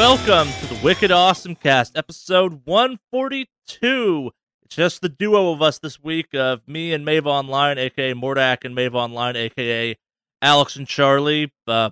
[0.00, 4.30] welcome to the Wicked Awesome Cast, episode 142.
[4.62, 8.64] It's just the duo of us this week of me and Mave Online, aka Mordak,
[8.64, 9.94] and Mave Online, aka
[10.40, 11.90] Alex and Charlie, uh,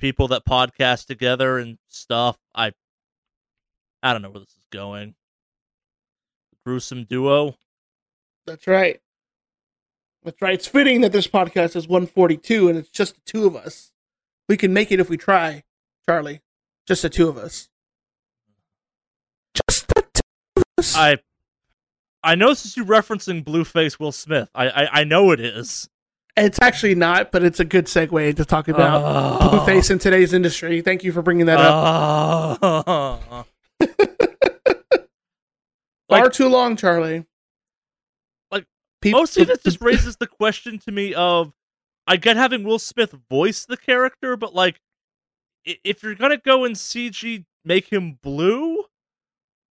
[0.00, 2.36] people that podcast together and stuff.
[2.52, 2.72] I,
[4.02, 5.14] I don't know where this is going.
[6.66, 7.54] Gruesome duo.
[8.44, 8.98] That's right.
[10.24, 10.54] That's right.
[10.54, 13.92] It's fitting that this podcast is 142 and it's just the two of us.
[14.48, 15.62] We can make it if we try,
[16.04, 16.40] Charlie.
[16.86, 17.68] Just the two of us.
[19.54, 20.20] Just the two
[20.56, 20.96] of us.
[20.96, 21.18] I,
[22.22, 24.50] I know this is you referencing Blueface Will Smith.
[24.54, 25.88] I, I, I know it is.
[26.36, 29.02] It's actually not, but it's a good segue to talk about
[29.42, 29.48] Oh.
[29.50, 30.80] Blueface in today's industry.
[30.80, 32.58] Thank you for bringing that up.
[32.62, 33.44] Oh.
[36.08, 37.24] Far like- too long, Charlie.
[38.50, 38.64] Like,
[39.00, 41.52] people, Mostly this just raises the question to me of
[42.06, 44.80] I get having Will Smith voice the character, but like
[45.64, 48.84] if you're gonna go and CG make him blue,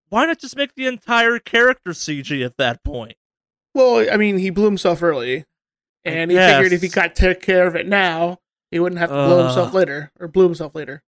[0.09, 3.15] why not just make the entire character CG at that point?
[3.73, 5.45] Well, I mean, he blew himself early,
[6.05, 8.39] I and he figured if he got took care of it now,
[8.71, 11.03] he wouldn't have to blow himself later or blew himself later,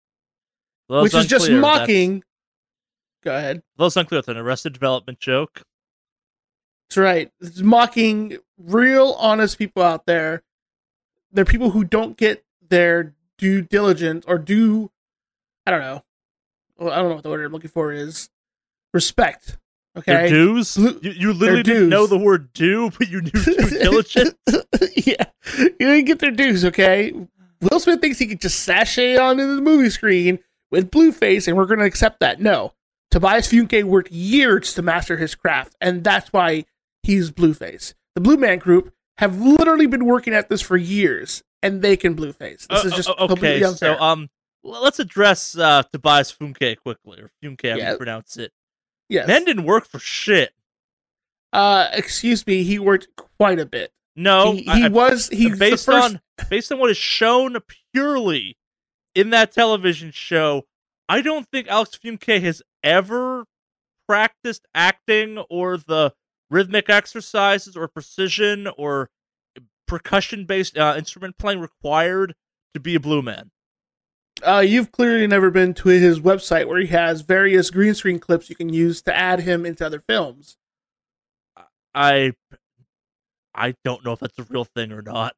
[0.89, 2.23] Well, which is just mocking.
[3.23, 3.63] Go ahead.
[3.77, 4.21] Well, it's unclear.
[4.21, 5.63] It's an Arrested Development joke.
[6.89, 7.33] That's right.
[7.41, 10.45] It's mocking real honest people out there.
[11.33, 14.91] They're people who don't get their due diligence or due
[15.67, 16.05] I don't know.
[16.79, 18.31] Well, I don't know what the word I'm looking for is.
[18.95, 19.59] Respect.
[20.05, 20.29] Their Okay.
[20.29, 20.75] dues.
[20.77, 24.35] Blue- You, you literally their didn't know the word "do," but you knew due diligence.
[24.97, 25.25] yeah.
[25.59, 27.13] You didn't get their dues, okay?
[27.63, 30.39] Will Smith thinks he could just sashay onto the movie screen
[30.71, 32.41] with Blueface and we're gonna accept that.
[32.41, 32.75] No.
[33.11, 36.65] Tobias Funke worked years to master his craft, and that's why
[37.03, 37.95] he's Blueface.
[38.15, 42.15] The Blue Man Group have literally been working at this for years, and they can
[42.17, 42.67] Blueface.
[42.69, 43.63] This Uh, is just uh, okay.
[43.63, 44.29] So, um,
[44.63, 47.93] let's address uh, Tobias Funke quickly, or Funke, how Yeah.
[47.93, 48.53] you pronounce it.
[49.09, 49.27] yes.
[49.27, 50.53] Men didn't work for shit.
[51.53, 53.09] uh, excuse me, he worked
[53.39, 53.93] quite a bit.
[54.15, 56.15] No, he, he I- was the based first.
[56.15, 56.21] on
[56.51, 57.57] based on what is shown
[57.95, 58.57] purely
[59.15, 60.67] in that television show.
[61.09, 63.47] I don't think Alex Funke has ever
[64.09, 66.13] practiced acting or the
[66.51, 69.09] rhythmic exercises or precision or
[69.87, 72.35] percussion based uh, instrument playing required
[72.75, 73.51] to be a blue man.
[74.47, 78.51] uh, you've clearly never been to his website where he has various green screen clips
[78.51, 80.57] you can use to add him into other films.
[81.95, 82.33] I
[83.55, 85.35] I don't know if that's a real thing or not.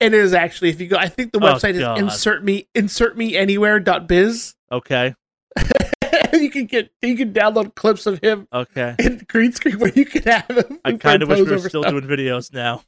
[0.00, 0.96] It is actually if you go.
[0.96, 1.98] I think the Oh, website God.
[1.98, 4.56] is insert me insert me anywhere.biz.
[4.72, 5.14] Okay.
[6.32, 8.96] you can get you can download clips of him Okay.
[8.98, 10.80] in green screen where you can have him.
[10.84, 12.82] I kind of wish we were still over doing videos now.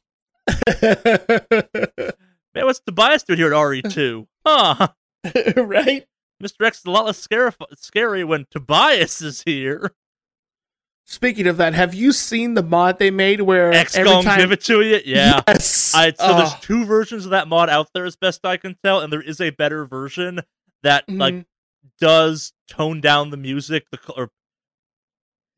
[2.55, 4.27] Man, what's Tobias doing here at RE2?
[4.45, 4.87] Huh.
[5.57, 6.05] right?
[6.41, 6.65] Mr.
[6.65, 9.91] X is a lot less scary, scary when Tobias is here.
[11.07, 14.51] Speaking of that, have you seen the mod they made where X every time give
[14.51, 14.99] it to you?
[15.05, 15.43] Yeah.
[15.47, 15.93] Yes.
[15.93, 19.01] I, so there's two versions of that mod out there, as best I can tell,
[19.01, 20.41] and there is a better version
[20.81, 21.45] that like mhm.
[21.99, 23.85] does tone down the music.
[23.91, 24.31] The or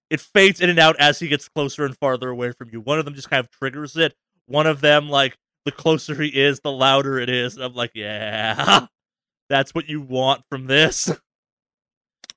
[0.09, 2.81] it fades in and out as he gets closer and farther away from you.
[2.81, 4.15] One of them just kind of triggers it.
[4.47, 7.55] One of them, like the closer he is, the louder it is.
[7.55, 8.87] And I'm like, yeah,
[9.49, 11.11] that's what you want from this.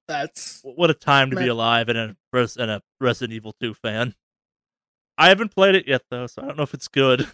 [0.08, 4.14] that's what a time to be alive and a and a Resident Evil 2 fan.
[5.16, 7.28] I haven't played it yet though, so I don't know if it's good.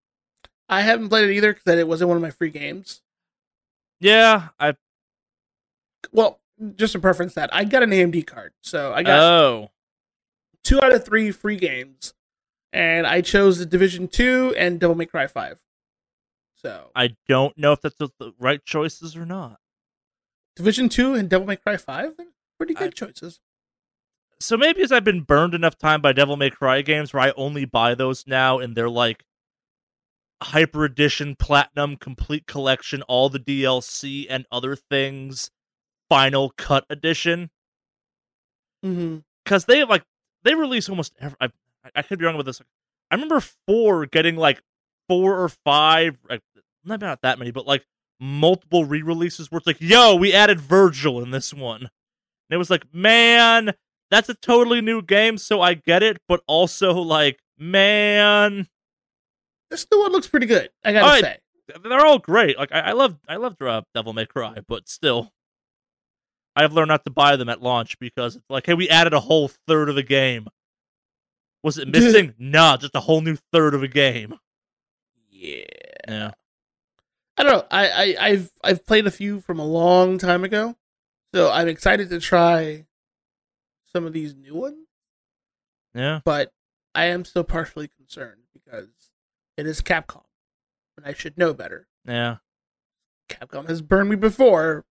[0.68, 3.02] I haven't played it either because it wasn't one of my free games.
[4.00, 4.74] Yeah, I
[6.12, 6.40] Well,
[6.74, 9.70] just to preference that, I got an AMD card, so I got oh
[10.66, 12.12] two out of three free games,
[12.76, 15.58] and I chose the Division Two and Devil May Cry Five.
[16.56, 19.58] So I don't know if that's the, right choices or not.
[20.56, 22.12] Division Two and Devil May Cry Five,
[22.58, 23.40] pretty good I- choices.
[24.38, 27.32] So maybe as I've been burned enough time by Devil May Cry games where I
[27.38, 29.24] only buy those now and they're like
[30.42, 35.50] hyper edition, platinum, complete collection, all the DLC and other things,
[36.10, 37.48] final cut edition.
[38.84, 39.18] Mm-hmm.
[39.42, 40.04] because they like
[40.44, 41.36] they release almost every,
[41.86, 42.60] I, I could be wrong with this
[43.10, 44.60] i remember four getting like
[45.08, 46.42] four or five like,
[46.84, 47.84] not that many but like
[48.20, 51.90] multiple re-releases where it's like yo we added Vergil in this one and
[52.50, 53.72] it was like man
[54.10, 58.68] that's a totally new game so i get it but also like man
[59.70, 60.70] This new one looks pretty good.
[60.84, 61.24] I gotta Alright.
[61.24, 61.38] say.
[61.84, 65.32] they're all great like i, I love i love uh, devil may cry but still
[66.54, 69.20] i've learned not to buy them at launch because it's like hey we added a
[69.20, 70.46] whole third of the game
[71.66, 74.34] was it missing nah just a whole new third of a game
[75.30, 75.64] Yeah.
[76.08, 76.30] yeah
[77.38, 77.64] I don't know.
[77.70, 80.74] I, I I've I've played a few from a long time ago,
[81.34, 82.86] So I'm excited to try
[83.92, 84.86] some of these new ones,
[85.94, 86.20] Yeah.
[86.24, 86.50] but
[86.94, 88.88] I am still partially concerned because
[89.58, 90.24] it is Capcom,
[90.96, 91.86] and I should know better.
[92.08, 92.36] Yeah.
[93.28, 94.86] Capcom has burned me before,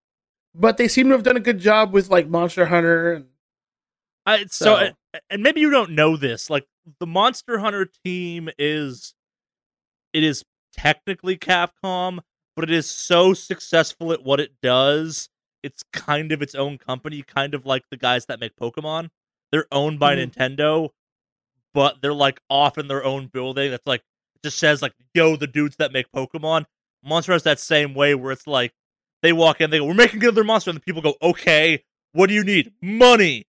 [0.54, 3.25] but they seem to have done a good job with like Monster Hunter and
[4.25, 4.92] I so, So-
[5.30, 6.50] and- maybe you don't know this.
[6.50, 6.66] Like
[7.00, 9.13] the Monster Hunter team is
[10.13, 10.44] it is
[10.74, 12.19] technically Capcom,
[12.56, 15.30] but it is so successful at what it does.
[15.63, 19.10] It's kind of its own company, kind of like the guys that make Pokemon.
[19.51, 20.31] They're owned by Mhm.
[20.31, 20.89] Nintendo,
[21.74, 23.72] but they're like off in their own building.
[23.72, 24.01] That's like
[24.36, 26.66] it just says like, yo, the dudes that make Pokemon.
[27.04, 28.74] Monster Hunter's that same way where it's like
[29.22, 32.27] they walk in, they go, We're making another monster, and the people go, Okay, what
[32.27, 32.74] do you need?
[32.81, 33.45] Money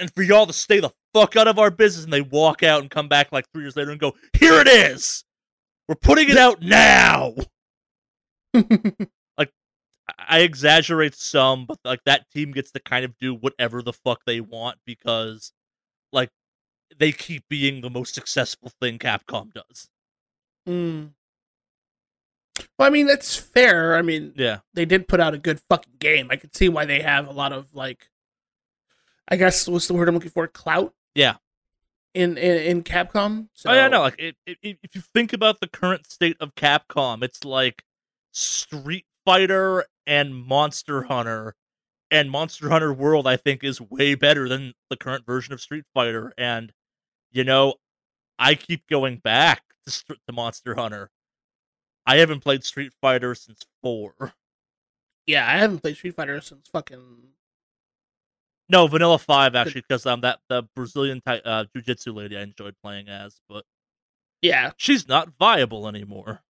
[0.00, 2.80] and for y'all to stay the fuck out of our business and they walk out
[2.80, 5.24] and come back like three years later and go here it is
[5.88, 7.34] we're putting it out now
[8.54, 9.52] like,
[10.18, 14.20] i exaggerate some but like that team gets to kind of do whatever the fuck
[14.26, 15.52] they want because
[16.12, 16.30] like
[16.96, 19.88] they keep being the most successful thing capcom does
[20.68, 21.10] Mm.
[22.78, 23.96] Well, I mean that's fair.
[23.96, 26.28] I mean yeah they did put out a good fucking game.
[26.30, 28.10] I could see why they have a lot of like,
[29.28, 30.46] I guess what's the word I'm looking for?
[30.48, 30.94] Clout.
[31.14, 31.36] Yeah.
[32.14, 33.48] In in, in Capcom.
[33.52, 36.36] So, oh yeah no like it, it, it- if you think about the current state
[36.40, 37.84] of capcom it's like
[38.32, 41.54] street fighter and monster hunter
[42.10, 45.84] and monster hunter world i think is way better than the current version of street
[45.92, 46.72] fighter and
[47.30, 47.74] you know
[48.38, 51.10] i keep going back to, to monster hunter
[52.06, 54.32] i haven't played street fighter since four
[55.26, 57.34] Yeah, I haven't played Street Fighter since fucking.
[58.68, 62.74] No vanilla five actually because um that the brazilian ty- uh jiu-jitsu lady i enjoyed
[62.82, 63.64] playing as but
[64.42, 66.42] Yeah, she's not viable anymore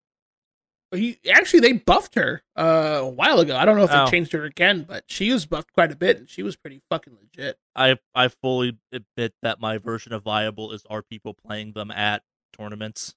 [0.93, 3.57] he, actually they buffed her uh, a while ago.
[3.57, 4.05] I don't know if Oh.
[4.05, 6.81] they changed her again, but she was buffed quite a bit, and she was pretty
[6.89, 7.57] fucking legit.
[7.75, 12.23] I I fully admit that my version of viable is are people playing them at
[12.57, 13.15] tournaments.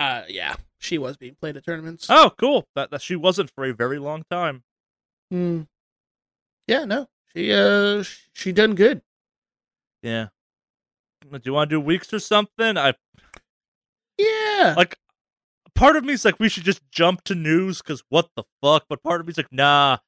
[0.00, 2.06] Uh, yeah, she was being played at tournaments.
[2.10, 2.66] Oh, cool.
[2.74, 4.64] That, that she wasn't for a very long time.
[5.30, 5.60] Hmm.
[6.66, 9.02] Yeah, no, she uh, she done good.
[10.02, 10.28] Yeah.
[11.22, 12.76] Do you want to do weeks or something?
[12.78, 12.94] I
[14.18, 14.96] Yeah, like.
[15.74, 18.84] Part of me is like we should just jump to news because what the fuck.
[18.88, 19.98] But part of me is like, nah.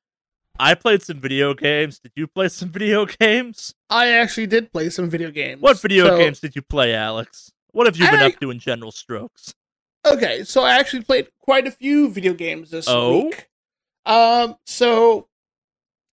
[0.58, 1.98] I played some video games.
[1.98, 3.74] Did you play some video games?
[3.88, 5.62] I actually did play some video games.
[5.62, 7.52] What video So- games did you play, Alex?
[7.70, 9.54] What have you been I- up to in general strokes?
[10.04, 13.24] Okay, so I actually played quite a few video games this Oh?
[13.26, 13.48] week.
[14.04, 15.28] Um, so,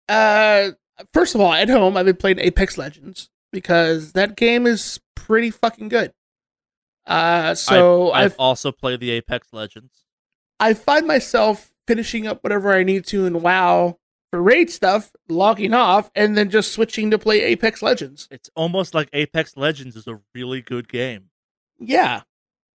[0.08, 0.72] uh,
[1.12, 5.50] first of all, at home I've been playing Apex Legends because that game is pretty
[5.50, 6.12] fucking good.
[7.06, 10.06] Uh, so I've, I've, I've also played the Apex Legends.
[10.58, 13.98] I find myself finishing up whatever I need to in WoW
[14.30, 18.26] for raid stuff, logging off, and then just switching to play Apex Legends.
[18.30, 21.30] It's almost like Apex Legends is a really good game.
[21.78, 22.22] Yeah,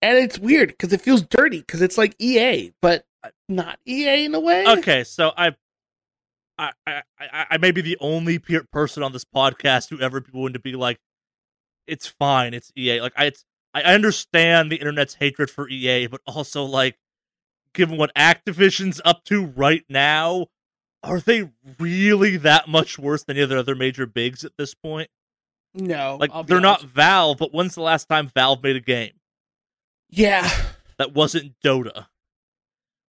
[0.02, 3.04] and it's weird because it feels dirty because it's like EA, but
[3.48, 4.66] not EA in a way.
[4.66, 5.54] Okay, so I,
[6.60, 10.30] I, I, I, may be the only pe- person on this podcast who ever be
[10.32, 10.98] willing to be like,
[11.86, 13.00] it's fine, it's EA.
[13.00, 16.98] Like I, it's, I understand the internet's hatred for EA, but also like,
[17.72, 20.48] given what Activision's up to right now,
[21.02, 24.74] are they really that much worse than any of the other major bigs at this
[24.74, 25.08] point?
[25.72, 26.82] No, Like they're not.
[26.82, 29.12] Valve, but when's the last time Valve made a game?
[30.10, 30.50] Yeah,
[30.98, 32.06] that wasn't Dota,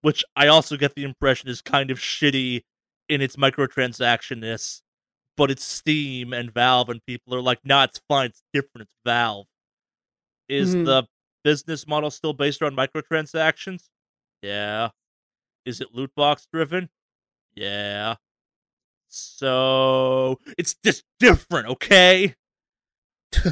[0.02, 2.64] which I also get the impression is kind of shitty
[3.10, 4.82] in its microtransactionness,
[5.36, 8.96] but it's Steam and Valve, and people are like, nah, it's fine, it's different, it's
[9.04, 9.46] Valve.
[10.48, 10.84] Is Mhm.
[10.84, 11.04] the
[11.44, 13.88] business model still based on microtransactions?
[14.42, 14.90] Yeah.
[15.64, 16.88] Is it loot box driven?
[17.54, 18.16] Yeah.
[19.08, 22.34] So it's just different, okay?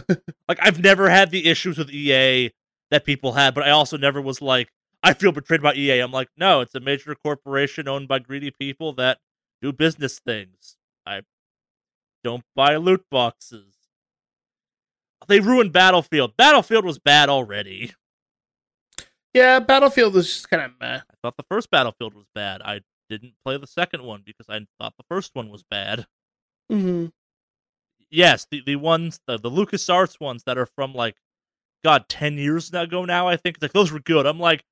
[0.48, 2.50] like I've never had the issues with EA
[2.90, 4.68] that people had, but I also never was like,
[5.02, 6.00] I feel betrayed by EA.
[6.00, 9.18] I'm like, no, it's a major corporation owned by greedy people that
[9.60, 10.76] do business things.
[11.06, 11.22] I
[12.24, 13.74] don't buy loot boxes.
[15.26, 16.36] They ruined Battlefield.
[16.36, 17.92] Battlefield was bad already.
[19.34, 19.60] yeah.
[19.60, 20.98] Battlefield was just kind of meh.
[20.98, 22.62] I thought the first Battlefield was bad.
[22.62, 26.06] I didn't play the second one because I thought the first one was bad.
[26.70, 27.06] hmm
[28.10, 31.16] Yes, the, the ones the, the LucasArts ones that are from like
[31.84, 33.58] God, ten years ago now, I think.
[33.60, 34.26] Like those were good.
[34.26, 34.64] I'm like,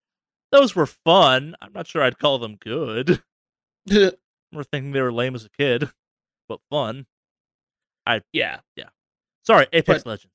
[0.52, 1.54] those were fun.
[1.60, 3.22] I'm not sure I'd call them good.
[4.56, 5.90] Remember thinking they were lame as a kid,
[6.48, 7.06] but fun.
[8.06, 8.88] I yeah, yeah.
[9.44, 10.34] Sorry, Apex But- Legends.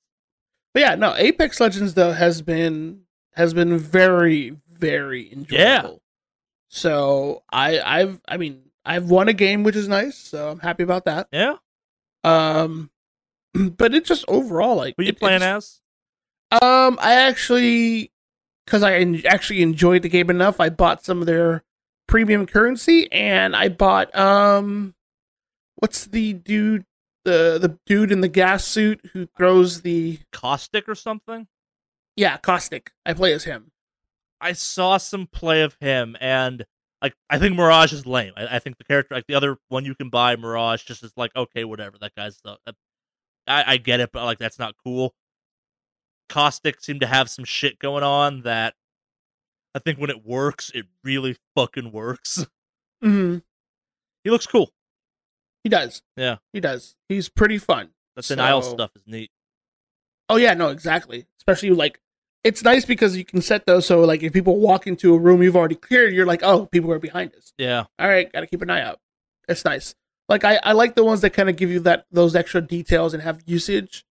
[0.74, 1.16] but yeah, no.
[1.16, 3.02] Apex Legends though has been
[3.34, 6.02] has been very very enjoyable.
[6.70, 10.84] So I I've I mean I've won a game, which is nice, so I'm happy
[10.84, 11.28] about that.
[11.32, 11.56] Yeah.
[12.24, 12.92] Um,
[13.54, 14.96] but it's just overall like.
[14.98, 15.80] You it- playing as?
[16.62, 18.12] Um, I actually,
[18.66, 21.64] because I actually enjoyed the game enough, I bought some of their
[22.12, 24.94] premium currency, and I bought um,
[25.78, 26.86] what's the dude,
[27.26, 31.48] the the dude in the gas suit who throws the Caustic or something?
[32.18, 32.92] yeah caustic.
[33.06, 33.72] I play as him.
[34.42, 36.66] I saw some play of him, and
[37.02, 38.34] like I think Mirage is lame.
[38.36, 41.14] I, I think the character, like the other one you can buy, Mirage, just is
[41.16, 41.98] like okay, whatever.
[42.00, 42.58] That guy's the.
[43.48, 45.16] I, I get it, but like that's not cool.
[46.30, 48.76] Caustic seemed to have some shit going on that
[49.74, 52.46] I think when it works, it really fucking works.
[53.04, 53.40] Mm-hmm.
[54.24, 54.70] He looks cool.
[55.64, 56.04] He does.
[56.16, 56.36] Yeah.
[56.54, 56.96] he does.
[57.10, 57.90] He's pretty fun.
[58.16, 59.32] That denial So- stuff is neat.
[60.30, 61.26] Oh yeah, no, exactly.
[61.40, 62.00] Especially like
[62.44, 65.42] it's nice because you can set those so like if people walk into a room
[65.42, 67.54] you've already cleared, you're like, oh, people are behind us.
[67.58, 69.00] Yeah, All right, gotta keep an eye out.
[69.50, 69.96] It's nice.
[70.30, 73.16] Like I, I like the ones that kind of give you that those extra details
[73.16, 74.06] and have usage.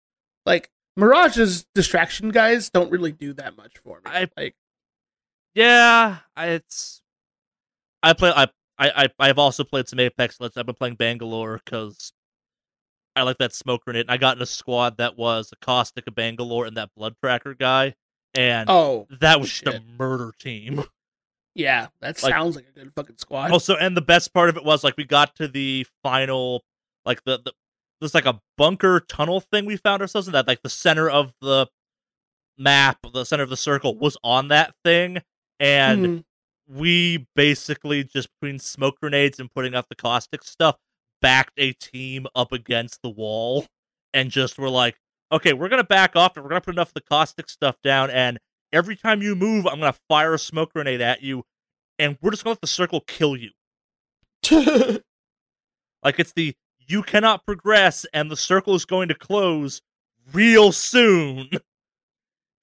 [0.45, 4.11] Like Mirage's distraction guys don't really do that much for me.
[4.11, 4.55] I- like
[5.57, 6.17] yeah.
[6.35, 7.01] I, it's
[8.03, 8.31] I play.
[8.35, 8.47] I
[8.77, 10.37] I I I've also played some Apex.
[10.39, 10.55] Let's.
[10.57, 12.13] I've been playing Bangalore because
[13.15, 14.01] I like that smoke grenade.
[14.01, 17.15] And I got in a squad that was a caustic, a Bangalore, and that blood
[17.21, 17.95] tracker guy,
[18.35, 20.83] and oh that was just a murder team.
[21.55, 23.51] yeah, that Like- sounds like a good fucking squad.
[23.51, 26.63] Also, and the best part of it was like we got to the final,
[27.05, 27.53] like the the
[27.99, 31.33] there's like a bunker tunnel thing we found ourselves in that like the center of
[31.41, 31.65] the
[32.59, 35.17] map, the center of the circle was on that thing,
[35.59, 36.23] and Mhm.
[36.67, 40.77] we basically just between smoke grenades and putting out the caustic stuff
[41.21, 43.65] backed a team up against the wall
[44.13, 44.97] and just were like,
[45.31, 48.09] okay, we're gonna back off and we're gonna put enough of the caustic stuff down
[48.11, 48.37] and
[48.73, 51.43] every time you move, I'm gonna fire a smoke grenade at you
[51.99, 53.51] and we're just gonna let the circle kill you.
[56.03, 56.55] Like it's the
[56.87, 59.81] you cannot progress and the circle is going to close
[60.31, 61.49] real soon.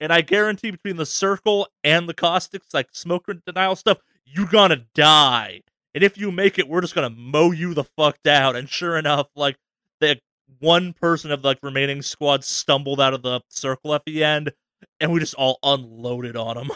[0.05, 3.97] And I guarantee between the circle and the caustics, like smoke denial stuff,
[4.27, 5.63] you're gonna die.
[5.95, 8.55] And if you make it, we're just gonna mow you the fuck down.
[8.55, 9.57] And sure enough, like
[10.01, 10.21] the
[10.59, 14.53] one person of the like, remaining squad stumbled out of the circle at the end,
[15.01, 16.71] and we just all unloaded on him.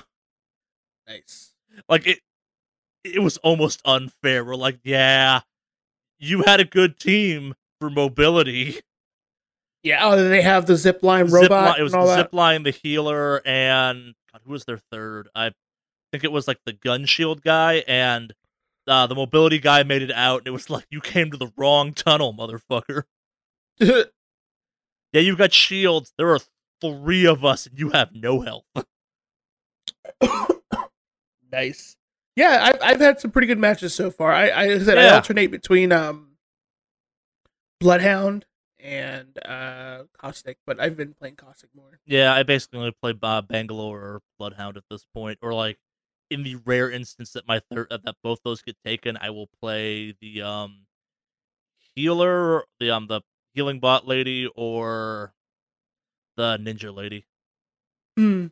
[1.06, 1.52] nice.
[1.86, 2.20] Like it,
[3.04, 4.42] it was almost unfair.
[4.42, 5.40] We're like, yeah,
[6.18, 8.80] you had a good team for mobility.
[9.82, 12.62] Yeah, oh, they have the zip line Zip robot line- it was the zip line,
[12.64, 15.28] the healer, and God, who was their third?
[15.34, 15.52] I
[16.12, 18.32] think it was like the gun shield guy, and
[18.88, 20.40] uh, the mobility guy made it out.
[20.40, 23.04] And it was like you came to the wrong tunnel, motherfucker.
[25.12, 26.12] Yeah, you've got shields.
[26.18, 26.40] There are
[26.82, 28.66] three of us, and you have no health.
[31.50, 31.96] nice.
[32.36, 34.32] Yeah, I've I've had some pretty good matches so far.
[34.32, 36.32] I I, said I alternate between um
[37.80, 38.44] Bloodhound
[38.80, 42.00] and uh Caustic, but I've been playing Caustic more.
[42.06, 45.78] Yeah, I basically only play uh, Bangalore or Bloodhound at this point, or like
[46.30, 50.14] in the rare instance that my third that both those get taken, I will play
[50.20, 50.86] the um
[51.94, 53.22] healer, the um the
[53.54, 55.34] healing bot lady, or
[56.36, 57.26] the ninja lady.
[58.18, 58.50] Mm.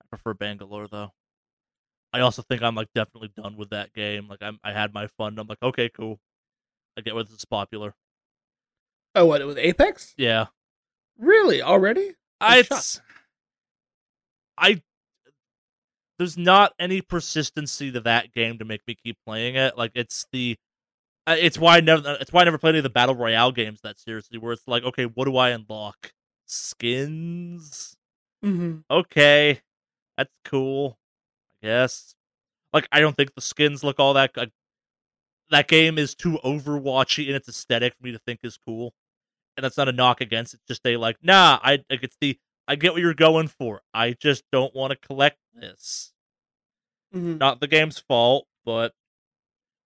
[0.00, 1.12] I prefer Bangalore though.
[2.12, 4.28] I also think I'm like definitely done with that game.
[4.28, 5.38] Like I'm, I had my fun.
[5.38, 6.20] I'm like, okay, cool.
[6.96, 7.94] I get why this is popular.
[9.14, 10.14] Oh, what with Apex?
[10.16, 10.46] Yeah,
[11.18, 11.62] Really?
[11.62, 12.14] Already?
[12.40, 13.00] I, it's,
[14.58, 14.82] I,
[16.18, 19.78] there's not any persistency to that game to make me keep playing it.
[19.78, 20.56] Like it's the,
[21.26, 23.52] uh, it's why I never, it's why I never played any of the battle royale
[23.52, 24.38] games that seriously.
[24.38, 26.12] Where it's like, okay, what do I unlock?
[26.46, 27.96] Skins.
[28.44, 28.78] Mm-hmm.
[28.90, 29.60] Okay,
[30.18, 30.98] that's cool.
[31.62, 32.14] I guess.
[32.72, 34.36] Like I don't think the skins look all that.
[34.36, 34.50] Like,
[35.50, 38.94] that game is too Overwatchy in its aesthetic for me to think is cool,
[39.56, 40.54] and that's not a knock against.
[40.54, 40.58] it.
[40.58, 41.58] It's just they like, nah.
[41.62, 42.38] I like it's the.
[42.68, 43.82] I get what you're going for.
[43.92, 46.12] I just don't want to collect this.
[47.14, 47.38] Mm-hmm.
[47.38, 48.94] Not the game's fault, but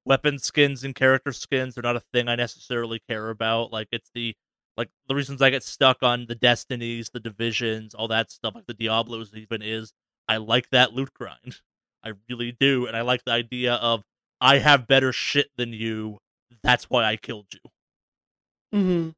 [0.05, 3.73] weapon skins and character skins are not a thing I necessarily care about.
[3.73, 4.37] Like it's the
[4.77, 8.67] like the reasons I get stuck on the Destinies, the Divisions, all that stuff, like
[8.67, 9.93] the Diablos even is
[10.29, 11.61] I like that loot grind.
[12.05, 14.05] I really do, and I like the idea of
[14.41, 16.19] I have better shit than you.
[16.63, 18.79] That's why I killed you.
[18.79, 19.09] Mm-hmm.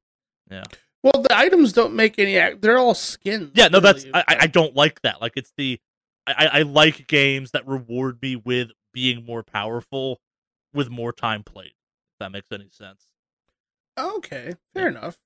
[0.51, 0.65] Yeah.
[1.03, 2.55] Well, the items don't make any.
[2.57, 3.53] They're all skins.
[3.55, 5.21] Yeah, no, that's really, I, I I don't like that.
[5.21, 5.79] Like it's the
[6.27, 10.21] I, I like games that reward me with being more powerful
[10.75, 11.69] with more time played.
[11.69, 13.05] If that makes any sense.
[13.99, 15.19] Okay, fair enough.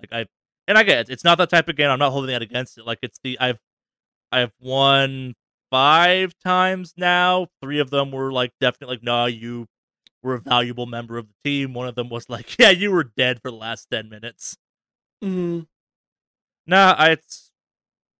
[0.00, 0.26] Like I
[0.68, 1.10] and I get it.
[1.10, 1.90] It's not that type of game.
[1.90, 2.86] I'm not holding that against it.
[2.86, 3.58] Like it's the I've
[4.30, 5.34] I've won
[5.70, 7.48] five times now.
[7.60, 9.66] Three of them were like definitely like, nah, you
[10.22, 11.74] were a valuable member of the team.
[11.74, 14.56] One of them was like, "Yeah, you were dead for the last ten minutes."
[15.22, 15.60] Mm-hmm.
[16.66, 17.52] Nah, I, it's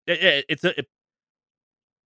[0.06, 0.86] it, it's a it,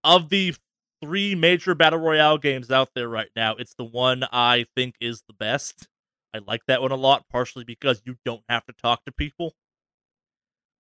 [0.02, 0.54] of the
[1.02, 3.54] three major battle royale games out there right now.
[3.56, 5.88] It's the one I think is the best.
[6.34, 9.54] I like that one a lot, partially because you don't have to talk to people.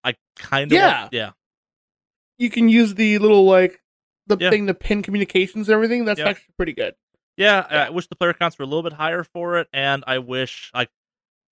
[0.02, 1.08] I kind of Yeah.
[1.12, 1.30] yeah
[2.38, 3.80] You can use the little like
[4.26, 4.50] the Yeah.
[4.50, 6.04] thing to pin communications and everything.
[6.04, 6.28] That's Yeah.
[6.28, 6.94] actually pretty good.
[7.36, 7.66] Yeah.
[7.70, 7.84] Yeah.
[7.86, 10.70] I wish the player counts were a little bit higher for it, and I wish
[10.74, 10.88] I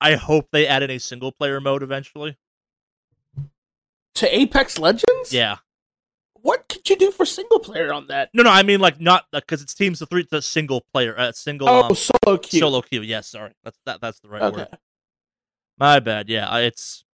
[0.00, 2.36] I hope they add in a single player mode eventually.
[4.16, 5.32] To Apex Legends?
[5.32, 5.56] Yeah,
[6.34, 8.28] What could you do for single player on that?
[8.34, 10.20] no, no, I mean like not because it's teams of three.
[10.22, 12.60] It's a single player, uh, single Oh, um, solo queue.
[12.60, 13.02] solo queue.
[13.02, 14.00] Yes, sorry, that's that.
[14.00, 14.56] That's the right Okay.
[14.58, 14.68] word.
[15.78, 16.28] My bad.
[16.28, 17.04] Yeah, it's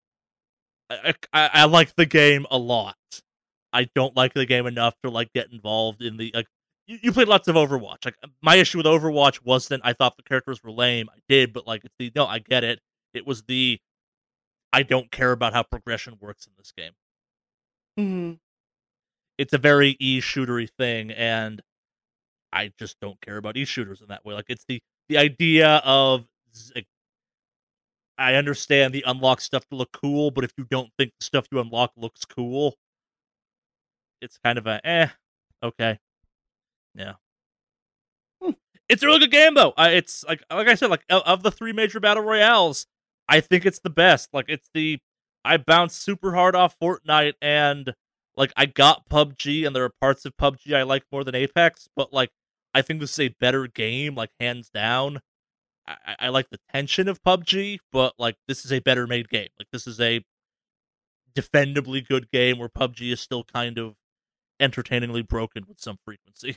[0.90, 2.96] I, I I like the game a lot.
[3.72, 6.46] I don't like the game enough to like get involved in the like.
[6.88, 8.04] You, you played lots of Overwatch.
[8.06, 11.08] Like my issue with Overwatch wasn't I thought the characters were lame.
[11.14, 12.80] I did, but like it's the no, I get it.
[13.14, 13.80] It was the
[14.72, 16.92] I don't care about how progression works in this game.
[17.96, 18.38] hmm
[19.38, 21.62] It's a very e shootery thing, and
[22.52, 24.34] I just don't care about e shooters in that way.
[24.34, 26.26] Like it's the the idea of
[26.74, 26.86] like,
[28.18, 31.46] I understand the unlock stuff to look cool, but if you don't think the stuff
[31.50, 32.76] you unlock looks cool,
[34.20, 35.08] it's kind of a eh,
[35.62, 35.98] okay,
[36.98, 37.12] yeah.
[38.42, 38.50] Hmm.
[38.88, 39.72] It's a really good game though.
[39.78, 42.86] It's like like I said, like of, the three major battle royales,
[43.28, 44.30] I think it's the best.
[44.32, 44.98] Like it's the
[45.44, 47.94] I bounced super hard off Fortnite and
[48.36, 51.88] like I got PUBG and there are parts of PUBG I like more than Apex,
[51.96, 52.30] but like
[52.74, 55.20] I think this is a better game, like hands down.
[55.86, 59.48] I- I like the tension of PUBG, but like this is a better made game.
[59.58, 60.22] Like this is a
[61.34, 63.94] defendably good game where PUBG is still kind of
[64.60, 66.56] entertainingly broken with some frequency.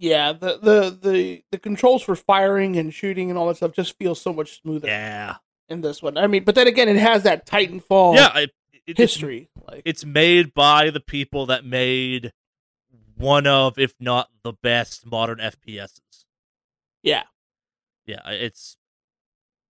[0.00, 3.96] Yeah, the, the the the controls for firing and shooting and all that stuff just
[3.98, 5.36] feels so much smoother Yeah,
[5.68, 6.16] in this one.
[6.16, 8.36] I mean, but then again, it has that Titanfall yeah.
[8.38, 9.50] It, it- it's- history.
[9.66, 12.32] Like, it's made by the people that made
[13.16, 16.24] one of, if not the best, modern FPSs.
[17.02, 17.24] yeah,
[18.06, 18.76] Yeah, it's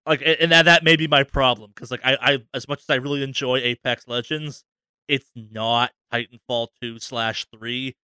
[0.06, 2.90] like, and that that may be my problem because, like, I, I as much as
[2.90, 4.64] I really enjoy Apex Legends,
[5.08, 7.96] it's not Titanfall two slash three,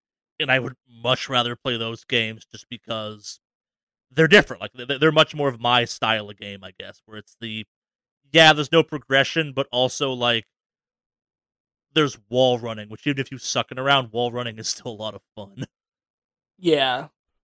[0.43, 3.39] and I would much rather play those games just because
[4.11, 4.61] they're different.
[4.61, 7.65] Like, they're, much more of my style of game, I guess, where it's the
[8.31, 10.45] yeah, there's no progression, but also like
[11.93, 15.13] there's wall running, which even if you sucking around, wall running is still a lot
[15.13, 15.65] of fun.
[16.57, 17.07] yeah.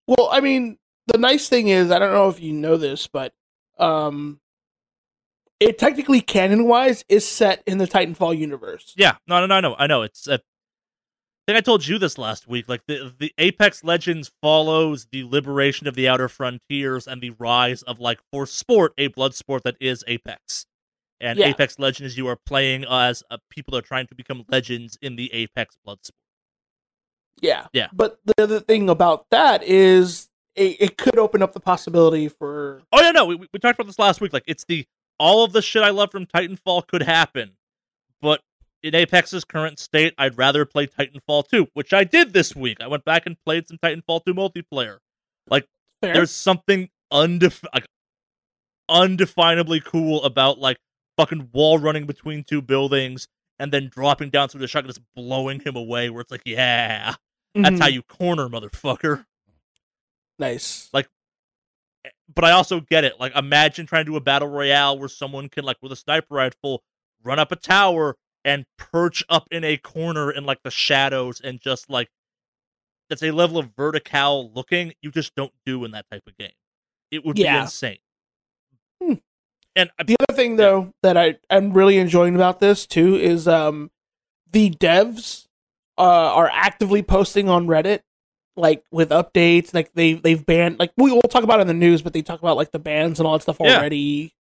[0.06, 3.32] Well, I mean, the nice thing is, I don't know if you know this, but
[3.78, 4.40] um,
[5.60, 8.92] it technically canon wise is set in the Titanfall universe.
[8.96, 10.02] Yeah, no, no, no, I know, I know.
[10.02, 10.28] It's.
[10.28, 10.38] Uh,
[11.46, 12.68] I think I told you this last week.
[12.68, 17.82] Like the the Apex Legends follows the liberation of the Outer Frontiers and the rise
[17.82, 20.64] of like for sport a blood sport that is Apex.
[21.20, 21.48] And Yeah.
[21.48, 25.32] Apex Legends, you are playing as uh, people are trying to become legends in the
[25.34, 26.16] Apex blood sport.
[27.42, 27.66] Yeah.
[27.74, 27.88] Yeah.
[27.92, 32.82] But the other thing about that is it, it could open up the possibility for
[32.90, 34.32] Oh yeah, no, we, we talked about this last week.
[34.32, 34.86] Like it's the
[35.18, 37.52] all of the shit I love from Titanfall could happen,
[38.22, 38.40] but
[38.84, 42.78] in Apex's current state, I'd rather play Titanfall 2, which I did this week.
[42.80, 44.98] I went back and played some Titanfall 2 multiplayer.
[45.50, 46.12] fair.
[46.14, 47.86] There's something undef- like,
[48.90, 50.76] undefinably cool about like
[51.16, 53.26] fucking wall running between two buildings
[53.58, 56.10] and then dropping down through the shotgun, just blowing him away.
[56.10, 57.14] Where it's like, yeah,
[57.54, 57.80] that's Mhm.
[57.80, 59.24] how you corner, motherfucker.
[60.38, 60.90] nice.
[60.92, 61.08] Like
[62.34, 63.18] but I also get it.
[63.18, 66.34] Like, imagine trying to do a battle royale where someone can, like, with a sniper
[66.34, 66.82] rifle,
[67.22, 71.60] run up a tower and perch up in a corner in like the shadows and
[71.60, 72.08] just like
[73.08, 76.52] that's a level of vertical looking you just don't do in that type of game.
[77.10, 77.98] It would be insane.
[79.02, 79.14] Hmm.
[79.76, 83.46] And I, The other thing though that I I'm really enjoying about this too is
[83.48, 83.90] um
[84.50, 85.46] the devs
[85.98, 88.00] uh, are actively posting on Reddit
[88.56, 91.74] like with updates like they they've banned like we will talk about it in the
[91.74, 93.76] news but they talk about like the bans and all that stuff Yeah.
[93.78, 94.32] already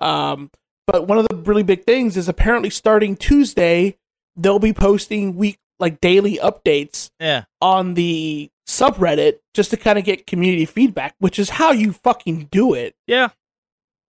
[0.00, 0.50] um
[0.86, 3.96] but one of the really big things is apparently starting Tuesday
[4.36, 10.04] they'll be posting week like daily updates yeah, on the subreddit just to kind of
[10.04, 13.28] get community feedback which is how you fucking do it yeah.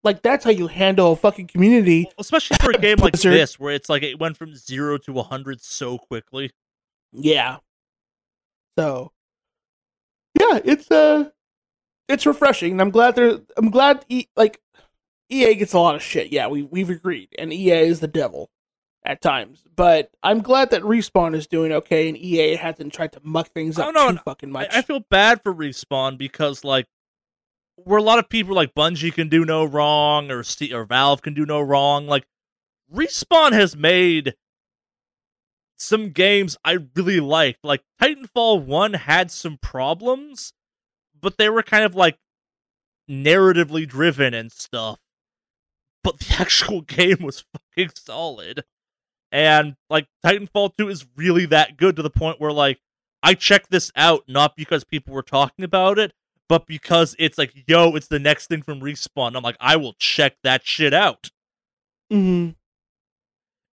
[0.02, 3.74] like that's how you handle a fucking community Especially for a game like this, where
[3.74, 6.50] it's like it went from zero to a hundred so quickly.
[7.12, 7.58] Yeah.
[8.78, 9.12] So
[10.40, 11.30] yeah, it's uh
[12.08, 12.72] it's refreshing.
[12.72, 14.60] and I'm glad they're I'm glad e- like
[15.30, 16.32] EA gets a lot of shit.
[16.32, 17.28] Yeah, we we've agreed.
[17.38, 18.50] And EA is the devil
[19.04, 19.64] at times.
[19.74, 23.78] But I'm glad that Respawn is doing okay and EA hasn't tried to muck things
[23.78, 24.68] oh, up know, too fucking I, much.
[24.70, 26.86] I feel bad for respawn because like
[27.76, 31.22] where a lot of people like Bungie can do no wrong or Ste- or Valve
[31.22, 32.06] can do no wrong.
[32.06, 32.26] Like
[32.92, 34.34] Respawn has made
[35.76, 37.64] some games I really liked.
[37.64, 40.52] Like Titanfall 1 had some problems,
[41.18, 42.18] but they were kind of like
[43.08, 44.98] narratively driven and stuff.
[46.08, 48.64] But the actual game was fucking solid.
[49.30, 52.78] And like Titanfall 2 is really that good to the point where like
[53.22, 56.14] I checked this out not because people were talking about it,
[56.48, 59.36] but because it's like, yo, it's the next thing from Respawn.
[59.36, 61.30] I'm like, I will check that shit out.
[62.10, 62.52] Mm-hmm.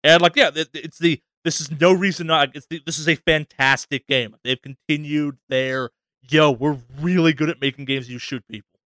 [0.04, 2.54] And like, yeah, it, it's the this is no reason not.
[2.54, 4.36] It's the, this is a fantastic game.
[4.44, 5.92] They've continued their
[6.30, 6.52] yo.
[6.52, 8.82] We're really good at making games you shoot people.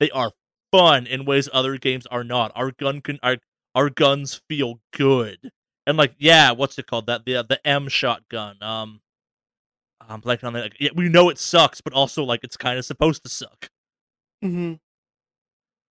[0.00, 0.32] They are
[0.72, 2.50] fun in ways other games are not.
[2.56, 3.36] Our gun can our
[3.74, 5.52] our guns feel good.
[5.86, 7.06] And like, yeah, what's it called?
[7.06, 8.56] That the the M shotgun.
[8.62, 9.00] Um,
[10.00, 10.62] I'm blanking on that.
[10.62, 13.68] Like, yeah, we know it sucks, but also like it's kind of supposed to suck.
[14.44, 14.74] Mm-hmm.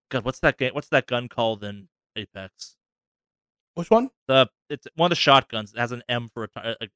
[0.10, 0.74] God, what's that game?
[0.74, 2.76] What's that gun called in Apex?
[3.76, 4.10] Which one?
[4.28, 5.74] The it's one of the shotguns.
[5.74, 6.92] It has an M for a ti- like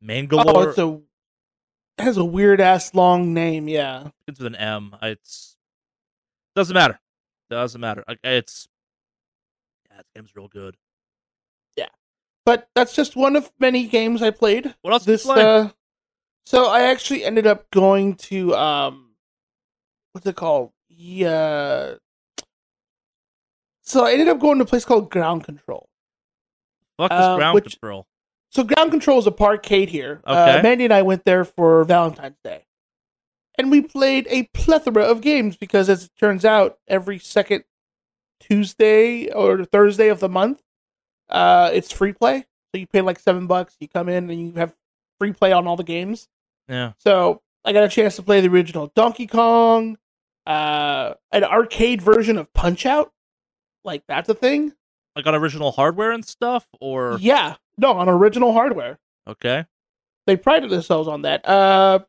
[0.00, 0.56] Mangalore.
[0.56, 1.00] Oh, it's a
[1.98, 3.68] it has a weird ass long name.
[3.68, 4.08] Yeah.
[4.26, 4.96] It's with an M.
[5.02, 5.56] It's
[6.54, 6.98] doesn't matter.
[7.50, 8.04] Doesn't matter.
[8.22, 8.68] It's
[9.90, 10.76] yeah, this game's real good.
[11.76, 11.88] Yeah,
[12.44, 14.74] but that's just one of many games I played.
[14.82, 15.70] What else This uh
[16.44, 19.10] so I actually ended up going to um
[20.12, 20.72] what's it called?
[20.88, 21.94] Yeah.
[23.82, 25.88] So I ended up going to a place called Ground Control.
[26.98, 28.06] Fuck this uh, ground which- control.
[28.50, 30.22] So Ground Control is a parkade here.
[30.26, 30.58] Okay.
[30.58, 32.64] Uh, Mandy and I went there for Valentine's Day,
[33.58, 37.64] and we played a plethora of games because, as it turns out, every second
[38.40, 40.62] Tuesday or Thursday of the month,
[41.28, 42.46] uh, it's free play.
[42.72, 44.74] So you pay like seven bucks, you come in and you have
[45.18, 46.28] free play on all the games.
[46.68, 46.92] Yeah.
[46.98, 49.98] So I got a chance to play the original Donkey Kong,
[50.46, 53.12] uh, an arcade version of Punch Out.
[53.84, 54.72] Like that's a thing.
[55.16, 58.98] Like on original hardware and stuff, or Yeah, no, on original hardware.
[59.26, 59.64] okay.
[60.26, 61.48] they prided themselves on that.
[61.48, 62.00] Uh,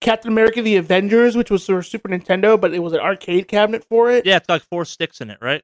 [0.00, 3.84] Captain America: The Avengers, which was for Super Nintendo, but it was an arcade cabinet
[3.84, 4.24] for it.
[4.26, 5.62] Yeah, it's got like four sticks in it, right?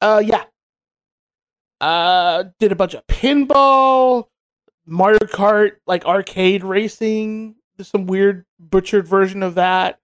[0.00, 0.44] Uh, yeah.
[1.80, 4.28] Uh, did a bunch of pinball,
[4.86, 7.56] Mario Kart, like arcade racing.
[7.76, 9.98] There's some weird butchered version of that.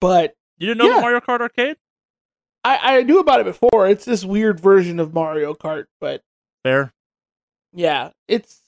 [0.00, 0.96] But You didn't know Yeah.
[0.96, 1.76] the Mario Kart arcade?
[2.64, 3.88] I, I knew about it before.
[3.88, 6.22] It's this weird version of Mario Kart, but
[6.64, 6.92] Fair.
[7.72, 8.60] yeah, it's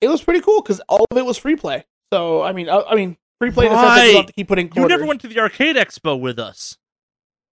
[0.00, 1.84] it was pretty cool because all of it was free play.
[2.14, 4.32] So I mean, I, I mean, free play in the sense that you have to
[4.32, 6.78] keep putting You never went to the arcade expo with us.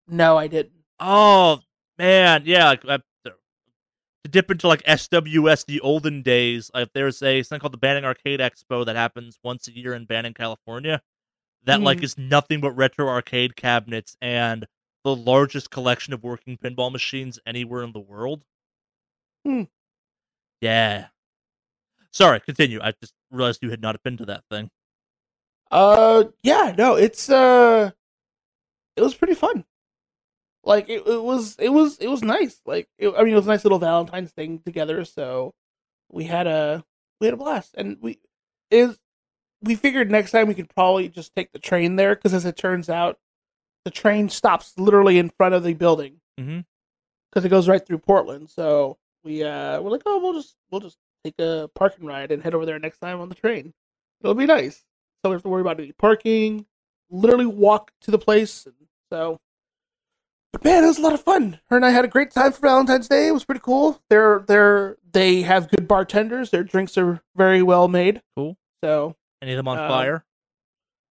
[0.06, 0.72] No, I didn't.
[1.00, 1.58] Oh
[1.98, 2.68] man, yeah.
[2.68, 7.72] Like, uh, to dip into like SWS, the olden days, like there's a something called
[7.72, 11.02] the Banning Arcade Expo that happens once a year in Banning, California.
[11.64, 12.04] That like Mhm.
[12.04, 14.66] is nothing but retro arcade cabinets and
[15.02, 18.44] the largest collection of working pinball machines anywhere in the world.
[19.44, 19.62] Hmm.
[20.60, 21.08] Yeah.
[22.12, 22.80] Sorry, continue.
[22.82, 24.70] I just realized you had not been to that thing.
[25.70, 27.90] Uh, yeah, no, it's uh,
[28.96, 29.64] it was pretty fun.
[30.64, 32.60] Like it, it was, it was, it was nice.
[32.66, 35.04] Like it, I mean, it was a nice little Valentine's thing together.
[35.04, 35.54] So
[36.10, 36.84] we had a
[37.20, 38.18] we had a blast, and we
[38.70, 38.98] is
[39.62, 42.56] we figured next time we could probably just take the train there because as it
[42.56, 43.18] turns out,
[43.84, 48.50] the train stops literally in front of the building because it goes right through Portland.
[48.50, 52.42] So we uh we're like, oh, we'll just we'll just take a parking ride and
[52.42, 53.72] head over there next time on the train.
[54.20, 54.76] It'll be nice.
[55.24, 56.66] So we don't have to worry about any parking.
[57.10, 58.66] Literally walk to the place.
[58.66, 58.74] And
[59.12, 59.38] so,
[60.52, 61.60] but man, it was a lot of fun.
[61.68, 63.28] Her and I had a great time for Valentine's Day.
[63.28, 64.00] It was pretty cool.
[64.10, 66.50] They're they're they have good bartenders.
[66.50, 68.22] Their drinks are very well made.
[68.36, 68.56] Cool.
[68.82, 70.24] So, Any of them on Uh, fire?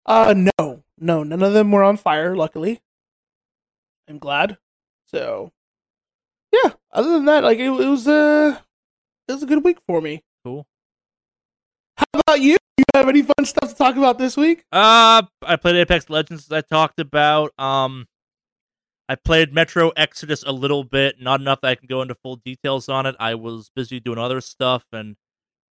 [0.07, 2.37] uh, no, no, none of them were on fire.
[2.37, 2.81] Luckily,
[4.09, 4.59] I'm glad.
[5.11, 5.53] So,
[6.53, 6.73] yeah.
[6.93, 8.59] Other than that, like it, it was uh,
[9.29, 10.23] it was a good week for me.
[10.45, 10.67] Cool.
[11.97, 12.57] How about you?
[12.79, 14.65] You have any fun stuff to talk about this week?
[14.71, 17.53] Uh, I played Apex Legends as I talked about.
[17.59, 18.07] Um,
[19.09, 22.37] I played Metro Exodus a little bit, not enough that I can go into full
[22.37, 23.15] details on it.
[23.19, 25.17] I was busy doing other stuff and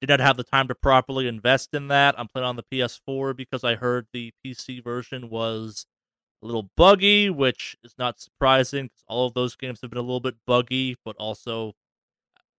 [0.00, 2.14] did not have the time to properly invest in that.
[2.18, 5.86] I'm playing on the PS4 because I heard the PC version was
[6.42, 10.02] a little buggy, which is not surprising because all of those games have been a
[10.02, 11.74] little bit buggy, but also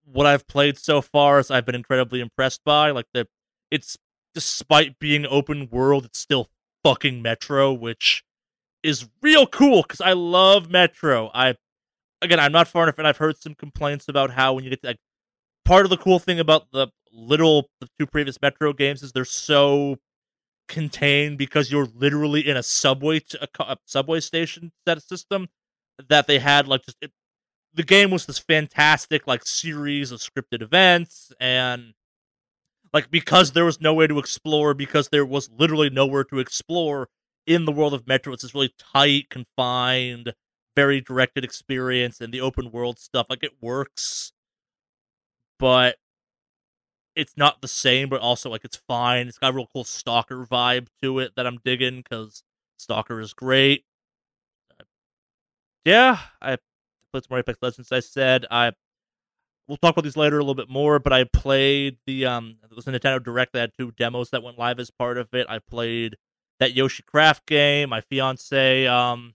[0.05, 2.91] what I've played so far is I've been incredibly impressed by.
[2.91, 3.27] Like the
[3.71, 3.97] it's
[4.33, 6.49] despite being open world, it's still
[6.83, 8.23] fucking Metro, which
[8.83, 11.31] is real cool because I love Metro.
[11.33, 11.55] I
[12.21, 14.81] again, I'm not far enough, and I've heard some complaints about how when you get
[14.81, 14.99] to, like
[15.63, 19.25] part of the cool thing about the little the two previous Metro games is they're
[19.25, 19.97] so
[20.67, 25.47] contained because you're literally in a subway t- a, a subway station set system
[26.09, 27.11] that they had like just it,
[27.75, 31.93] the game was this fantastic like series of scripted events and
[32.93, 37.09] like because there was nowhere to explore because there was literally nowhere to explore
[37.45, 40.33] in the world of metro it's this really tight confined
[40.75, 44.31] very directed experience and the open world stuff like it works
[45.59, 45.97] but
[47.15, 49.27] it's not the same but also like it's fine.
[49.27, 52.43] It's got a real cool stalker vibe to it that i'm digging because
[52.77, 53.85] stalker is great.
[54.79, 54.83] Uh,
[55.85, 56.57] yeah i
[57.15, 58.71] played some more apex legends i said i
[59.67, 62.75] we'll talk about these later a little bit more but i played the um it
[62.75, 65.45] was a nintendo direct that had two demos that went live as part of it
[65.49, 66.15] i played
[66.59, 69.33] that yoshi craft game my fiance um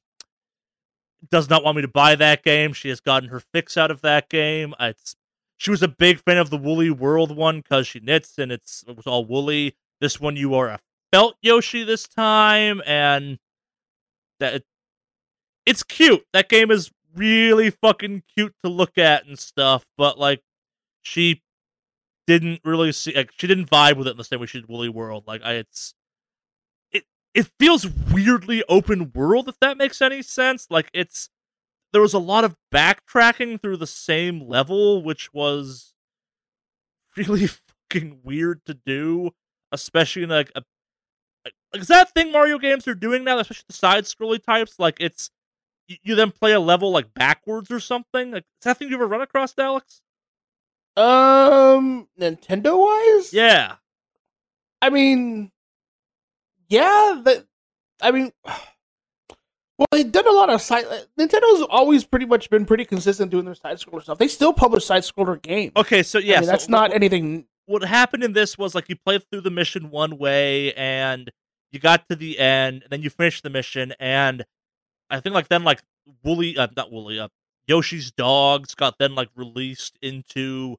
[1.29, 2.73] does not want me to buy that game.
[2.73, 4.75] She has gotten her fix out of that game.
[4.81, 5.17] It's
[5.57, 8.85] she was a big fan of the Woolly World one because she knits and it's
[8.89, 9.77] it was all woolly.
[10.01, 10.81] This one you are a
[11.13, 13.39] felt Yoshi this time, and
[14.39, 14.63] that
[15.67, 16.25] it's cute.
[16.33, 19.85] That game is really fucking cute to look at and stuff.
[19.97, 20.43] But like,
[21.03, 21.43] she
[22.27, 24.69] didn't really see like she didn't vibe with it in the same way she did
[24.69, 25.25] Woolly World.
[25.27, 25.95] Like, I it's
[26.93, 31.31] it it feels weirdly open world if that makes any sense like it's
[31.93, 35.95] there was a lot of backtracking through the same level which was
[37.17, 37.49] really
[37.91, 39.31] fucking weird to do
[39.73, 40.63] especially in like a
[41.45, 44.97] like, is that thing mario games are doing now especially the side scrolly types like
[45.01, 45.31] it's
[45.91, 48.95] you, you then play a level like backwards or something like is that thing you
[48.95, 50.01] ever run across alex
[50.97, 53.75] um nintendo wise yeah
[54.81, 55.51] i mean
[56.71, 57.45] yeah, that
[58.01, 58.33] I mean,
[59.79, 60.87] well, they've done a lot of side.
[61.19, 64.19] Nintendo's always pretty much been pretty consistent doing their side scroller stuff.
[64.19, 65.73] They still publish side scroller games.
[65.77, 67.45] Okay, so yeah, I mean, so that's not anything.
[67.67, 71.31] What happened in this was like you played through the mission one way, and
[71.73, 74.45] you got to the end, and then you finished the mission, and
[75.11, 75.83] I think like then like
[76.25, 77.29] Woolly, uh, not Woolly, uh,
[77.67, 80.77] Yoshi's dogs got then like released into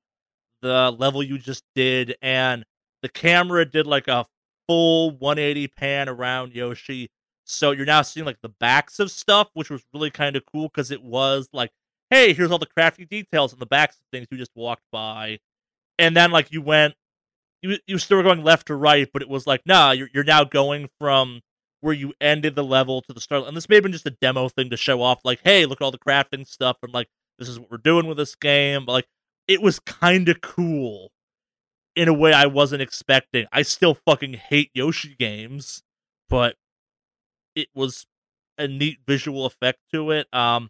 [0.62, 2.66] the level you just did, and
[3.02, 4.26] the camera did like a
[4.68, 7.10] full 180 pan around Yoshi.
[7.44, 10.70] So you're now seeing like the backs of stuff, which was really kind of cool
[10.70, 11.72] because it was like,
[12.10, 15.40] hey, here's all the crafty details on the backs of things you just walked by.
[16.00, 16.96] And then like you went
[17.62, 20.24] you you still were going left to right, but it was like, nah, you're you're
[20.24, 21.42] now going from
[21.82, 23.48] where you ended the level to the start.
[23.48, 25.82] And this may have been just a demo thing to show off, like, hey, look
[25.82, 28.86] at all the crafting stuff, and like this is what we're doing with this game.
[28.86, 29.08] But like
[29.48, 31.12] it was kind of cool
[31.96, 33.48] in a way I wasn't expecting.
[33.52, 35.84] I still fucking hate Yoshi games,
[36.30, 36.56] but
[37.56, 38.06] it was
[38.58, 40.28] a neat visual effect to it.
[40.34, 40.70] Um,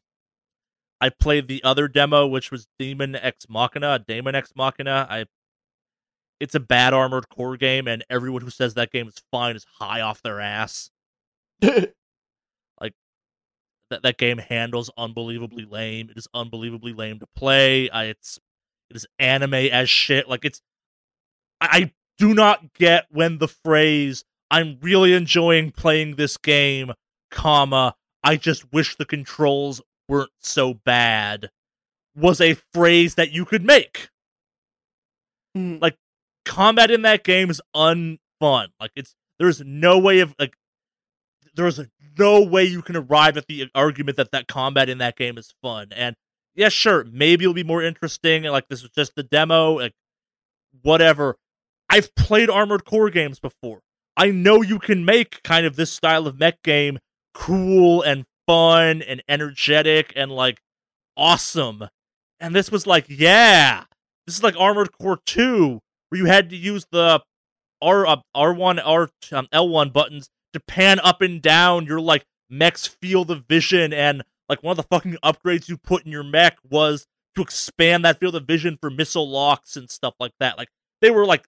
[1.00, 5.08] I played the other demo, which was Daemon X Machina, Daemon X Machina.
[5.10, 5.26] I,
[6.40, 9.66] it's a bad armored core game, and everyone who says that game is fine is
[9.80, 10.90] high off their ass.
[12.82, 12.94] like
[13.90, 16.10] that, that game handles unbelievably lame.
[16.10, 17.90] It is unbelievably lame to play.
[17.90, 18.40] I, it's
[18.90, 20.28] it is anime as shit.
[20.28, 20.62] Like it's
[21.60, 26.94] I do not get when the phrase "I'm really enjoying playing this game,"
[27.30, 31.50] comma I just wish the controls weren't so bad
[32.16, 34.10] was a phrase that you could make.
[35.58, 35.82] Mm.
[35.82, 35.98] Like
[36.46, 38.20] combat in that game is unfun.
[38.80, 40.56] Like it's there's no way of like
[41.54, 41.80] there's
[42.18, 45.54] no way you can arrive at the argument that that combat in that game is
[45.62, 45.88] fun.
[45.96, 46.16] And
[46.56, 48.44] yeah, sure, maybe it'll be more interesting.
[48.44, 49.94] Like this was just the demo, like
[50.82, 51.38] whatever.
[51.90, 53.82] I've played Armored Core games before.
[54.16, 57.00] I know you can make kind of this style of mech game
[57.34, 60.62] cool and fun and energetic and like
[61.18, 61.88] awesome.
[62.40, 63.86] And this was like, yeah,
[64.26, 67.22] this is like Armored Core 2, where you had to use the
[67.82, 72.88] R uh, R1 R um, L1 buttons to pan up and down your like mech's
[72.88, 76.58] field of vision and like one of the fucking upgrades you put in your mech
[76.70, 80.58] was to expand that field of vision for missile locks and stuff like that.
[80.58, 81.46] Like they were like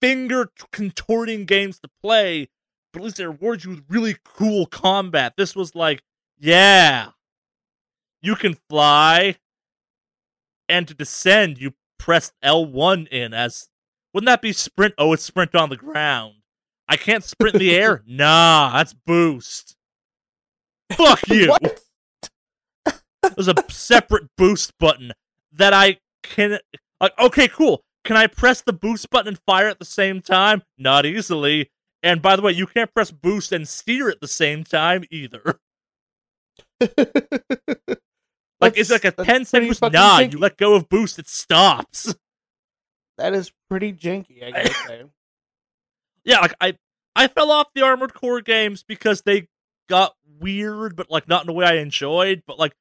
[0.00, 2.48] finger contorting games to play,
[2.92, 5.34] but at least they reward you with really cool combat.
[5.36, 6.02] This was like,
[6.38, 7.10] yeah,
[8.22, 9.36] you can fly,
[10.68, 13.68] and to descend, you press L1 in as.
[14.12, 14.94] Wouldn't that be sprint?
[14.98, 16.39] Oh, it's sprint on the ground.
[16.90, 18.02] I can't sprint in the air?
[18.06, 19.76] Nah, that's boost.
[20.92, 21.54] Fuck you.
[23.22, 25.12] There's a separate boost button
[25.52, 26.58] that I can.
[27.00, 27.82] Like, okay, cool.
[28.04, 30.62] Can I press the boost button and fire at the same time?
[30.76, 31.70] Not easily.
[32.02, 35.60] And by the way, you can't press boost and steer at the same time either.
[38.60, 39.82] like it's like a 10 second boost.
[39.82, 40.32] Nah, janky.
[40.32, 42.14] you let go of boost, it stops.
[43.18, 45.04] That is pretty janky, I gotta say.
[46.30, 46.76] Yeah, like I
[47.16, 49.48] I fell off the Armored Core games because they
[49.88, 52.44] got weird, but like not in a way I enjoyed.
[52.46, 52.72] But like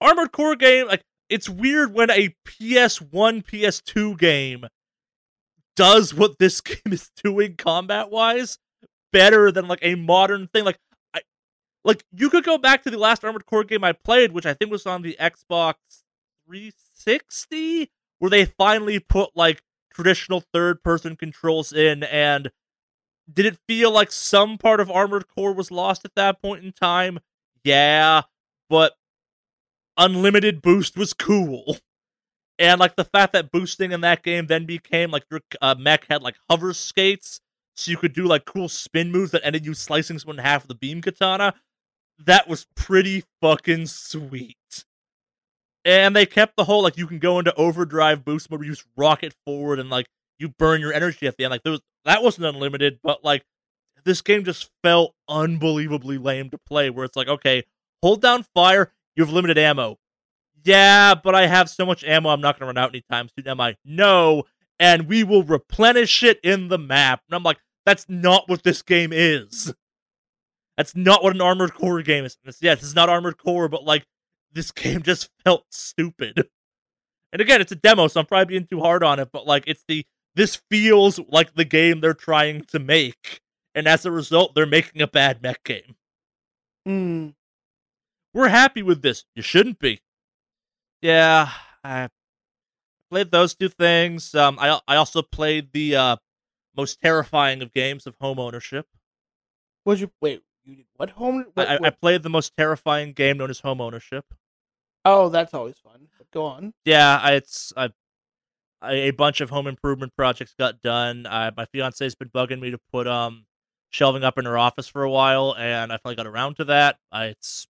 [0.00, 4.66] Armored Core game, like it's weird when a PS1, PS2 game
[5.74, 8.58] does what this game is doing combat wise
[9.12, 10.64] better than like a modern thing.
[10.64, 10.78] Like
[11.12, 11.22] I
[11.84, 14.54] like you could go back to the last Armored Core game I played, which I
[14.54, 15.74] think was on the Xbox
[16.46, 19.60] 360, where they finally put like
[19.92, 22.52] traditional third person controls in and
[23.32, 26.72] did it feel like some part of Armored Core was lost at that point in
[26.72, 27.18] time?
[27.64, 28.22] Yeah,
[28.68, 28.94] but
[29.96, 31.76] unlimited boost was cool.
[32.58, 36.06] And like the fact that boosting in that game then became like your uh, mech
[36.08, 37.40] had like hover skates,
[37.74, 40.62] so you could do like cool spin moves that ended you slicing someone in half
[40.62, 41.54] with a beam katana.
[42.18, 44.84] That was pretty fucking sweet.
[45.84, 48.72] And they kept the whole like you can go into overdrive boost mode where you
[48.72, 50.06] just rocket forward and like
[50.42, 51.52] you burn your energy at the end.
[51.52, 53.44] Like there was that wasn't unlimited, but like
[54.04, 56.90] this game just felt unbelievably lame to play.
[56.90, 57.64] Where it's like, okay,
[58.02, 59.98] hold down fire, you have limited ammo.
[60.64, 63.60] Yeah, but I have so much ammo, I'm not to run out anytime soon, am
[63.60, 63.76] I?
[63.84, 64.44] No,
[64.78, 67.22] and we will replenish it in the map.
[67.28, 69.74] And I'm like, that's not what this game is.
[70.76, 72.36] That's not what an Armored Core game is.
[72.60, 74.06] Yeah, this is not Armored Core, but like,
[74.52, 76.48] this game just felt stupid.
[77.32, 79.64] And again, it's a demo, so I'm probably being too hard on it, but like,
[79.66, 83.40] it's the this feels like the game they're trying to make,
[83.74, 85.96] and as a result, they're making a bad mech game.
[86.86, 87.34] Mm.
[88.34, 89.24] We're happy with this.
[89.34, 90.00] You shouldn't be.
[91.00, 91.50] Yeah,
[91.84, 92.08] I
[93.10, 94.34] played those two things.
[94.34, 96.16] Um, I I also played the uh,
[96.76, 98.86] most terrifying of games of home ownership.
[99.84, 100.42] Was you wait?
[100.64, 101.46] You did what home?
[101.54, 104.24] What, I, I played the most terrifying game known as home ownership.
[105.04, 106.08] oh, that's always fun.
[106.16, 106.72] But go on.
[106.84, 107.90] Yeah, I, it's I, I,
[108.84, 111.26] a bunch of home improvement projects got done.
[111.26, 113.46] I, my fiance's been bugging me to put um
[113.90, 116.96] shelving up in her office for a while, and I finally got around to that.
[117.10, 117.66] I, it's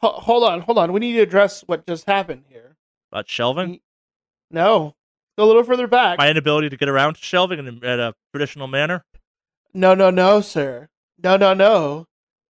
[0.00, 0.92] Ho- hold on, hold on.
[0.92, 2.76] We need to address what just happened here.
[3.10, 3.80] about shelving.
[4.50, 4.94] No,
[5.36, 6.18] go a little further back.
[6.18, 9.04] My inability to get around to shelving in a, in a traditional manner.
[9.74, 10.88] No, no, no, sir.
[11.22, 12.06] No, no, no.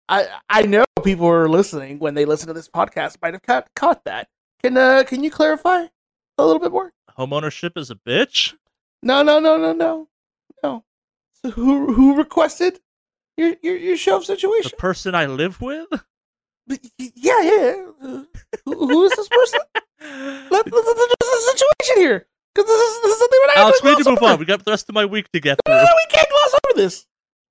[0.10, 3.68] I I know people are listening when they listen to this podcast might have caught,
[3.76, 4.28] caught that.
[4.62, 5.86] Can uh can you clarify
[6.38, 6.92] a little bit more?
[7.16, 8.54] Home ownership is a bitch.
[9.02, 10.08] No, no, no, no, no,
[10.64, 10.84] no.
[11.42, 12.80] So who who requested
[13.38, 14.72] your your, your shelf situation?
[14.74, 15.88] The person I live with.
[16.98, 17.76] Yeah, yeah.
[18.02, 18.28] Who,
[18.66, 19.60] who is this person?
[20.02, 21.16] Let, let- the
[21.54, 24.24] situation here, because this is, this is something that I Alex, we need to move
[24.24, 24.40] on.
[24.40, 25.78] We got the rest of my week to get No, through.
[25.78, 27.06] no, no, we can't gloss over this.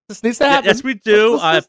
[0.09, 0.67] This needs to happen.
[0.67, 1.37] yes, we do.
[1.40, 1.69] Uh, this-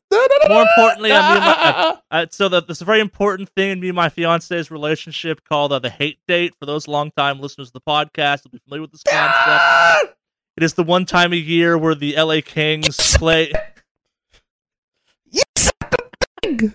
[0.49, 3.79] more importantly, no, I mean, my- uh, so that there's a very important thing in
[3.79, 6.53] me and my fiance's relationship called uh, the hate date.
[6.59, 10.15] For those longtime listeners of the podcast, will be familiar with this concept.
[10.57, 13.51] It is the one time a year where the LA Kings play.
[15.31, 15.71] Yes.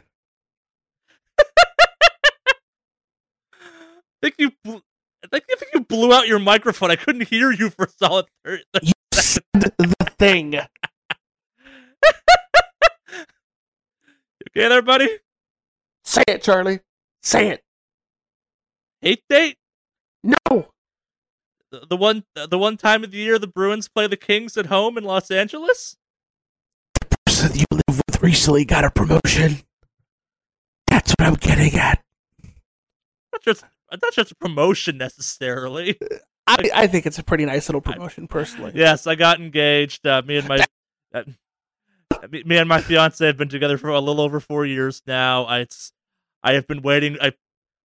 [3.62, 3.66] I
[4.22, 4.50] think you.
[4.66, 6.90] I think, I think you blew out your microphone.
[6.90, 8.64] I couldn't hear you for a solid thirty.
[8.82, 10.58] You said the thing.
[14.56, 15.08] Okay, there, buddy.
[16.04, 16.80] Say it, Charlie.
[17.22, 17.62] Say it.
[19.00, 19.56] Hate date.
[20.22, 20.72] No.
[21.70, 22.24] The, the one.
[22.34, 25.30] The one time of the year the Bruins play the Kings at home in Los
[25.30, 25.96] Angeles.
[27.00, 29.60] The person you live with recently got a promotion.
[30.86, 32.02] That's what I'm getting at.
[33.32, 33.64] Not just.
[33.92, 35.98] Not just a promotion necessarily.
[36.46, 38.70] I, I think it's a pretty nice little promotion, personally.
[38.74, 40.06] Yes, I got engaged.
[40.06, 40.64] Uh, me and my
[41.12, 41.24] uh,
[42.28, 45.44] me, and my fiance have been together for a little over four years now.
[45.44, 45.92] I, it's
[46.42, 47.16] I have been waiting.
[47.20, 47.32] I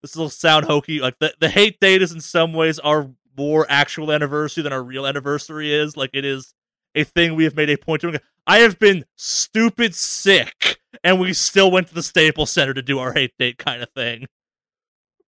[0.02, 1.00] this will sound hokey.
[1.00, 4.82] Like the the hate date is in some ways our more actual anniversary than our
[4.82, 5.96] real anniversary is.
[5.96, 6.54] Like it is
[6.94, 8.20] a thing we have made a point to.
[8.46, 12.98] I have been stupid sick, and we still went to the Staples Center to do
[12.98, 14.26] our hate date kind of thing.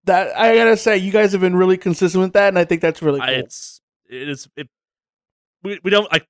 [0.03, 2.81] That I gotta say, you guys have been really consistent with that, and I think
[2.81, 3.29] that's really cool.
[3.29, 4.67] I, it's it is it,
[5.63, 6.27] we we don't like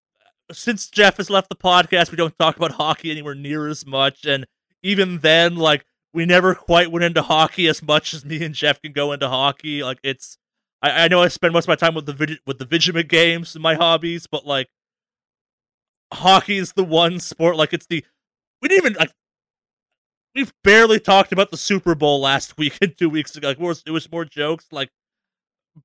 [0.52, 4.26] since Jeff has left the podcast, we don't talk about hockey anywhere near as much,
[4.26, 4.46] and
[4.84, 8.82] even then, like we never quite went into hockey as much as me and Jeff
[8.82, 9.84] can go into hockey.
[9.84, 10.38] Like it's,
[10.82, 13.08] I, I know I spend most of my time with the vid- with the Vigima
[13.08, 14.68] games and my hobbies, but like
[16.14, 17.56] hockey is the one sport.
[17.56, 18.04] Like it's the
[18.62, 19.12] we didn't even like.
[20.36, 23.48] We've barely talked about the Super Bowl last week and two weeks ago.
[23.48, 24.68] Like, it was, it was more jokes.
[24.72, 24.90] Like,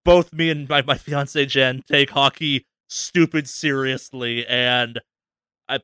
[0.05, 5.01] both me and my, my fiance Jen take hockey stupid seriously, and
[5.69, 5.81] I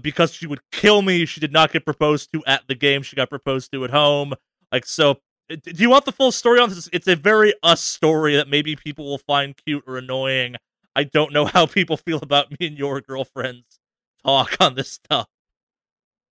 [0.00, 3.02] because she would kill me, she did not get proposed to at the game.
[3.02, 4.34] She got proposed to at home.
[4.72, 5.20] Like so.
[5.48, 6.90] Do you want the full story on this?
[6.92, 10.56] It's a very us story that maybe people will find cute or annoying.
[10.94, 13.78] I don't know how people feel about me and your girlfriend's
[14.22, 15.26] talk on this stuff.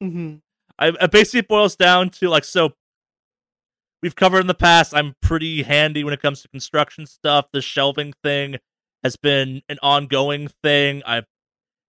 [0.03, 0.35] Mm-hmm.
[0.77, 2.73] I, it basically boils down to like so.
[4.03, 4.93] We've covered in the past.
[4.93, 7.47] I'm pretty handy when it comes to construction stuff.
[7.51, 8.57] The shelving thing
[9.04, 11.04] has been an ongoing thing.
[11.06, 11.24] I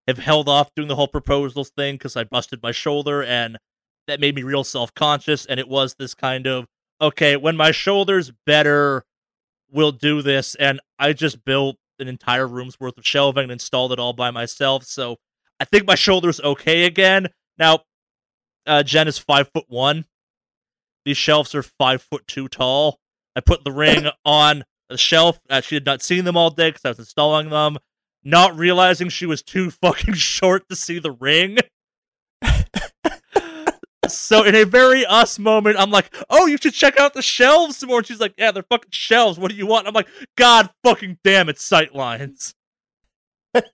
[0.07, 3.59] have held off doing the whole proposals thing because I busted my shoulder, and
[4.07, 5.47] that made me real self conscious.
[5.47, 6.67] And it was this kind of
[7.01, 9.05] okay, when my shoulder's better,
[9.71, 10.55] we'll do this.
[10.57, 14.31] And I just built an entire room's worth of shelving and installed it all by
[14.31, 14.85] myself.
[14.85, 15.17] So
[15.61, 17.29] I think my shoulder's okay again.
[17.59, 17.81] Now,
[18.67, 20.05] uh, Jen is five foot one.
[21.05, 22.99] These shelves are five foot two tall.
[23.35, 25.41] I put the ring on the shelf.
[25.49, 27.78] Uh, she had not seen them all day because I was installing them,
[28.24, 31.59] not realizing she was too fucking short to see the ring.
[34.09, 37.78] so in a very us moment, I'm like, "Oh, you should check out the shelves
[37.78, 39.39] some more." And she's like, "Yeah, they're fucking shelves.
[39.39, 42.55] What do you want?" I'm like, "God fucking damn it, sight lines."
[43.53, 43.64] but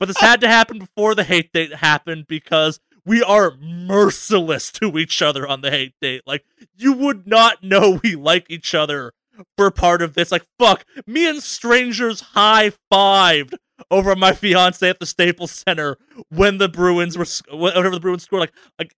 [0.00, 5.22] this had to happen before the hate date happened because we are merciless to each
[5.22, 6.22] other on the hate date.
[6.26, 6.44] Like,
[6.76, 9.12] you would not know we like each other
[9.56, 10.32] for part of this.
[10.32, 13.54] Like, fuck, me and strangers high fived
[13.90, 15.98] over my fiance at the Staples Center
[16.30, 17.26] when the Bruins were
[17.56, 18.40] whenever the Bruins scored.
[18.40, 18.94] Like, like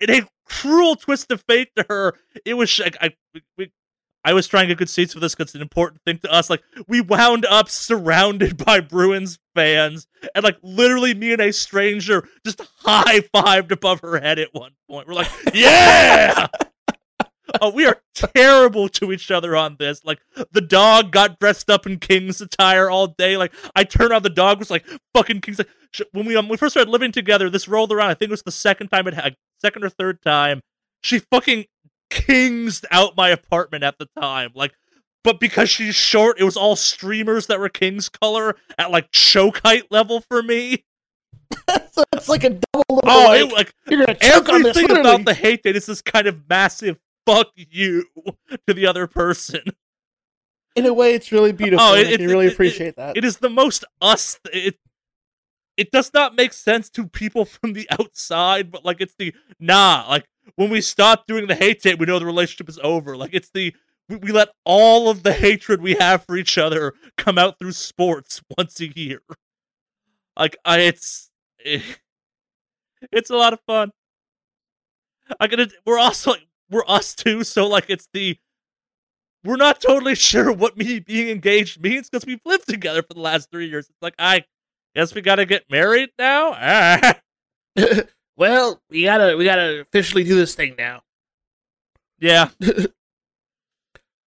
[0.00, 2.14] in a cruel twist of fate to her,
[2.44, 3.10] it was like I
[3.56, 3.70] we,
[4.24, 6.32] I was trying to get good seats for this because it's an important thing to
[6.32, 6.48] us.
[6.48, 12.26] Like, we wound up surrounded by Bruins fans, and like literally, me and a stranger
[12.44, 15.06] just high fived above her head at one point.
[15.06, 16.46] We're like, yeah.
[17.60, 20.04] Oh, we are terrible to each other on this.
[20.04, 20.20] Like
[20.52, 23.36] the dog got dressed up in King's attire all day.
[23.36, 25.58] Like I turned on the dog was like fucking King's.
[25.58, 25.68] Like,
[26.12, 28.10] when we um, we first started living together, this rolled around.
[28.10, 30.60] I think it was the second time it had second or third time.
[31.02, 31.66] She fucking
[32.10, 34.50] kingsed out my apartment at the time.
[34.54, 34.72] Like,
[35.22, 39.60] but because she's short, it was all streamers that were King's color at like choke
[39.64, 40.84] height level for me.
[41.92, 43.00] so it's like a double.
[43.04, 45.14] Oh, like, it, like you're gonna choke on this, everything literally.
[45.14, 48.04] about the hate date is this kind of massive fuck you
[48.66, 49.60] to the other person.
[50.76, 51.84] In a way, it's really beautiful.
[51.86, 53.16] Oh, and it- I it- can really it- appreciate that.
[53.16, 54.38] It is the most us.
[54.52, 54.78] It
[55.76, 60.04] it does not make sense to people from the outside, but like it's the nah.
[60.08, 63.16] Like when we stop doing the hate tape, we know the relationship is over.
[63.16, 63.74] Like it's the
[64.08, 67.72] we, we let all of the hatred we have for each other come out through
[67.72, 69.20] sports once a year.
[70.36, 71.30] Like I, it's
[71.64, 71.80] eh,
[73.12, 73.90] it's a lot of fun.
[75.40, 75.70] I gotta.
[75.86, 78.36] We're also like, we're us too, so like it's the
[79.44, 83.20] we're not totally sure what me being engaged means because we've lived together for the
[83.20, 83.86] last three years.
[83.88, 84.44] It's like I
[84.94, 86.52] guess we gotta get married now.
[86.54, 87.20] Ah.
[88.36, 91.02] well, we gotta we gotta officially do this thing now.
[92.18, 92.48] Yeah.
[92.60, 92.66] I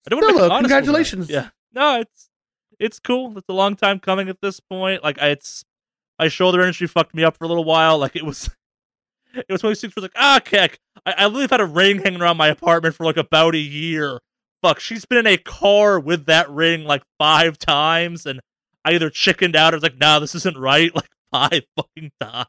[0.09, 1.29] don't want to Still, make though, honest congratulations.
[1.29, 1.49] Yeah.
[1.73, 2.29] No, it's
[2.79, 3.37] it's cool.
[3.37, 5.03] It's a long time coming at this point.
[5.03, 5.65] Like I, it's
[6.19, 7.97] my shoulder injury fucked me up for a little while.
[7.97, 8.49] Like it was
[9.37, 10.79] it was one of these things where it's like, ah, kick.
[11.05, 14.19] I, I literally had a ring hanging around my apartment for like about a year.
[14.61, 18.39] Fuck, she's been in a car with that ring like five times, and
[18.83, 22.47] I either chickened out or was like, nah, this isn't right, like five fucking times.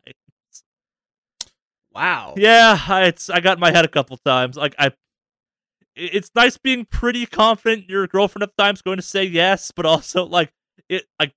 [1.92, 2.34] Wow.
[2.36, 4.56] Yeah, I, it's I got in my head a couple times.
[4.56, 4.92] Like I,
[5.96, 9.84] it's nice being pretty confident your girlfriend at the time's going to say yes, but
[9.84, 10.52] also like
[10.88, 11.32] it like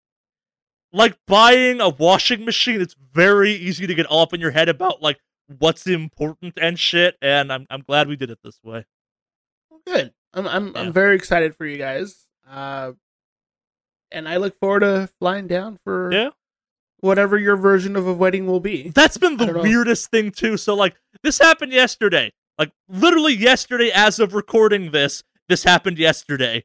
[0.94, 2.82] like buying a washing machine.
[2.82, 5.20] It's very easy to get all up in your head about like
[5.60, 7.18] what's important and shit.
[7.22, 8.86] And I'm I'm glad we did it this way.
[9.86, 10.14] Good.
[10.34, 10.82] I'm I'm Yeah.
[10.82, 12.26] I'm very excited for you guys.
[12.50, 12.94] Uh,
[14.12, 16.30] and I look forward to flying down for Yeah.
[17.00, 18.90] whatever your version of a wedding will be.
[18.90, 19.62] That's been the don't know.
[19.64, 20.58] weirdest thing too.
[20.58, 22.32] So like this happened yesterday.
[22.58, 26.64] Like literally yesterday as of recording this, this happened yesterday.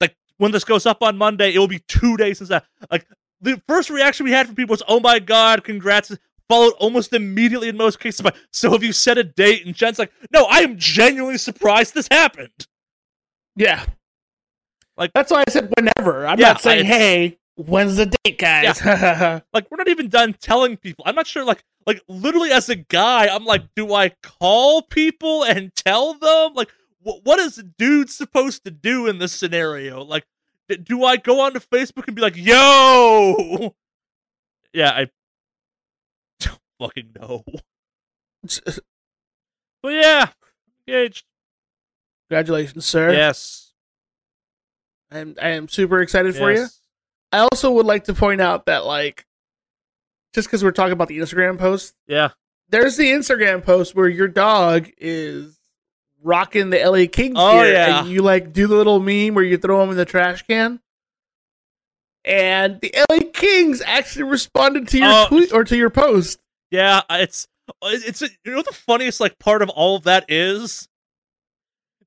[0.00, 2.64] Like when this goes up on Monday, it will be 2 days since that.
[2.90, 3.06] Like
[3.40, 6.16] the first reaction we had from people was, "Oh my god, congrats."
[6.48, 9.98] Followed almost immediately in most cases by, "So have you set a date?" And Jen's
[9.98, 12.66] like, "No, I am genuinely surprised this happened."
[13.56, 13.84] Yeah.
[14.96, 16.26] Like- that's why I said whenever.
[16.26, 18.80] I'm Yeah, not saying, I- hey, when's the date, guys?
[19.52, 21.04] like we're not even done telling people.
[21.06, 25.42] I'm not sure like like literally as a guy, I'm like, do I call people
[25.44, 26.54] and tell them?
[26.54, 26.70] Like
[27.02, 30.02] wh- what is a dude supposed to do in this scenario?
[30.02, 30.24] Like
[30.68, 33.74] d- do I go onto Facebook and be like, "Yo!"
[34.74, 35.08] Yeah, I
[36.78, 37.44] fucking know.
[39.82, 40.30] But yeah,
[40.88, 41.24] engaged.
[42.28, 43.12] Congratulations, sir.
[43.12, 43.72] Yes.
[45.10, 46.66] I am I am super excited for you.
[47.32, 49.24] I also would like to point out that like
[50.34, 52.30] just because we're talking about the Instagram post, Yeah.
[52.68, 55.58] there's the Instagram post where your dog is
[56.22, 58.00] rocking the LA Kings Oh, gear, yeah.
[58.00, 60.80] and you like do the little meme where you throw them in the trash can.
[62.24, 65.26] and the LA Kings actually responded to your Oh.
[65.28, 66.40] tweet or to your post.
[66.70, 67.46] Yeah, it's
[67.82, 70.88] it's you know the funniest like part of all of that is.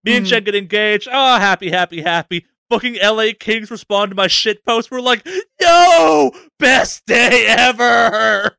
[0.03, 0.29] Me and Mhm.
[0.29, 1.07] Jen get engaged.
[1.11, 2.45] Oh, happy, happy, happy.
[2.71, 4.89] Fucking LA Kings respond to my shit post.
[4.89, 5.27] We're like,
[5.59, 8.55] yo, best day ever.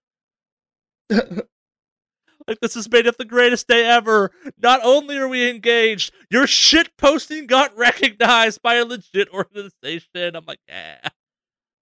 [1.10, 4.30] like this has made it the greatest day ever.
[4.62, 10.36] Not only are we engaged, your shit posting got recognized by a legit organization.
[10.36, 11.08] I'm like, yeah.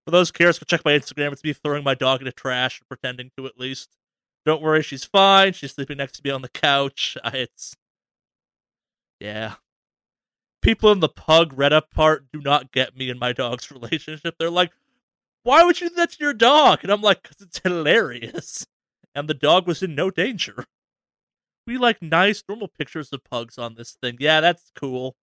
[0.07, 1.33] For those curious, go check my Instagram.
[1.33, 3.91] It's me throwing my dog in the trash, pretending to at least.
[4.47, 5.53] Don't worry, she's fine.
[5.53, 7.17] She's sleeping next to me on the couch.
[7.25, 7.77] I, it's
[9.19, 9.55] yeah.
[10.63, 14.37] People in the pug Reddit part do not get me and my dog's relationship.
[14.39, 14.73] They're like,
[15.43, 18.67] "Why would you do that to your dog?" And I'm like, "Cause it's hilarious."
[19.15, 20.67] And the dog was in no danger.
[21.67, 24.17] We like nice, normal pictures of pugs on this thing.
[24.21, 25.17] Yeah, that's cool.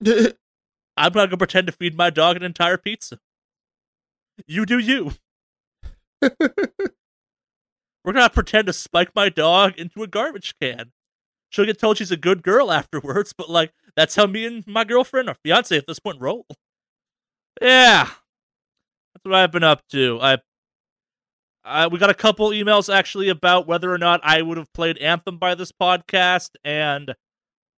[0.06, 0.32] I'm
[0.96, 3.18] not gonna pretend to feed my dog an entire pizza.
[4.46, 5.12] You do you.
[8.04, 10.92] We're gonna pretend to spike my dog into a garbage can.
[11.48, 14.84] She'll get told she's a good girl afterwards, but like that's how me and my
[14.84, 16.46] girlfriend or fiance at this point roll.
[17.62, 20.18] Yeah, that's what I've been up to.
[20.20, 20.38] I,
[21.64, 24.98] I we got a couple emails actually about whether or not I would have played
[24.98, 27.14] Anthem by this podcast, and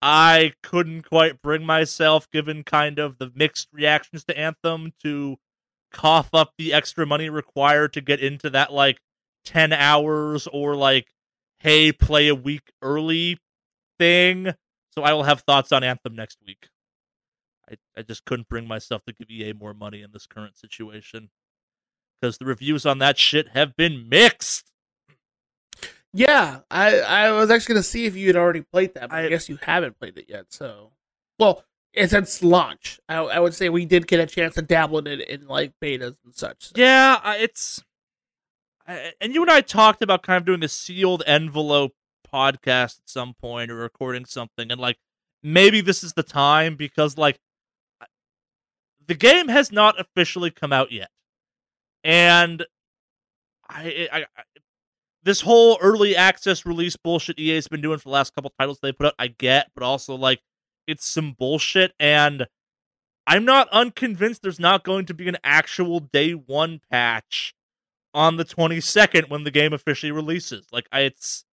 [0.02, 5.36] I couldn't quite bring myself, given kind of the mixed reactions to Anthem, to
[5.92, 8.98] cough up the extra money required to get into that like
[9.46, 11.06] 10 hours or like
[11.60, 13.38] hey play a week early
[13.98, 14.52] thing
[14.94, 16.68] so i will have thoughts on anthem next week
[17.70, 21.30] i, I just couldn't bring myself to give ea more money in this current situation
[22.20, 24.70] because the reviews on that shit have been mixed
[26.12, 29.24] yeah, I I was actually gonna see if you had already played that, but I,
[29.26, 30.46] I- guess you haven't played it yet.
[30.48, 30.92] So,
[31.38, 32.98] well, it's since launch.
[33.06, 35.72] I, I would say we did get a chance to dabble in it in like
[35.82, 36.68] betas and such.
[36.68, 37.84] so- yeah it's
[38.86, 41.94] and you and i talked about kind of doing a sealed envelope
[42.32, 44.96] podcast at some point or recording something and like
[45.42, 47.38] maybe this is the time because like
[49.06, 51.10] the game has not officially come out yet.
[52.04, 52.64] And
[53.68, 54.42] I, I, I
[55.22, 58.92] this whole early access release bullshit EA's been doing for the last couple titles they
[58.92, 60.40] put out, I get, but also like
[60.86, 62.46] it's some bullshit, and
[63.26, 67.54] I'm not unconvinced there's not going to be an actual day one patch
[68.16, 70.66] on the 22nd when the game officially releases.
[70.72, 71.44] Like, I, it's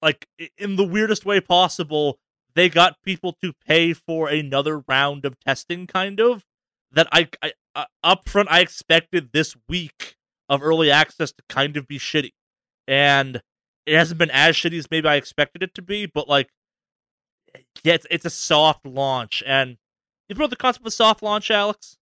[0.00, 2.18] like in the weirdest way possible.
[2.54, 6.44] They got people to pay for another round of testing, kind of.
[6.92, 10.14] That I, I uh, up front, I expected this week
[10.48, 12.34] of early access to kind of be shitty,
[12.86, 13.42] and
[13.84, 16.06] it hasn't been as shitty as maybe I expected it to be.
[16.06, 16.50] But like,
[17.82, 19.78] yeah, it's, it's a soft launch, and
[20.28, 21.96] you brought the concept of a soft launch, Alex?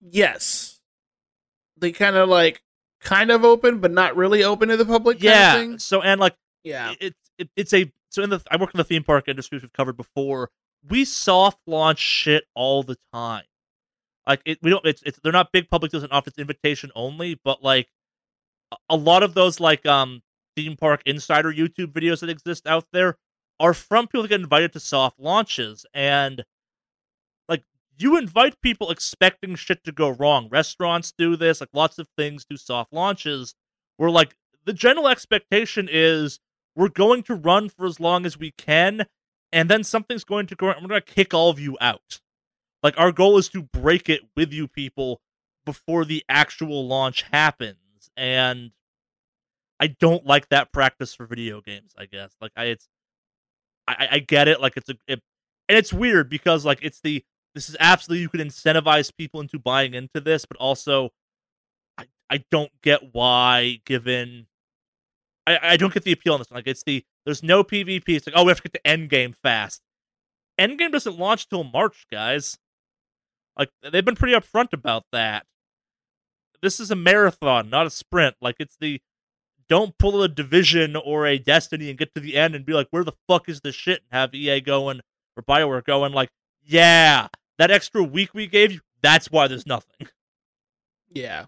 [0.00, 0.80] Yes,
[1.76, 2.62] they kind of like
[3.00, 5.18] kind of open, but not really open to the public.
[5.18, 5.76] kind of yeah.
[5.78, 6.34] So and like,
[6.64, 9.56] yeah, it's it, it's a so in the I work in the theme park industry,
[9.56, 10.50] which we've covered before.
[10.88, 13.44] We soft launch shit all the time.
[14.26, 14.84] Like it, we don't.
[14.84, 17.88] It's, it's they're not big public doesn't offer it's invitation only, but like
[18.90, 20.22] a- lot of those like um
[20.56, 23.18] theme park insider YouTube videos that exist out there
[23.60, 26.44] are from people that get invited to soft launches, and
[27.98, 30.48] you invite people expecting shit to go wrong.
[30.50, 33.54] Restaurants do this, like lots of things do soft launches,
[33.96, 36.40] where like the general expectation is
[36.74, 39.06] we're going to run for as long as we can,
[39.52, 40.66] and then something's going to go.
[40.66, 40.76] Wrong.
[40.82, 42.20] We're to kick all of you out.
[42.82, 45.20] Like our goal is to break it with you people
[45.64, 48.72] before the actual launch happens, and
[49.80, 51.92] I don't like that practice for video games.
[51.96, 52.88] I guess like I it's
[53.88, 54.60] I- I get it.
[54.60, 55.22] Like it's a it,
[55.68, 57.24] and it's weird because like it's the
[57.56, 61.10] this is absolutely you can incentivize people into buying into this, but also
[61.96, 64.46] I I don't get why given
[65.46, 66.58] I, I don't get the appeal on this one.
[66.58, 68.08] Like it's the there's no PvP.
[68.08, 69.80] It's like oh we have to get to end game fast.
[70.58, 72.58] End game doesn't launch till March, guys.
[73.58, 75.46] Like they've been pretty upfront about that.
[76.62, 78.36] This is a marathon, not a sprint.
[78.40, 79.00] Like it's the
[79.68, 82.88] don't pull a division or a destiny and get to the end and be like,
[82.90, 84.02] where the fuck is this shit?
[84.02, 85.00] And have EA going
[85.36, 86.28] or Bioware going like,
[86.62, 87.28] yeah,
[87.58, 90.08] that extra week we gave you, that's why there's nothing.
[91.12, 91.46] yeah.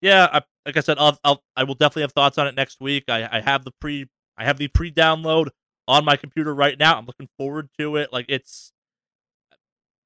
[0.00, 2.80] yeah, I, like I said, I'll, I'll I will definitely have thoughts on it next
[2.80, 3.04] week.
[3.08, 4.06] I, I have the pre
[4.36, 5.48] I have the pre download
[5.88, 6.98] on my computer right now.
[6.98, 8.12] I'm looking forward to it.
[8.12, 8.72] Like it's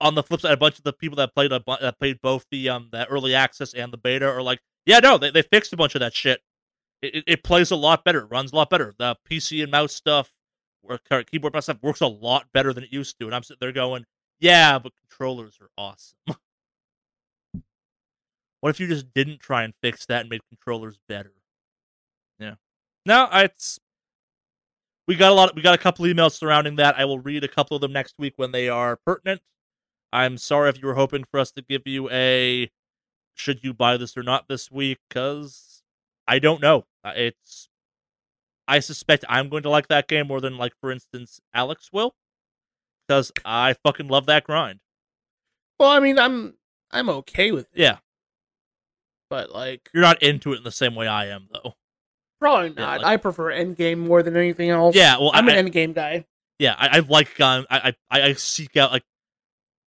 [0.00, 2.46] on the flip side, a bunch of the people that played a that played both
[2.50, 5.72] the um the early access and the beta are like, yeah, no, they they fixed
[5.72, 6.40] a bunch of that shit.
[7.02, 8.94] It, it, it plays a lot better, it runs a lot better.
[8.98, 10.32] The PC and mouse stuff,
[10.82, 13.26] or keyboard mouse stuff works a lot better than it used to.
[13.26, 14.04] And I'm sitting there going,
[14.40, 16.16] yeah, but controllers are awesome.
[18.60, 21.32] What if you just didn't try and fix that and made controllers better?
[22.38, 22.56] Yeah.
[23.06, 23.80] No, it's
[25.08, 25.56] we got a lot.
[25.56, 26.98] We got a couple emails surrounding that.
[26.98, 29.40] I will read a couple of them next week when they are pertinent.
[30.12, 32.70] I'm sorry if you were hoping for us to give you a
[33.34, 35.82] should you buy this or not this week because
[36.28, 36.84] I don't know.
[37.04, 37.68] It's
[38.68, 42.14] I suspect I'm going to like that game more than like for instance Alex will
[43.10, 44.78] because I fucking love that grind.
[45.80, 46.54] Well, I mean, I'm
[46.92, 47.98] I'm okay with it, Yeah,
[49.28, 51.74] but like you're not into it in the same way I am though.
[52.40, 52.98] probably Yeah, not.
[53.00, 54.94] like- I prefer Endgame more than anything else.
[54.94, 56.24] Yeah, well, I'm I, an Endgame guy.
[56.60, 59.02] yeah, I, I like I, I I seek out like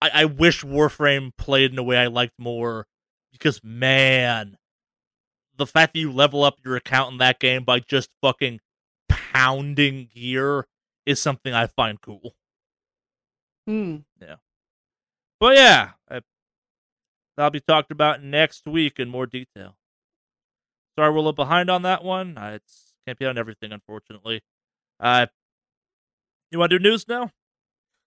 [0.02, 2.86] I, I wish Warframe played in a way I liked more
[3.32, 4.58] because man,
[5.56, 8.60] the fact that you level up your account in that game by just fucking
[9.08, 10.66] pounding gear
[11.06, 12.34] is something I find cool.
[13.66, 13.96] Hmm.
[14.20, 14.36] Yeah.
[15.40, 16.20] But yeah, I,
[17.36, 19.76] that'll be talked about next week in more detail.
[20.96, 22.38] Sorry, we're a little behind on that one.
[22.38, 24.42] Uh, it's can't be on everything, unfortunately.
[25.00, 25.26] Uh,
[26.50, 27.30] you want to do news now?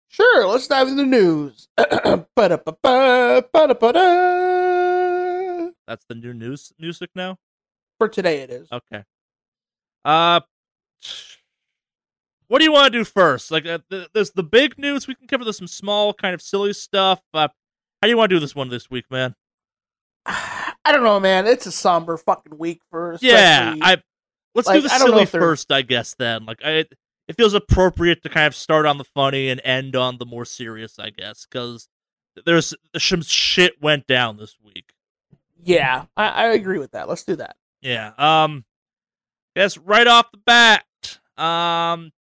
[0.07, 1.67] Sure, let's dive into the news.
[5.87, 7.37] That's the new news music now.
[7.97, 8.67] For today, it is.
[8.71, 9.03] Okay.
[10.05, 10.39] Uh,
[12.47, 13.51] what do you want to do first?
[13.51, 15.07] Like, uh, th- there's the big news.
[15.07, 17.21] We can cover this some small, kind of silly stuff.
[17.33, 17.47] Uh,
[18.01, 19.35] how do you want to do this one this week, man?
[20.25, 21.47] I don't know, man.
[21.47, 23.17] It's a somber fucking week for.
[23.21, 23.97] Yeah, I
[24.55, 26.15] let's like, do the I silly first, I guess.
[26.17, 26.85] Then, like, I
[27.27, 30.45] it feels appropriate to kind of start on the funny and end on the more
[30.45, 31.89] serious, I guess, because
[32.45, 34.93] there's some shit went down this week.
[35.63, 37.09] yeah, I, I agree with that.
[37.09, 37.55] Let's do that.
[37.81, 38.13] Yeah.
[38.17, 38.63] Um.
[39.55, 40.85] Guess right off the bat.
[41.37, 42.11] Um.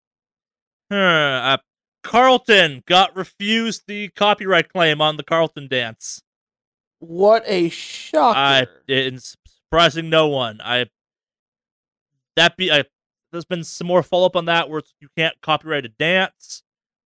[0.91, 1.57] Huh, uh,
[2.03, 6.23] Carlton got refused the copyright claim on the Carlton dance.
[7.01, 8.39] What a shocker!
[8.39, 10.61] I it's surprising no one.
[10.63, 10.87] I
[12.37, 12.85] that be I
[13.33, 16.63] there's been some more follow up on that where you can't copyright a dance.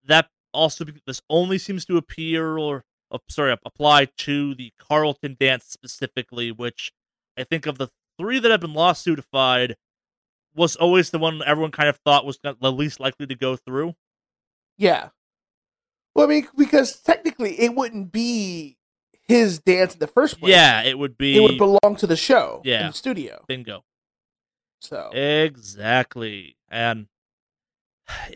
[0.06, 5.66] That also this only seems to appear or uh, sorry apply to the Carlton dance
[5.66, 6.92] specifically, which
[7.38, 9.76] I think of the three that have been lawsuitified
[10.58, 13.96] was always the one everyone kind of thought was the least likely to go through.
[14.78, 15.10] yeah.
[16.16, 18.78] Well, I mean, because technically, it wouldn't be
[19.28, 20.50] his dance in the first place.
[20.50, 22.62] Yeah, it would be it would belong to the show.
[22.66, 22.82] Yeah.
[22.82, 23.46] in the studio.
[23.48, 23.84] bingo.
[24.82, 26.58] So Exactly.
[26.70, 27.08] And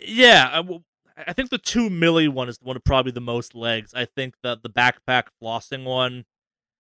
[0.01, 0.83] yeah, I, w-
[1.27, 3.93] I think the two milli one is the one with probably the most legs.
[3.95, 6.25] I think that the backpack flossing one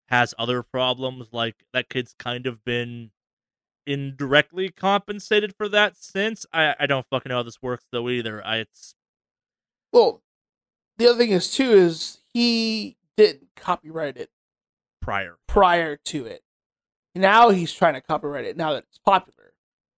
[0.09, 1.28] has other problems.
[1.32, 3.11] Like that kid's kind of been
[3.93, 6.47] indirectly compensated for that since.
[6.53, 8.45] I, I don't fucking know how this works though either.
[8.47, 8.95] I it's
[9.93, 10.22] well,
[10.99, 14.30] the other thing is too is he didn't copyright it
[15.01, 15.36] prior.
[15.49, 16.43] prior to it.
[17.14, 19.53] Now he's trying to copyright it now that it's popular.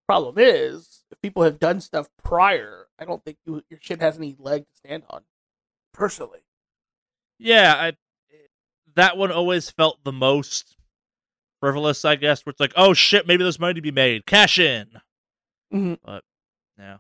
[0.07, 4.17] Problem is, if people have done stuff prior, I don't think you, your shit has
[4.17, 5.23] any leg to stand on.
[5.93, 6.41] Personally,
[7.39, 7.93] Yeah, I eh,
[8.95, 10.77] that one always felt the most
[11.63, 14.27] frivolous, I guess, where it's like, oh shit, maybe there's money to be made.
[14.27, 14.89] Cash in.
[15.73, 15.99] Mhm.
[16.05, 16.25] But
[16.77, 16.97] yeah.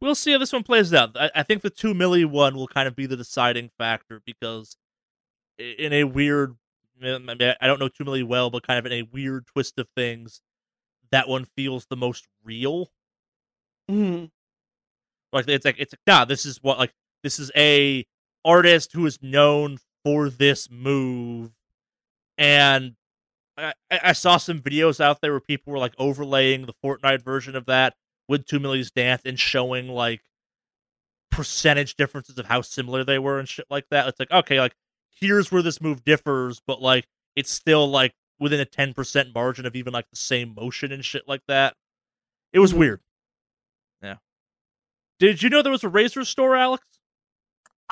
[0.00, 1.16] We'll see how this one plays out.
[1.16, 4.76] I, I think the two milli one will kind of be the deciding factor because
[5.58, 6.56] in a weird
[7.00, 10.42] I don't know two milli well, but kind of in a weird twist of things,
[11.12, 12.90] that one feels the most real.
[13.88, 14.28] mm
[15.32, 16.92] Like it's like it's like nah, this is what like
[17.22, 18.04] this is a
[18.44, 21.52] artist who is known for this move,
[22.36, 22.96] and
[23.62, 27.54] I, I saw some videos out there where people were like overlaying the Fortnite version
[27.56, 27.94] of that
[28.28, 30.22] with Two Milly's dance and showing like
[31.30, 34.06] percentage differences of how similar they were and shit like that.
[34.08, 34.74] It's like okay, like
[35.10, 37.06] here's where this move differs, but like
[37.36, 41.04] it's still like within a ten percent margin of even like the same motion and
[41.04, 41.74] shit like that.
[42.52, 42.78] It was Mhm.
[42.78, 43.00] weird.
[44.02, 44.16] Yeah.
[45.18, 46.84] Did you know there was a Razer store, Alex?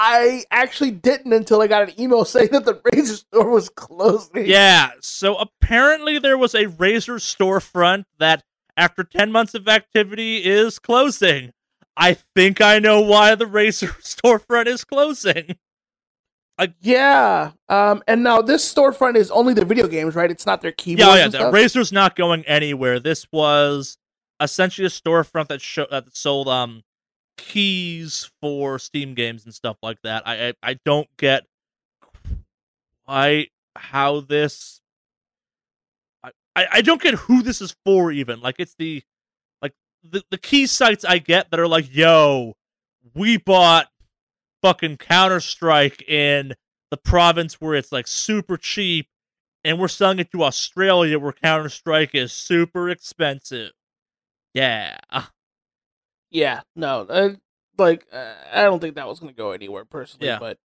[0.03, 4.47] I actually didn't until I got an email saying that the Razer store was closing.
[4.47, 4.93] Yeah.
[5.01, 8.43] So apparently there was a Razer storefront that,
[8.77, 11.53] after ten months of activity, is closing.
[11.97, 15.57] I think I know why the Razer storefront is closing.
[16.81, 17.51] yeah.
[17.69, 20.31] Um, and now this storefront is only the video games, right?
[20.31, 21.07] It's not their keyboards.
[21.07, 21.29] Yeah, oh, yeah.
[21.29, 21.55] The stuff?
[21.55, 23.01] Razer's not going anywhere.
[23.01, 23.99] This was
[24.41, 26.85] essentially a storefront that show that sold um
[27.41, 30.23] keys for Steam games and stuff like that.
[30.27, 31.45] I I, I don't get
[33.07, 34.81] quite how this.
[36.23, 38.41] I, I I don't get who this is for even.
[38.41, 39.03] Like it's the
[39.63, 39.73] like
[40.05, 42.55] the the key sites I get that are like, yo,
[43.15, 43.89] we bought
[44.63, 46.55] fucking Counter Strike in
[46.91, 49.07] the province where it's like super cheap
[49.65, 53.73] and we're selling it to Australia where Counter Strike is super expensive.
[54.55, 54.99] Yeah.
[56.31, 57.31] Yeah, no, uh,
[57.79, 60.39] like uh, I don't think that was going to go anywhere personally, Yeah.
[60.39, 60.59] but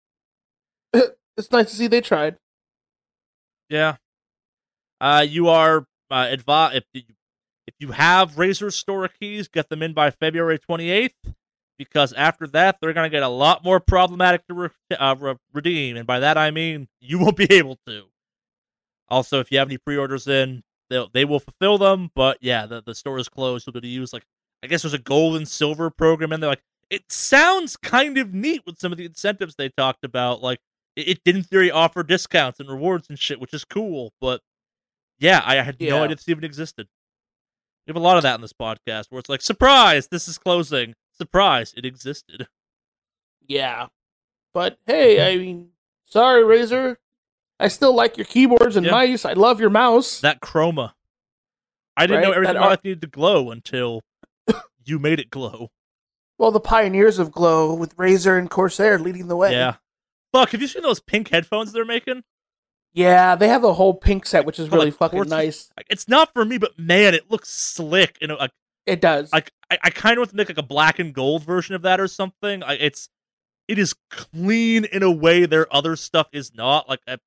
[1.38, 2.38] it's nice to see they tried.
[3.70, 3.96] Yeah.
[5.02, 7.02] Uh, you are uh, advi- if you,
[7.68, 11.12] if you have Razer store keys, get them in by February 28th
[11.78, 15.36] because after that they're going to get a lot more problematic to re- uh, re-
[15.54, 18.04] redeem, and by that I mean you won't be able to.
[19.10, 22.82] Also, if you have any pre-orders in, they they will fulfill them, but yeah, the,
[22.84, 23.66] the store is closed.
[23.66, 24.24] You'll be able to use like
[24.66, 26.50] I guess there's a gold and silver program in there.
[26.50, 30.42] Like it sounds kind of neat with some of the incentives they talked about.
[30.42, 30.60] Like
[30.96, 34.14] it, it did in theory offer discounts and rewards and shit, which is cool.
[34.20, 34.42] But
[35.20, 36.88] yeah, I had no idea this even existed.
[37.86, 40.40] We have a lot of that in this podcast where it's like, surprise, this is
[40.40, 40.96] closing.
[41.14, 42.48] Surprise, it existed.
[43.48, 43.88] Yeah,
[44.56, 45.28] but hey, mm-hmm.
[45.28, 45.70] I mean,
[46.06, 46.96] sorry, Razer.
[47.60, 48.92] I still like your keyboards and Yeah.
[48.92, 49.24] mice.
[49.24, 50.20] I love your mouse.
[50.22, 50.94] That chroma.
[51.96, 54.02] I didn't know everything that about needed to glow until
[54.86, 55.72] you made it glow.
[56.38, 59.52] well, the pioneers of Glow with Razer and Corsair leading the way.
[59.52, 59.76] Yeah.
[60.34, 62.24] Fuck, have you seen those pink headphones they're making?
[62.94, 65.70] yeah, they have a whole pink set, which is really like fucking nice.
[65.90, 68.18] It's not for me, but man, it looks slick.
[68.22, 68.52] You know, like
[68.86, 69.32] It does.
[69.34, 71.82] like I, I kind of want to make like a black and gold version of
[71.84, 72.62] that or something.
[72.62, 73.10] Like it's
[73.68, 76.88] it is clean in a way their other stuff is not.
[76.88, 77.18] Like I,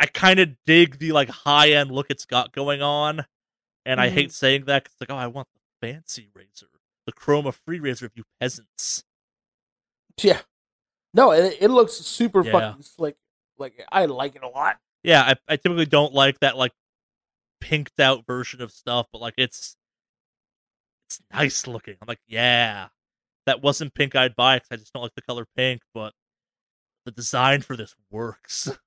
[0.00, 3.24] I kind of dig the like high end look it's got going on,
[3.84, 4.12] and I Mhm.
[4.12, 6.68] hate saying that 'cause it's like oh I want the fancy Razer,
[7.06, 9.04] the chroma free Razer of you peasants.
[10.22, 10.40] yeah.
[11.14, 12.52] No, it, it looks super Yeah.
[12.52, 13.16] fucking slick.
[13.58, 14.76] Like I like it a lot.
[15.02, 16.72] Yeah, I, I typically don't like that like
[17.60, 19.76] pinked out version of stuff, but like it's
[21.08, 21.94] it's nice looking.
[22.02, 22.88] I'm like, yeah,
[23.46, 26.12] that wasn't pink I'd buy because I just don't like the color pink, but
[27.06, 28.68] the design for this works.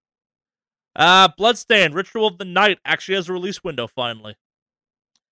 [0.96, 4.36] Uh Bloodstained Ritual of the Night actually has a release window finally.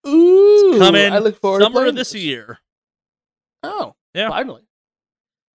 [0.07, 2.59] Ooh, coming I look forward to Summer playing of this year.
[3.63, 4.29] Oh, Yeah.
[4.29, 4.63] finally.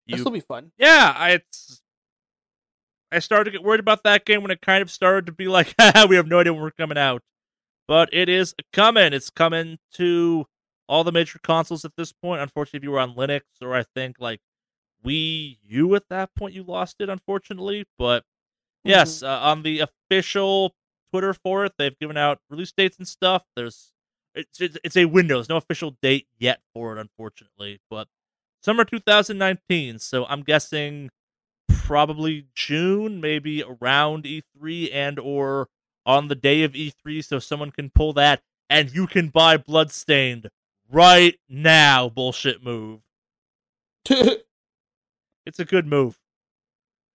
[0.07, 0.71] This will be fun.
[0.77, 1.81] yeah, I it's,
[3.11, 5.47] I started to get worried about that game when it kind of started to be
[5.47, 5.75] like,
[6.09, 7.21] we have no idea when we're coming out.
[7.87, 9.13] But it is coming.
[9.13, 10.45] It's coming to
[10.87, 12.41] all the major consoles at this point.
[12.41, 14.41] Unfortunately, if you were on Linux or I think like
[15.05, 17.85] Wii U at that point, you lost it, unfortunately.
[17.97, 18.23] But
[18.83, 20.75] yes, uh, on the official
[21.11, 23.43] Twitter for it, they've given out release dates and stuff.
[23.55, 23.91] There's
[24.33, 25.35] it's it's, it's a window.
[25.35, 27.79] There's no official date yet for it, unfortunately.
[27.89, 28.07] But
[28.61, 29.99] summer 2019.
[29.99, 31.09] So I'm guessing
[31.69, 35.69] probably June, maybe around E3 and or
[36.05, 40.49] on the day of E3, so someone can pull that and you can buy Bloodstained
[40.91, 42.09] right now.
[42.09, 43.01] Bullshit move.
[45.45, 46.19] It's a good move.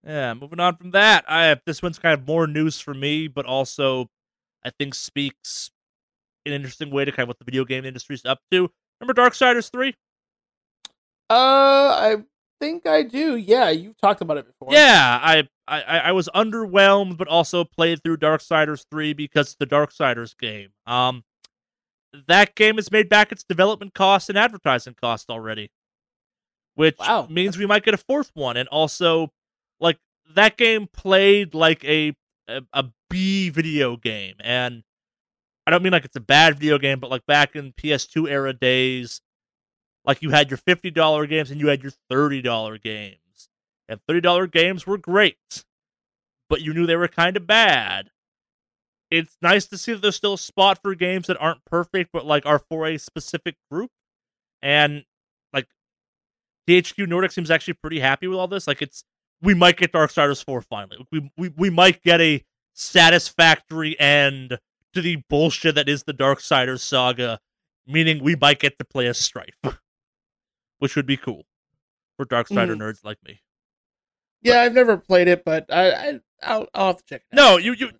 [0.04, 3.46] Yeah, moving on from that, I this one's kind of more news for me, but
[3.46, 4.10] also
[4.64, 5.70] I think speaks
[6.46, 8.70] an interesting way to kind of what the video game industry's up to.
[9.00, 9.94] Remember Darksiders 3?
[11.30, 12.16] uh, I
[12.60, 13.36] think I do.
[13.36, 14.68] Yeah, you've talked about it before.
[14.72, 19.66] Yeah, I, I I was underwhelmed, but also played through Darksiders 3 because it's the
[19.66, 20.70] Darksiders game.
[20.86, 21.24] Um,
[22.28, 25.70] that game has made back its development costs and advertising costs already,
[26.74, 27.26] which Wow.
[27.28, 28.56] means we might get a fourth one.
[28.56, 29.32] And also,
[29.80, 29.98] like
[30.34, 32.12] that game played like a
[32.48, 34.84] a, a B video game, and
[35.66, 38.52] I don't mean like it's a bad video game, but like back in PS2 era
[38.52, 39.20] days,
[40.04, 43.48] like you had your fifty dollar games and you had your thirty dollar games,
[43.88, 45.64] and thirty dollar games were great,
[46.50, 48.10] but you knew they were kind of bad.
[49.10, 52.26] It's nice to see that there's still a spot for games that aren't perfect, but
[52.26, 53.90] like are for a specific group,
[54.60, 55.04] and
[55.52, 55.68] like
[56.68, 58.66] THQ Nordic seems actually pretty happy with all this.
[58.66, 59.04] Like it's
[59.40, 61.06] we might get Darksiders 4 finally.
[61.10, 62.44] We we we might get a
[62.74, 64.58] satisfactory end
[64.94, 67.38] to the bullshit that is the Dark Darksiders saga,
[67.86, 69.54] meaning we might get to play as Strife,
[70.78, 71.44] which would be cool
[72.16, 72.78] for Darksider Mhm.
[72.78, 73.40] nerds like me.
[74.42, 77.22] yeah, I've never played it, but I, I I'll, I'll have to check.
[77.32, 77.42] It out.
[77.52, 77.90] No, you you.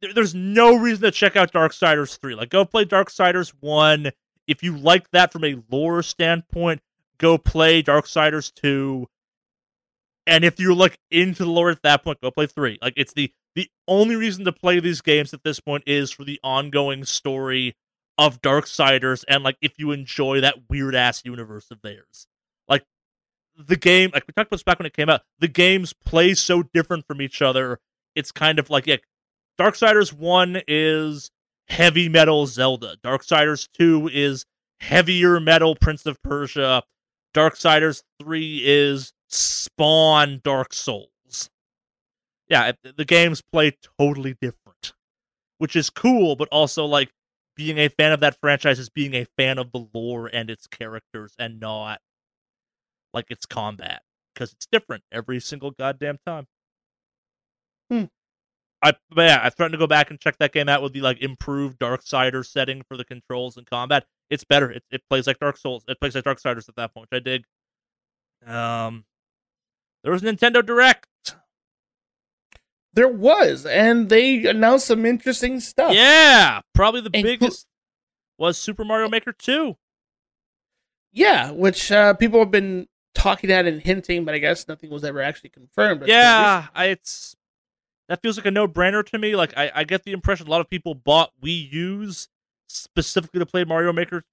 [0.00, 2.34] there- There's no reason to check out Dark Darksiders 3.
[2.34, 4.10] Like, go play Dark Darksiders 1.
[4.46, 6.80] If you like that from a lore standpoint,
[7.18, 9.06] go play Dark Darksiders 2.
[10.26, 12.78] And if you're like into the lore at that point, go play 3.
[12.82, 16.24] Like, it's the the only reason to play these games at this point is for
[16.24, 17.76] the ongoing story
[18.18, 22.26] of Darksiders and like if you enjoy that weird ass universe of theirs.
[22.68, 22.84] Like
[23.56, 26.34] the game, like we talked about this back when it came out, the games play
[26.34, 27.78] so different from each other.
[28.14, 28.96] It's kind of like yeah,
[29.58, 31.30] Darksiders 1 is
[31.68, 32.96] heavy metal Zelda.
[33.02, 34.44] Darksiders 2 is
[34.80, 36.82] heavier metal Prince of Persia.
[37.34, 41.11] Darksiders 3 is Spawn Dark Souls.
[42.52, 44.92] Yeah, the games play totally different.
[45.56, 47.10] which is cool, but also like
[47.56, 50.66] being a fan of that franchise is being a fan of the lore and its
[50.66, 52.00] characters and not
[53.14, 54.02] like its combat
[54.34, 56.46] because it's different every single goddamn time.
[57.90, 58.04] Hmm.
[58.82, 61.00] I but yeah, I threatened to go back and check that game out with the
[61.00, 64.04] like improved Dark Darksider setting for the controls and combat.
[64.28, 64.70] It's better.
[64.70, 65.84] It, it plays like Dark Souls.
[65.88, 67.08] It plays like Dark Darksiders at that point.
[67.10, 67.44] Which I dig.
[68.46, 69.04] Um,
[70.02, 71.06] there was Nintendo Direct.
[72.94, 75.94] There was, and they announced some interesting stuff.
[75.94, 77.66] Yeah, probably the Inclu- biggest
[78.38, 79.76] was Super Mario Maker 2.
[81.12, 85.04] Yeah, which uh, people have been talking at and hinting, but I guess nothing was
[85.04, 86.02] ever actually confirmed.
[86.06, 87.36] Yeah, I, it's
[88.08, 89.36] that feels like a no-brainer to me.
[89.36, 92.28] Like I, I get the impression a lot of people bought Wii U's
[92.68, 94.24] specifically to play Mario Maker,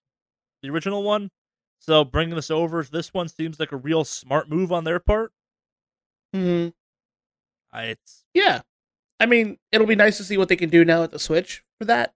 [0.63, 1.31] the original one.
[1.79, 4.99] So bringing this over to this one seems like a real smart move on their
[4.99, 5.31] part.
[6.35, 6.73] Mhm.
[7.71, 8.61] I, it's yeah.
[9.19, 11.63] I mean, it'll be nice to see what they can do now at the Switch
[11.77, 12.13] for that.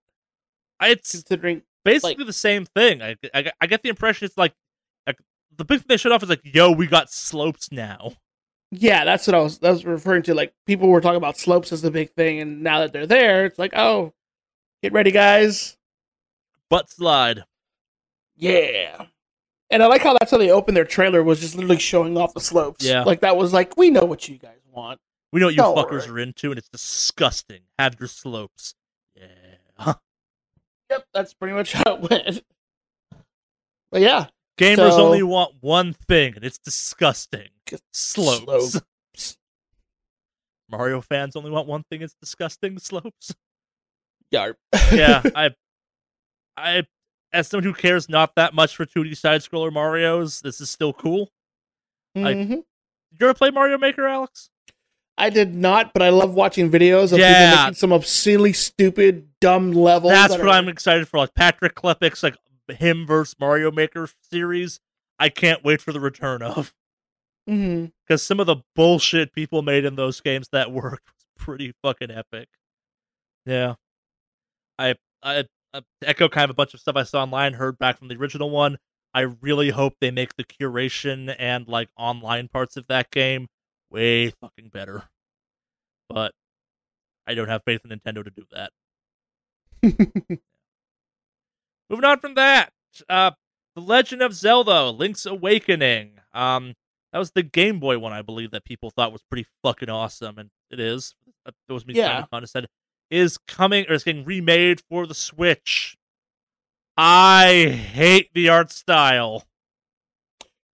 [0.82, 3.02] Uh, it's Considering, basically the same thing.
[3.02, 4.54] I, I, I get the impression it's like,
[5.06, 5.18] like
[5.56, 8.14] the big thing they showed off is like, yo, we got slopes now.
[8.70, 9.62] yeah, that's what I was.
[9.62, 10.34] I was referring to.
[10.34, 13.44] Like people were talking about slopes as the big thing, and now that they're there,
[13.46, 14.12] it's like, oh,
[14.82, 15.76] get ready, guys.
[16.70, 17.44] Butt slide.
[18.36, 19.06] Yeah.
[19.70, 22.34] And I like how that's how they opened their trailer was just literally showing off
[22.34, 22.84] the slopes.
[22.84, 23.04] Yeah.
[23.04, 25.00] Like that was like, we know what you guys want.
[25.34, 26.10] We know what you Don't fuckers worry.
[26.10, 27.62] are into, and it's disgusting.
[27.76, 28.76] Have your slopes.
[29.16, 29.94] Yeah.
[30.90, 32.44] Yep, that's pretty much how it went.
[33.90, 34.26] But yeah,
[34.56, 37.48] Gamers So- only want one thing, and it's disgusting.
[37.92, 38.78] Slopes.
[39.12, 39.36] Slopes.
[40.70, 42.78] Mario fans only want one thing, it's disgusting.
[42.78, 43.34] Slopes.
[44.32, 44.54] yarp.
[44.92, 45.50] Yeah, I,
[46.56, 46.84] I,
[47.32, 50.92] as someone who cares not that much for 2D side scroller Mario's, this is still
[50.92, 51.30] cool.
[52.14, 52.48] I- Mhm.
[52.48, 54.50] Did you ever play Mario Maker, Alex?
[55.16, 57.50] I did not, but I love watching videos of Yeah.
[57.50, 60.12] people making some obscenely stupid, dumb levels.
[60.12, 61.18] That's that what are- I'm excited for.
[61.18, 62.36] Like Patrick Klepek's like
[62.68, 64.80] him versus Mario Maker series.
[65.18, 66.74] I can't wait for the return of.
[67.48, 67.86] Mm-hmm.
[68.06, 72.10] Because some of the bullshit people made in those games that worked was pretty fucking
[72.10, 72.48] epic.
[73.46, 73.74] Yeah,
[74.78, 77.98] I I, I echo kind of a bunch of stuff I saw online, heard back
[77.98, 78.78] from the original one.
[79.12, 83.46] I really hope they make the curation and like online parts of that game
[83.90, 85.04] way fucking better.
[86.08, 86.32] But
[87.26, 88.70] I don't have faith in Nintendo to do that.
[91.90, 92.72] Moving on from that,
[93.08, 93.32] uh,
[93.74, 96.12] The Legend of Zelda: Link's Awakening.
[96.32, 96.74] Um,
[97.12, 100.38] that was the Game Boy one, I believe, that people thought was pretty fucking awesome,
[100.38, 101.14] and it is.
[101.44, 102.08] That was me Yeah.
[102.08, 102.66] trying to condescend.
[103.10, 105.96] Is coming or is getting remade for the Switch.
[106.96, 109.44] I hate the art style.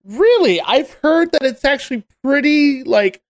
[0.04, 3.20] Really, I've heard that it's actually pretty like,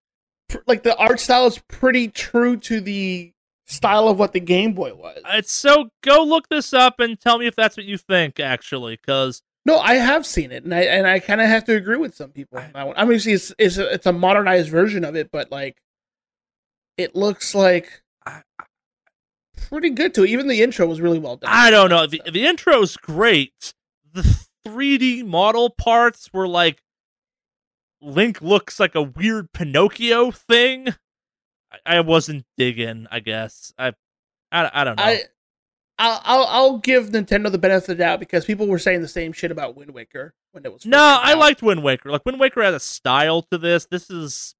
[0.49, 3.33] pr- like the art style is pretty true to the
[3.65, 5.19] style of what the Game Boy was.
[5.33, 8.95] It's so go look this up and tell me if that's what you think, actually,
[8.97, 11.97] because No, I have seen it, and I and I kind of have to agree
[11.97, 12.57] with some people.
[12.59, 12.95] on that one.
[12.97, 15.77] I mean, see, it's it's a, it's a modernized version of it, but like,
[16.97, 18.01] it looks like
[19.69, 20.29] pretty good to it.
[20.29, 21.49] Even the intro was really well done.
[21.51, 22.07] I don't know.
[22.07, 23.73] The the intro's great.
[24.13, 24.23] The
[24.67, 26.81] 3D model parts were like
[28.01, 30.87] Link looks like a weird Pinocchio thing.
[31.71, 33.07] I, I wasn't digging.
[33.11, 33.93] I guess I
[34.51, 35.03] I, I don't know.
[35.03, 35.19] I,
[35.99, 39.07] I'll, I'll I'll give Nintendo the benefit of the doubt because people were saying the
[39.07, 40.85] same shit about Wind Waker when it was.
[40.85, 41.37] no, I out.
[41.37, 42.09] liked Wind Waker.
[42.09, 43.85] Like Wind Waker had a style to this.
[43.85, 44.55] This is.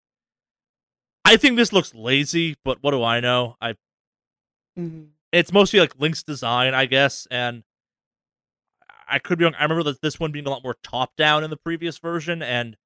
[1.26, 3.56] I think this looks lazy, but what do I know?
[3.62, 3.76] I
[4.80, 5.10] Mhm.
[5.32, 7.64] it's mostly like Link's design, I guess, and
[9.12, 9.54] I could be wrong.
[9.60, 12.42] I remember that this one being a lot more top down in the previous version,
[12.42, 12.78] and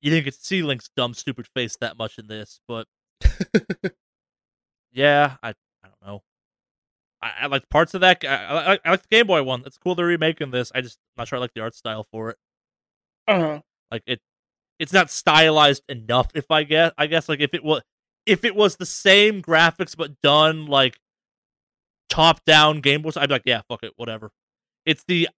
[0.00, 2.60] you didn't get to see Link's dumb, stupid face that much in this.
[2.66, 2.86] But
[4.92, 6.22] yeah, I I don't know.
[7.20, 8.24] I, I like parts of that.
[8.24, 9.62] I like the Game Boy one.
[9.66, 10.72] It's cool they're remaking this.
[10.74, 12.36] I just not sure I like the art style for it.
[13.28, 13.60] Uh-huh.
[13.90, 14.20] Like it,
[14.78, 16.28] it's not stylized enough.
[16.34, 17.82] If I guess, I guess like if it was,
[18.26, 20.98] if it was the same graphics but done like
[22.08, 24.30] top down Game Boy, I'd be like, yeah, fuck it, whatever.
[24.84, 25.28] It's the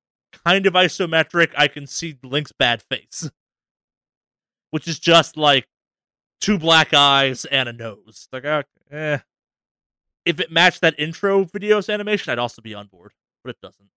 [0.44, 1.50] kind of isometric.
[1.56, 3.30] I can see Link's bad face,
[4.70, 5.66] which is just like
[6.40, 8.28] two black eyes and a nose.
[8.32, 9.18] Like, uh, eh.
[10.24, 13.12] If it matched that intro videos animation, I'd also be on board,
[13.42, 13.90] but it doesn't.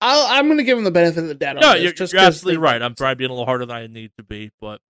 [0.00, 1.56] I'll, I'm going to give him the benefit of the doubt.
[1.56, 2.82] on No, this, you're, just you're 'cause absolutely they- right.
[2.82, 4.80] I'm probably being a little harder than I need to be, but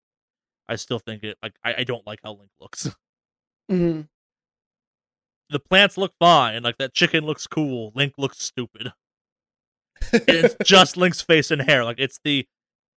[0.68, 1.38] I still think it.
[1.42, 2.88] Like I, I don't like how Link looks.
[3.72, 4.08] Mhm.
[5.48, 6.62] the plants look fine.
[6.62, 7.92] Like that chicken looks cool.
[7.94, 8.92] Link looks stupid.
[10.28, 11.84] It's just Link's face and hair.
[11.84, 12.46] Like it's the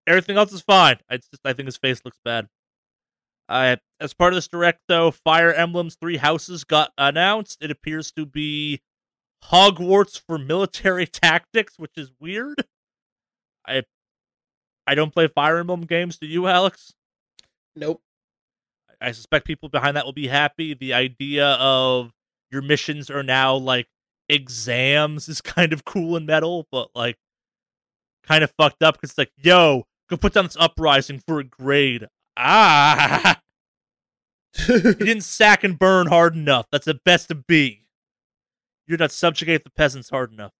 [0.05, 0.97] everything else is fine.
[1.09, 2.47] It's just I think his face looks bad.
[3.49, 7.57] Uh, as part of this direct, though, Fire Emblem's Three Houses got announced.
[7.61, 8.81] It appears to be
[9.45, 12.65] Hogwarts for military tactics, which is weird.
[13.65, 13.83] I
[14.85, 16.17] I don't play Fire Emblem games.
[16.17, 16.93] Do you, Alex?
[17.75, 18.01] Nope.
[18.99, 20.73] I suspect people behind that will be happy.
[20.73, 22.11] The idea of
[22.51, 23.87] your missions are now like
[24.29, 27.17] exams is kind of cool and metal, but like
[28.23, 31.43] kind of fucked up because it's like, yo, go put down this uprising for a
[31.43, 32.07] grade.
[32.35, 33.39] Ah,
[34.67, 36.67] you didn't sack and burn hard enough.
[36.71, 37.85] That's the best to be.
[38.85, 40.53] You did not subjugate the peasants hard enough.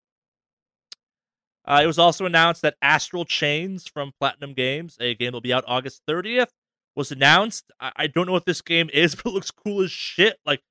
[1.65, 5.41] Uh, it was also announced that Astral Chains from Platinum Games, a game that will
[5.41, 6.47] be out August 30th,
[6.95, 7.71] was announced.
[7.79, 10.37] I, I don't know what this game is, but it looks cool as shit.
[10.45, 10.61] Like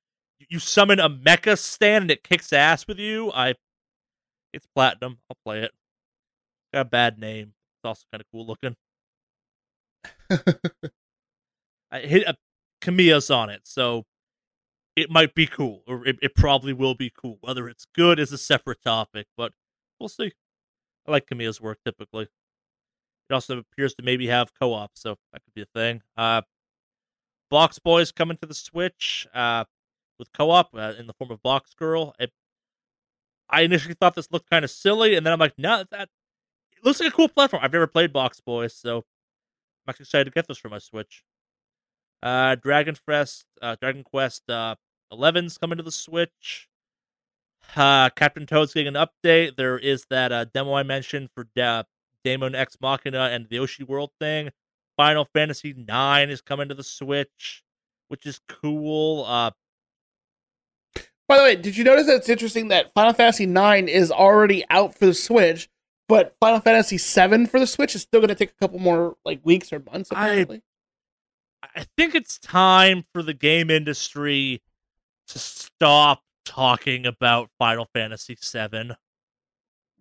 [0.49, 3.31] you summon a mecha stand and it kicks ass with you.
[3.33, 3.55] I,
[4.53, 5.19] it's Platinum.
[5.29, 5.71] I'll play it.
[6.73, 7.53] Got a bad name.
[7.77, 8.75] It's also kind of cool looking.
[11.93, 12.35] Hideki
[12.81, 14.05] Kamiya's on it, so
[14.95, 17.37] it might be cool, or it, it probably will be cool.
[17.41, 19.53] Whether it's good is a separate topic, but
[19.99, 20.33] we'll see.
[21.07, 22.23] I like Kamiya's work typically.
[23.29, 26.01] It also appears to maybe have co-op, so that could be a thing.
[26.15, 26.41] Uh,
[27.49, 29.65] Box Boys coming to the Switch uh,
[30.19, 32.13] with co-op uh, in the form of Box Girl.
[32.19, 32.31] It,
[33.49, 36.09] I initially thought this looked kind of silly, and then I'm like, no, that
[36.77, 37.63] it looks like a cool platform.
[37.63, 39.03] I've never played Box Boys, so I'm
[39.89, 41.23] actually excited to get this for my Switch.
[42.21, 44.75] Uh, Dragon Quest, uh, Dragon Quest uh,
[45.11, 46.67] 11's coming to the Switch.
[47.75, 49.55] Uh, Captain Toad's getting an update.
[49.55, 51.83] There is that uh, demo I mentioned for da-
[52.23, 54.51] Daemon X Machina and the Yoshi World thing.
[54.95, 57.63] Final Fantasy IX is coming to the Switch,
[58.07, 59.25] which is cool.
[59.25, 59.51] Uh,
[61.27, 64.63] By the way, did you notice that it's interesting that Final Fantasy IX is already
[64.69, 65.67] out for the Switch,
[66.07, 69.17] but Final Fantasy VII for the Switch is still going to take a couple more
[69.25, 70.09] like weeks or months.
[70.11, 70.61] I- Apparently,
[71.75, 74.61] I think it's time for the game industry
[75.27, 78.91] to stop talking about Final Fantasy VII.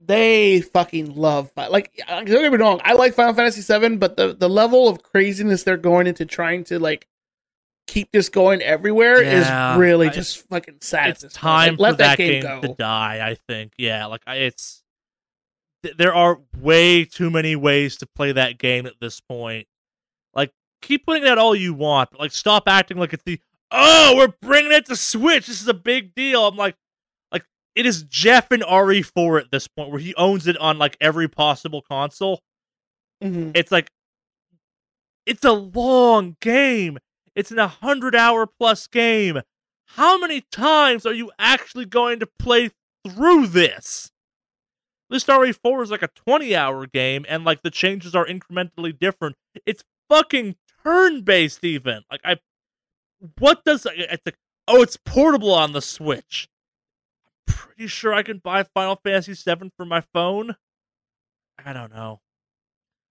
[0.00, 1.98] they fucking love like.
[2.08, 5.64] Don't get me wrong, I like Final Fantasy VII, but the the level of craziness
[5.64, 7.08] they're going into trying to like
[7.86, 11.10] keep this going everywhere Yeah, is really I- just fucking sad.
[11.22, 12.60] it's time Like, let for that game, go.
[12.60, 13.26] to die.
[13.28, 13.72] I think.
[13.78, 14.82] Yeah, like I, it's
[15.82, 19.66] th- there are way too many ways to play that game at this point.
[20.34, 24.14] Like, keep putting that all you want, but like, stop acting like it's the oh,
[24.16, 25.46] we're bringing it to Switch.
[25.46, 26.46] This is a big deal.
[26.46, 26.76] I'm like,
[27.32, 30.96] like it is Jeff and RE4 at this point, where he owns it on like
[31.00, 32.40] every possible console.
[33.22, 33.52] Mhm.
[33.56, 33.90] It's like
[35.24, 36.98] it's a long game.
[37.36, 39.42] It's an 100 hour plus game.
[39.90, 42.70] How many times are you actually going to play
[43.06, 44.10] through this?
[45.10, 49.36] This RE4 is like a 20 hour game and like the changes are incrementally different.
[49.66, 52.02] It's fucking turn based even.
[52.10, 52.38] Like I
[53.38, 54.24] what does it's
[54.66, 56.48] oh it's portable on the Switch.
[57.46, 60.56] Pretty sure I can buy Final Fantasy VII for my phone.
[61.62, 62.20] I don't know.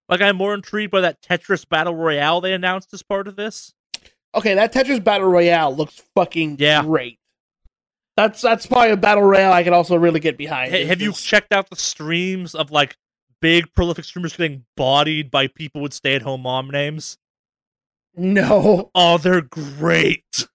[0.10, 3.75] Like I'm more intrigued by that Tetris Battle Royale they announced as part of this.
[4.36, 6.82] Okay, that Tetris Battle Royale looks fucking Yeah.
[6.84, 7.20] great.
[8.18, 10.72] That's that's probably a battle royale I can also really get behind.
[10.72, 12.96] Hey, have you checked out the streams of like
[13.42, 17.18] big prolific streamers getting bodied by people with stay at home mom names?
[18.16, 18.92] No.
[18.96, 20.48] Oh, they're great.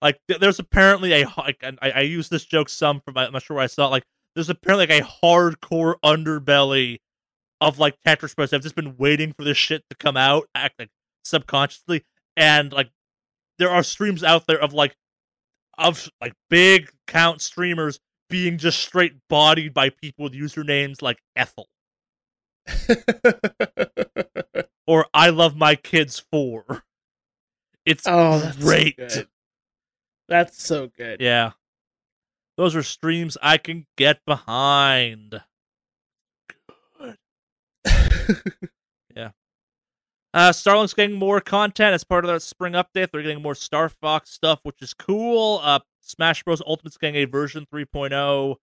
[0.00, 3.32] Like th- there's apparently a like and I, I use this joke some from I'm
[3.32, 3.90] not sure where I saw it.
[3.90, 4.04] Like
[4.34, 7.00] there's apparently like a hardcore underbelly
[7.60, 8.54] of like Tetris players.
[8.54, 10.90] I've just been waiting for this shit to come out, act like
[11.24, 12.04] subconsciously,
[12.36, 12.90] and like
[13.58, 14.96] there are streams out there of like
[15.78, 21.68] of like big count streamers being just straight bodied by people with usernames like Ethel
[24.86, 26.84] or I love my kids four.
[27.84, 28.96] It's oh, that's great.
[28.96, 29.28] good.
[30.28, 31.20] That's so good.
[31.20, 31.52] Yeah.
[32.56, 35.42] Those are streams I can get behind.
[40.34, 43.12] Uh, Starlink's getting more content as part of their spring update.
[43.12, 45.60] They're getting more Star Fox stuff, which is cool.
[45.62, 46.60] Uh, Smash Bros.
[46.60, 48.56] Ultimate's getting a version 3.0.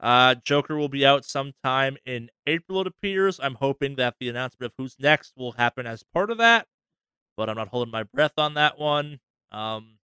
[0.00, 3.38] Uh, Joker will be out sometime in April, it appears.
[3.40, 6.66] I'm hoping that the announcement of who's next will happen as part of that,
[7.36, 9.20] but I'm not holding my breath on that one.
[9.52, 9.98] Um,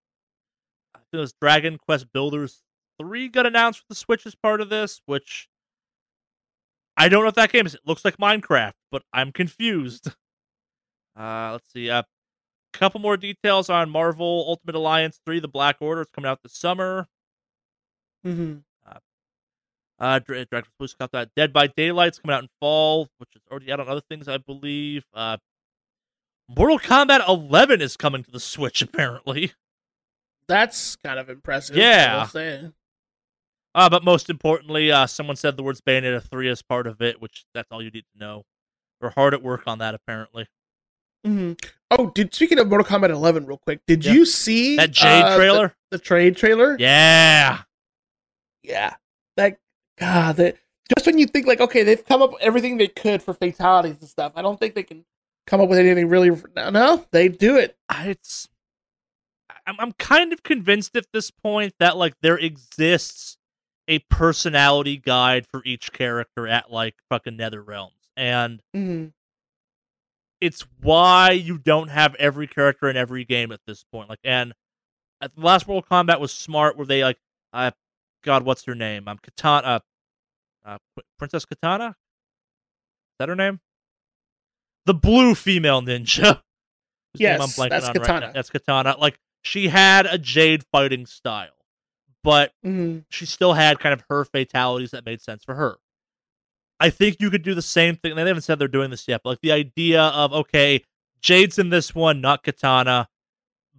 [0.95, 2.63] I think was Dragon Quest Builders
[3.03, 5.49] 3 got announced with the Switch as part of this, which
[6.97, 7.75] I don't know if that game is.
[7.75, 10.13] It looks like Minecraft, but I'm confused.
[11.19, 11.89] Uh, let's see.
[11.89, 12.03] A uh,
[12.73, 16.03] couple more details on Marvel Ultimate Alliance 3 The Black Order.
[16.03, 17.09] It's coming out this summer.
[18.23, 18.57] hmm
[20.01, 21.31] Uh, Dra- Dragon Quest got that.
[21.35, 24.37] Dead by Daylight's coming out in fall, which is already out on other things, I
[24.39, 25.05] believe.
[25.13, 25.39] Uh,
[26.49, 29.53] Mortal Kombat 11 is coming to the Switch apparently.
[30.47, 31.77] That's kind of impressive.
[31.77, 32.15] Yeah.
[32.15, 32.71] I will say.
[33.75, 37.21] Uh, but most importantly, uh, someone said the words Bayonetta 3 as part of it,
[37.21, 38.45] which that's all you need to know.
[39.01, 40.47] They're hard at work on that apparently.
[41.25, 41.53] Hmm
[41.91, 44.13] Oh, did speaking of Mortal Kombat 11, real quick, did Yeah.
[44.13, 45.75] you see That Jade uh, the- trailer?
[45.91, 46.77] The, trade trailer?
[46.79, 47.63] Yeah.
[48.63, 48.95] yeah.
[49.37, 49.59] That
[49.99, 50.57] God, that
[50.95, 53.97] just when you think like, okay, they've come up with everything they could for fatalities
[54.01, 54.33] and stuff.
[54.37, 55.05] I don't think they can
[55.47, 56.31] come up with anything really.
[56.57, 57.77] No, no they do it.
[57.91, 58.49] it's
[59.67, 63.37] I'm I'm kind of convinced at this point that like there exists
[63.87, 67.95] a personality guide for each character at like fucking Nether Realms.
[68.17, 69.13] And Mhm.
[70.41, 74.09] It's why you don't have every character in every game at this point.
[74.09, 74.53] Like and
[75.21, 77.19] at the last Mortal Kombat was smart where they like
[77.53, 77.71] uh
[78.25, 79.09] God, what's her name?
[79.09, 79.83] I'm Katana
[80.65, 81.89] uh Qu- Princess Katana?
[81.89, 81.95] Is
[83.19, 83.61] that her name?
[84.87, 86.41] The blue female ninja.
[87.15, 88.03] Yes, that's on right.
[88.03, 88.33] Katana.
[88.35, 88.97] That's Katana.
[88.99, 91.57] Like she had a Jade fighting style,
[92.23, 93.07] but Mhm.
[93.09, 95.79] she still had kind of her fatalities that made sense for her.
[96.81, 98.15] I think you could do the same thing.
[98.15, 100.85] They haven't said they're doing this yet, but like the idea of okay,
[101.21, 103.09] Jade's in this one, not Katana,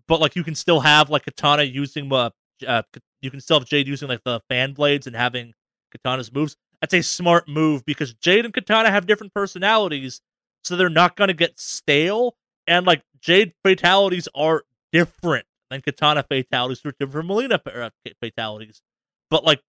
[0.08, 2.32] but like you can still have like Katana using uh,
[2.68, 2.84] uh
[3.22, 5.54] you can still have Jade using like the fan blades and having
[5.92, 6.56] Katana's moves.
[6.82, 10.22] That's a smart move because Jade and Katana have different personalities,
[10.64, 12.36] so they're not gonna get stale.
[12.68, 17.90] And like Jade fatalities are different than Katana fatalities, are different Mileena uh,
[18.22, 18.82] fatalities.
[19.30, 19.62] But like,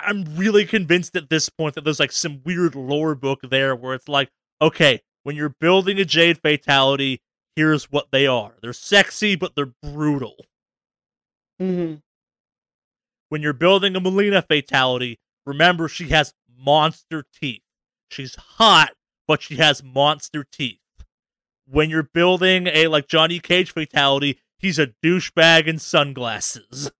[0.00, 3.94] I'm really convinced at this point that there's like some weird lore book there where
[3.94, 4.30] it's like,
[4.60, 7.20] okay, when you're building a Jade fatality,
[7.56, 8.54] here's what they are.
[8.62, 10.36] They're sexy, but they're brutal.
[11.60, 12.02] Mhm.
[13.28, 17.62] When you're building a Mileena fatality, remember she has monster teeth.
[18.10, 18.92] She's hot,
[19.26, 20.78] but she has monster teeth.
[21.66, 26.90] When you're building a like Johnny Cage fatality, he's a douchebag in sunglasses.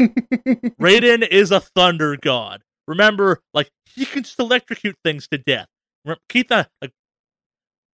[0.80, 2.62] Raiden is a thunder god.
[2.86, 5.66] Remember, like he can just electrocute things to death.
[6.28, 6.92] Keep that like.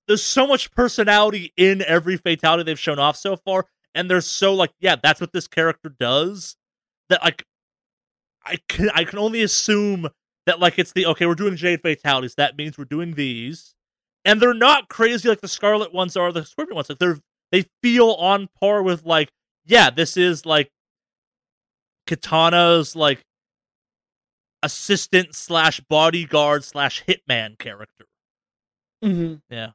[0.08, 4.54] There's so much personality in every fatality they've shown off so far, and they're so
[4.54, 6.56] like, yeah, that's what this character does.
[7.10, 7.44] That like,
[8.46, 10.08] I can I can only assume
[10.46, 12.36] that like it's the okay, we're doing Jade fatalities.
[12.36, 13.74] That means we're doing these,
[14.24, 16.90] and they're not crazy like the Skarlet ones are, the Scorpion ones.
[16.90, 17.18] Like they're
[17.52, 19.30] they feel on par with like,
[19.66, 20.70] yeah, this is like
[22.08, 23.24] Katana's like
[24.64, 28.06] assistant slash bodyguard slash hitman character.
[29.04, 29.42] Mhm.
[29.50, 29.72] Yeah.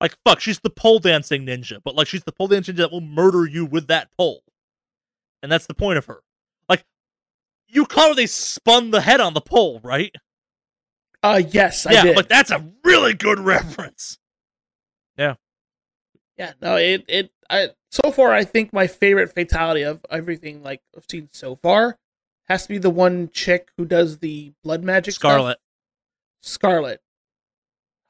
[0.00, 2.92] Like fuck, she's the pole dancing ninja, but like she's the pole dancing ninja that
[2.92, 4.42] will murder you with that pole,
[5.42, 6.20] and that's the point of her.
[6.68, 6.84] Like
[7.68, 10.14] you call her they spun the head on the pole, right?
[11.22, 12.16] Uh, yes, I yeah, did.
[12.16, 14.18] like that's a really good reference.
[15.16, 15.34] Yeah.
[16.36, 20.80] Yeah, no, it it I so far I think my favorite fatality of everything like
[20.96, 21.98] I've seen so far
[22.48, 25.40] has to be the one chick who does the blood magic stuff.
[25.40, 25.54] Skarlet.
[26.42, 26.98] Skarlet.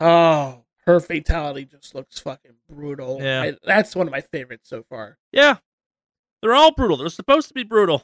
[0.01, 3.19] Oh, her fatality just looks fucking brutal.
[3.23, 3.43] Yeah.
[3.43, 5.19] I, that's one of my favorites so far.
[5.33, 5.57] Yeah,
[6.43, 6.97] they're all brutal.
[6.97, 8.03] They're supposed to be brutal.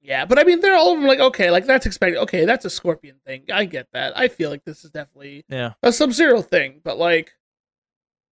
[0.00, 2.18] Yeah, but I mean, they're all of them like okay, like that's expected.
[2.20, 3.44] Okay, that's a scorpion thing.
[3.52, 4.16] I get that.
[4.16, 7.32] I feel like this is definitely Yeah, a Sub Zero thing, but like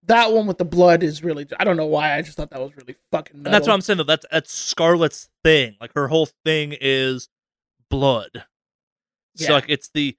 [0.07, 1.47] that one with the blood is really.
[1.59, 2.15] I don't know why.
[2.17, 3.37] I just thought that was really fucking.
[3.37, 3.73] and that's what.
[3.73, 3.97] I'm saying.
[3.97, 5.75] Though that's that's Skarlet's thing.
[5.79, 7.29] Like her whole thing is
[7.89, 8.45] blood.
[9.35, 9.47] Yeah.
[9.47, 10.17] So like it's the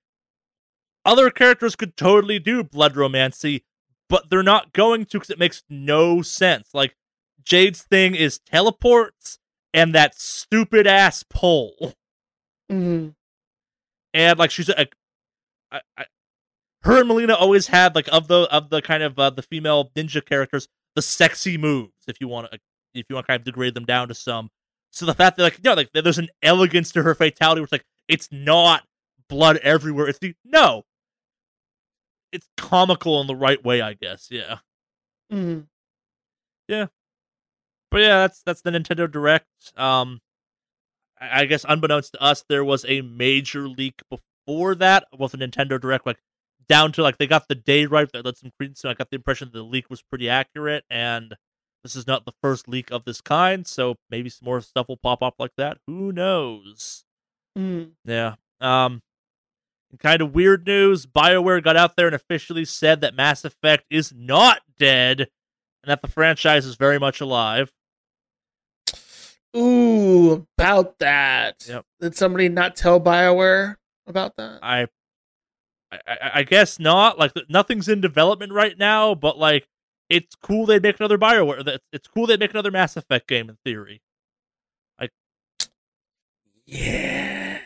[1.05, 3.63] other characters could totally do blood romancy,
[4.09, 6.71] but they're not going to because it makes no sense.
[6.73, 6.97] Like
[7.45, 9.39] Jade's thing is teleports
[9.75, 11.95] and that stupid ass pole,
[12.73, 13.15] Mhm.
[14.15, 14.87] and like she's a,
[15.71, 15.81] I,
[16.85, 19.91] her and Mileena always had like of the of the kind of uh, the female
[19.97, 21.93] ninja characters the sexy moves.
[22.07, 22.59] If you want to
[22.95, 24.51] if you want to kind of degrade them down to some.
[24.91, 27.73] So the fact that like no like there's an elegance to her fatality where it's
[27.73, 28.85] like it's not
[29.29, 30.09] blood everywhere.
[30.09, 30.85] It's the no.
[32.33, 34.29] It's comical in the right way, I guess.
[34.31, 34.59] Yeah.
[35.33, 35.67] Mhm.
[37.95, 39.47] But yeah, that's that's the Nintendo Direct.
[39.77, 40.21] Um,
[41.21, 45.39] I I guess unbeknownst to us, there was a major leak before that with the
[45.39, 46.19] Nintendo Direct, like
[46.69, 48.11] down to like they got the day right.
[48.13, 48.81] That let some credence.
[48.81, 51.35] So I got the impression that the leak was pretty accurate, and
[51.83, 53.67] this is not the first leak of this kind.
[53.67, 55.79] So maybe some more stuff will pop up like that.
[55.87, 57.05] Who knows?
[57.57, 57.93] Mhm.
[58.05, 58.35] Yeah.
[58.61, 59.03] Um.
[60.01, 61.07] Kind of weird news.
[61.07, 66.03] BioWare got out there and officially said that Mass Effect is not dead, and that
[66.03, 67.73] the franchise is very much alive.
[69.57, 71.65] Ooh, about that.
[71.69, 71.85] Yep.
[72.01, 73.77] Did somebody not tell Bioware
[74.09, 74.59] about that?
[74.65, 74.89] I
[76.07, 77.19] I, I, guess not.
[77.19, 79.69] Like nothing's in development right now, but like
[80.09, 81.79] it's cool they make another Bioware.
[81.93, 84.03] It's cool they make another Mass Effect game in theory.
[85.01, 85.11] Like,
[86.67, 87.59] yeah.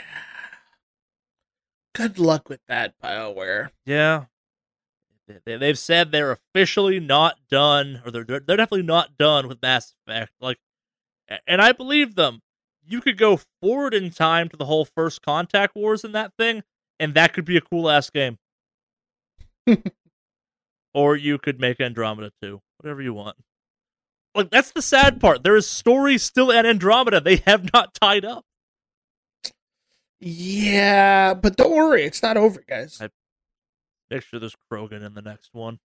[1.95, 3.71] Good luck with that, Bioware.
[3.85, 4.27] Yeah,
[5.45, 9.95] they, they've said they're officially not done, or they're they're definitely not done with Mass
[10.07, 10.33] Effect.
[10.41, 10.59] Like,
[11.47, 12.41] and I believe them.
[12.91, 16.63] You could go forward in time to the whole First Contact Wars in that thing,
[17.01, 18.39] and that could be a cool ass game.
[20.95, 23.37] or you could make Andromeda too, whatever you want.
[24.35, 25.43] Like that's the sad part.
[25.43, 28.45] There is story still at Andromeda they have not tied up.
[30.21, 32.99] Yeah, but don't worry, it's not over, guys.
[33.01, 33.09] I,
[34.11, 35.79] make sure there's Krogan in the next one.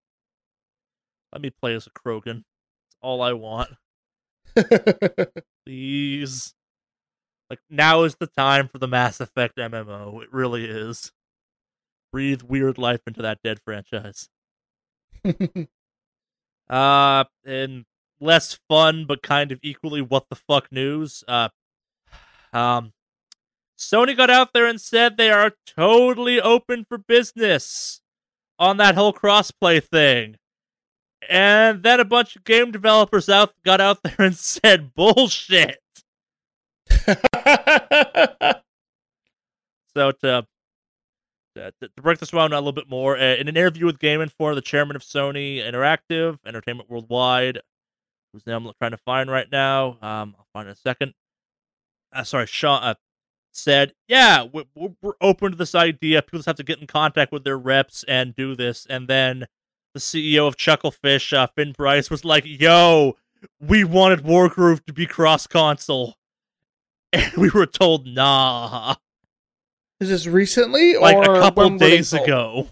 [1.33, 2.45] Let me play as a Krogan.
[2.45, 3.71] That's all I want.
[5.67, 6.55] Please.
[7.51, 10.23] Like now is the time for the Mass Effect MMO.
[10.23, 11.11] It really is.
[12.13, 14.29] Breathe weird life into that dead franchise.
[16.71, 17.85] uh, and
[18.21, 21.25] less fun, but kind of equally what the fuck news.
[21.27, 21.49] Uh,
[22.53, 22.93] um,
[23.77, 28.01] Sony got out there and said they are totally open for business
[28.59, 30.37] on that whole crossplay thing.
[31.29, 35.80] And then a bunch of game developers out got out there and said bullshit.
[39.95, 40.43] So to uh,
[41.57, 44.21] to, to break this down a little bit more, uh, in an interview with Game
[44.21, 47.61] Informer, the chairman of Sony Interactive Entertainment Worldwide,
[48.33, 51.15] whose name I'm trying to find right now, um, I'll find in a second.
[52.13, 52.95] Uh, sorry, Shawn uh,
[53.53, 56.23] said, "Yeah, we're, we're open to this idea.
[56.23, 59.47] People just have to get in contact with their reps and do this." And then
[59.93, 63.17] the CEO of Chucklefish, uh, Finn Brice, was like, "Yo,
[63.61, 66.15] we wanted Wargroove to be cross console."
[67.13, 68.95] And we were told, nah.
[69.99, 72.69] Is this recently like or a couple days ago.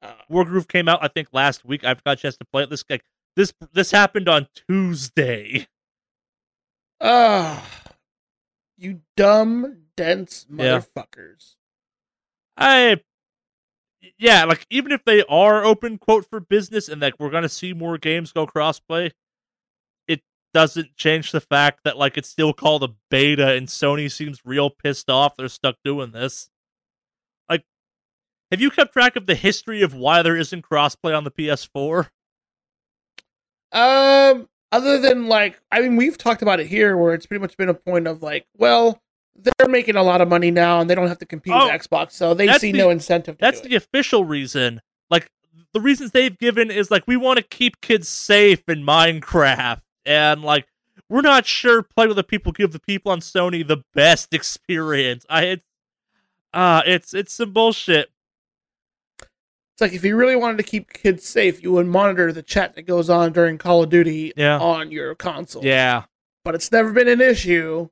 [0.00, 1.84] Uh, Wargroove came out, I think, last week.
[1.84, 2.70] I've got a chance to play it.
[2.70, 3.04] This like
[3.36, 5.68] this this happened on Tuesday.
[7.00, 7.64] Ah,
[8.76, 10.80] you dumb, dense Yeah.
[10.80, 11.54] motherfuckers.
[12.56, 13.00] I
[14.18, 17.72] yeah, like even if they are open quote for business and like we're gonna see
[17.72, 19.12] more games go crossplay,
[20.54, 24.68] doesn't change the fact that like it's still called a beta and Sony seems real
[24.70, 26.50] pissed off they're stuck doing this.
[27.48, 27.64] Like
[28.50, 32.08] have you kept track of the history of why there isn't crossplay on the PS4?
[33.72, 37.56] Um, other than like, I mean, we've talked about it here, where it's pretty much
[37.56, 39.00] been a point of like, well,
[39.34, 41.80] they're making a lot of money now, and they don't have to compete Oh, with
[41.82, 43.38] Xbox, so they see the- no incentive.
[43.38, 43.76] To That's the it.
[43.76, 44.82] official reason.
[45.10, 45.30] Like
[45.72, 50.42] the reasons they've given is like we want to keep kids safe in Minecraft, and
[50.42, 50.66] like
[51.08, 55.24] we're not sure play with the people give the people on Sony the best experience.
[55.28, 55.64] I it's
[56.54, 58.10] uh it's it's some bullshit.
[59.20, 62.74] It's like if you really wanted to keep kids safe, you would monitor the chat
[62.74, 64.58] that goes on during Call of Duty Yeah.
[64.58, 65.64] on your console.
[65.64, 66.04] Yeah.
[66.44, 67.88] but it's never been an issue.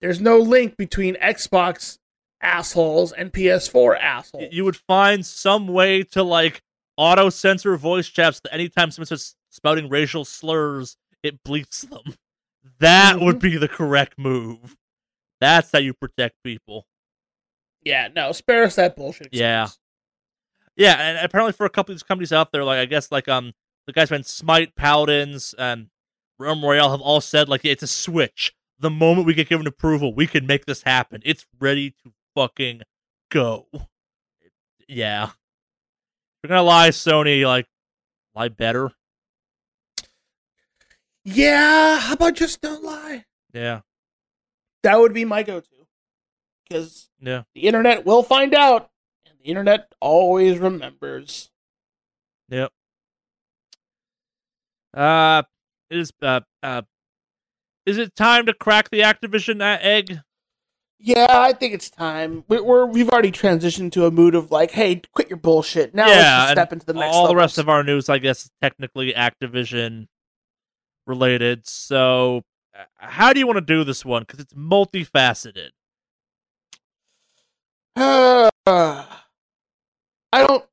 [0.00, 1.98] There's no link between Xbox
[2.42, 4.52] assholes and PS4 assholes.
[4.52, 6.62] You would find some way to like
[6.98, 12.14] auto censor voice chats that anytime someone starts spouting racial slurs, it bleeps them.
[12.78, 14.76] That would be the correct move.
[15.40, 16.86] That's how you protect people.
[17.84, 19.28] yeah, no, spare us that bullshit.
[19.32, 19.68] Yeah.
[20.76, 23.28] Yeah, and apparently for a couple of these companies out there, like I guess like
[23.28, 23.52] um
[23.86, 25.88] the guys behind Smite, Paladins, and
[26.38, 28.54] Realm Royale have all said like it's a switch.
[28.78, 31.22] The moment we get given approval, we can make this happen.
[31.24, 32.82] It's ready to fucking
[33.30, 33.66] go.
[34.88, 35.24] Yeah.
[35.26, 35.34] If
[36.42, 37.66] you're gonna lie, Sony, like
[38.34, 38.90] lie better.
[41.24, 43.24] Yeah, how about just don't lie?
[43.52, 43.80] Yeah.
[44.82, 45.68] That would be my go-to.
[46.68, 47.42] Because Yeah.
[47.54, 48.90] the internet will find out,
[49.26, 51.50] and the internet always remembers.
[52.48, 52.70] Yep.
[54.92, 55.42] Uh
[55.90, 56.82] is uh uh
[57.86, 60.20] is it time to crack the Activision uh, egg?
[60.98, 62.44] Yeah, I think it's time.
[62.48, 65.94] We- We're we've already transitioned to a mood of like, hey, quit your bullshit.
[65.94, 67.14] Now let's Yeah, just step into the next.
[67.14, 70.06] all the rest of our news, I guess, is technically Activision
[71.06, 71.66] related.
[71.66, 72.42] So,
[72.78, 74.22] uh, how do you want to do this one?
[74.22, 75.70] Because it's multifaceted.
[77.96, 80.64] Uh, I don't.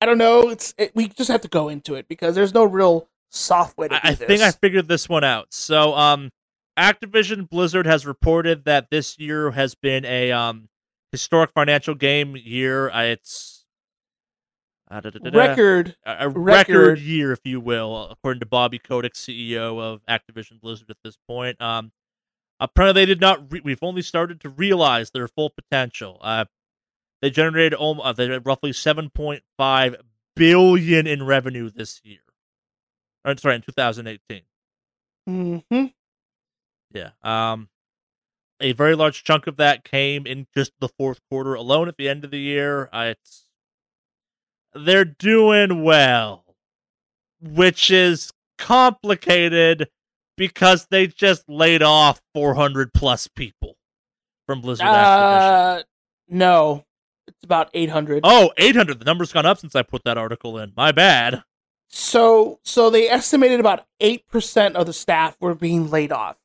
[0.00, 0.48] I don't know.
[0.48, 3.88] It's it, we just have to go into it because there's no real soft way
[3.88, 4.26] to I, do I this.
[4.26, 5.46] think I figured this one out.
[5.50, 6.30] So, um,
[6.78, 10.68] Activision Blizzard has reported that this year has been a um
[11.12, 12.90] historic financial game year.
[12.90, 13.61] Uh, it's
[14.92, 15.38] uh, da- da- da- da.
[15.38, 15.96] record.
[16.04, 16.74] a a record.
[16.76, 16.98] record.
[17.00, 21.60] year, if you will, according to Bobby Kotick, CEO of Activision Blizzard at this point.
[21.60, 21.92] Um,
[22.60, 23.50] apparently, they did not.
[23.50, 26.18] Re- we've only started to realize their full potential.
[26.20, 26.44] Uh,
[27.22, 29.96] They generated uh, they roughly 7.5
[30.36, 32.18] billion in revenue this year.
[33.24, 34.42] Or, sorry, in 2018.
[35.28, 35.86] Mm-hmm.
[36.92, 37.10] Yeah.
[37.22, 37.68] Um,
[38.60, 41.88] a very large chunk of that came in just the fourth quarter alone.
[41.88, 43.46] At the end of the year, uh, it's
[44.74, 46.44] they're doing well,
[47.40, 49.88] which is complicated
[50.36, 53.76] because they just laid off 400 plus people
[54.46, 55.78] from Blizzard Activision.
[55.78, 55.82] Uh,
[56.28, 56.84] no,
[57.26, 58.20] it's about eight hundred.
[58.24, 58.98] Oh, 800.
[58.98, 60.72] The number's gone up since I put that article in.
[60.76, 61.42] My bad.
[61.88, 66.36] So, so they estimated about eight percent of the staff were being laid off,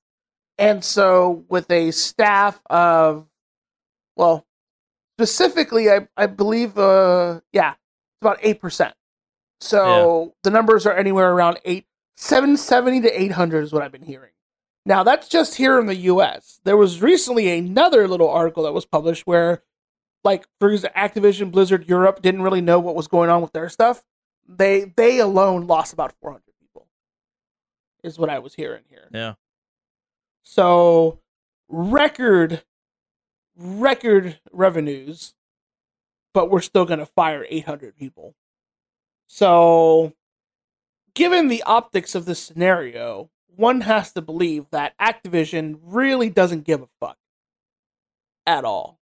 [0.58, 3.28] and so with a staff of,
[4.18, 4.45] well,
[5.18, 7.76] specifically, I I believe, uh, yeah,
[8.18, 8.95] it's about eight percent.
[9.60, 11.85] So the numbers are anywhere around eight,
[12.15, 14.31] seven seventy to eight hundred is what I've been hearing.
[14.85, 16.60] Now that's just here in the U.S.
[16.64, 19.61] There was recently another little article that was published where,
[20.23, 23.69] like, for example, Activision Blizzard Europe didn't really know what was going on with their
[23.69, 24.03] stuff.
[24.48, 26.88] They they alone lost about four hundred people.
[28.03, 29.10] Is what I was hearing here.
[29.11, 29.34] Yeah.
[30.44, 31.19] So
[31.68, 32.64] record
[33.57, 35.34] record revenues,
[36.38, 38.36] but we're still going to fire 800 people.
[39.26, 40.14] So
[41.16, 46.84] given the optics of this scenario, one has to believe that Activision really doesn't give
[46.84, 47.18] a fuck
[48.46, 49.00] at all.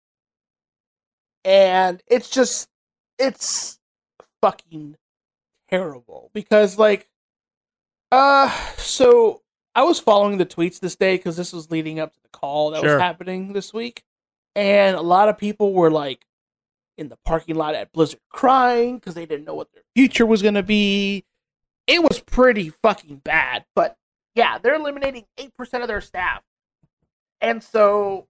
[1.44, 2.70] And it's just
[3.18, 3.78] it's
[4.40, 4.96] fucking
[5.68, 7.06] terrible because like
[8.12, 8.48] uh
[8.78, 9.42] so
[9.74, 12.70] I was following the tweets this day cuz this was leading up to the call
[12.70, 12.94] that Sure.
[12.94, 14.04] was happening this week
[14.54, 16.26] and a lot of people were like
[16.96, 20.42] in the parking lot at Blizzard crying cuz they didn't know what their future was
[20.42, 21.24] going to be.
[21.86, 23.96] It was pretty fucking bad, but
[24.34, 26.42] yeah, they're eliminating 8% of their staff.
[27.40, 28.28] And so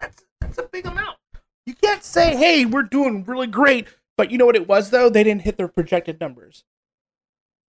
[0.00, 1.18] that's that's a big amount.
[1.64, 5.08] You can't say, "Hey, we're doing really great," but you know what it was though?
[5.08, 6.64] They didn't hit their projected numbers.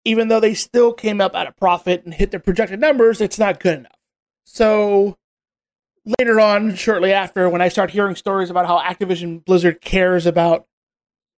[0.05, 3.39] Even though they still came up at a profit and hit their projected numbers, it's
[3.39, 3.99] not good enough.
[4.45, 5.17] So
[6.19, 10.65] later on, shortly after, when I start hearing stories about how Activision Blizzard cares about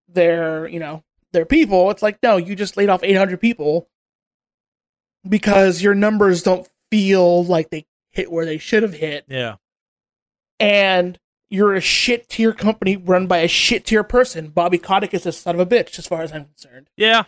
[0.08, 3.88] their, you know, their people, it's like, no, you just laid off 800 people
[5.28, 9.56] because your numbers don't feel like they hit where they should have hit Yeah.
[10.60, 11.18] and
[11.50, 14.48] you're a shit tier company run by a shit tier person.
[14.48, 16.88] Bobby Kotick is a son of a bitch, as far as I'm concerned.
[16.96, 17.24] Yeah.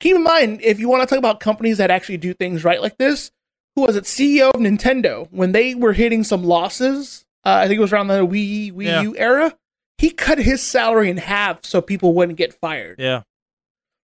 [0.00, 2.80] Keep in mind, if you want to talk about companies that actually do things right
[2.82, 3.30] like this,
[3.76, 4.04] who was it?
[4.04, 7.24] CEO of Nintendo when they were hitting some losses.
[7.44, 9.02] Uh, I think it was around the Wii Wii Yeah.
[9.02, 9.56] U era.
[9.98, 12.96] He cut his salary in half so people wouldn't get fired.
[12.98, 13.22] Yeah.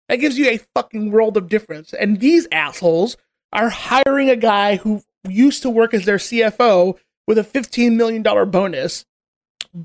[0.08, 1.92] That gives you a fucking world of difference.
[1.92, 3.16] And these assholes
[3.52, 6.96] are hiring a guy who used to work as their CFO
[7.26, 9.04] with a $15 million bonus,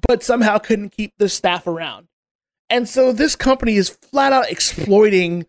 [0.07, 2.07] but somehow couldn't keep the staff around.
[2.69, 5.45] And so this company is flat out exploiting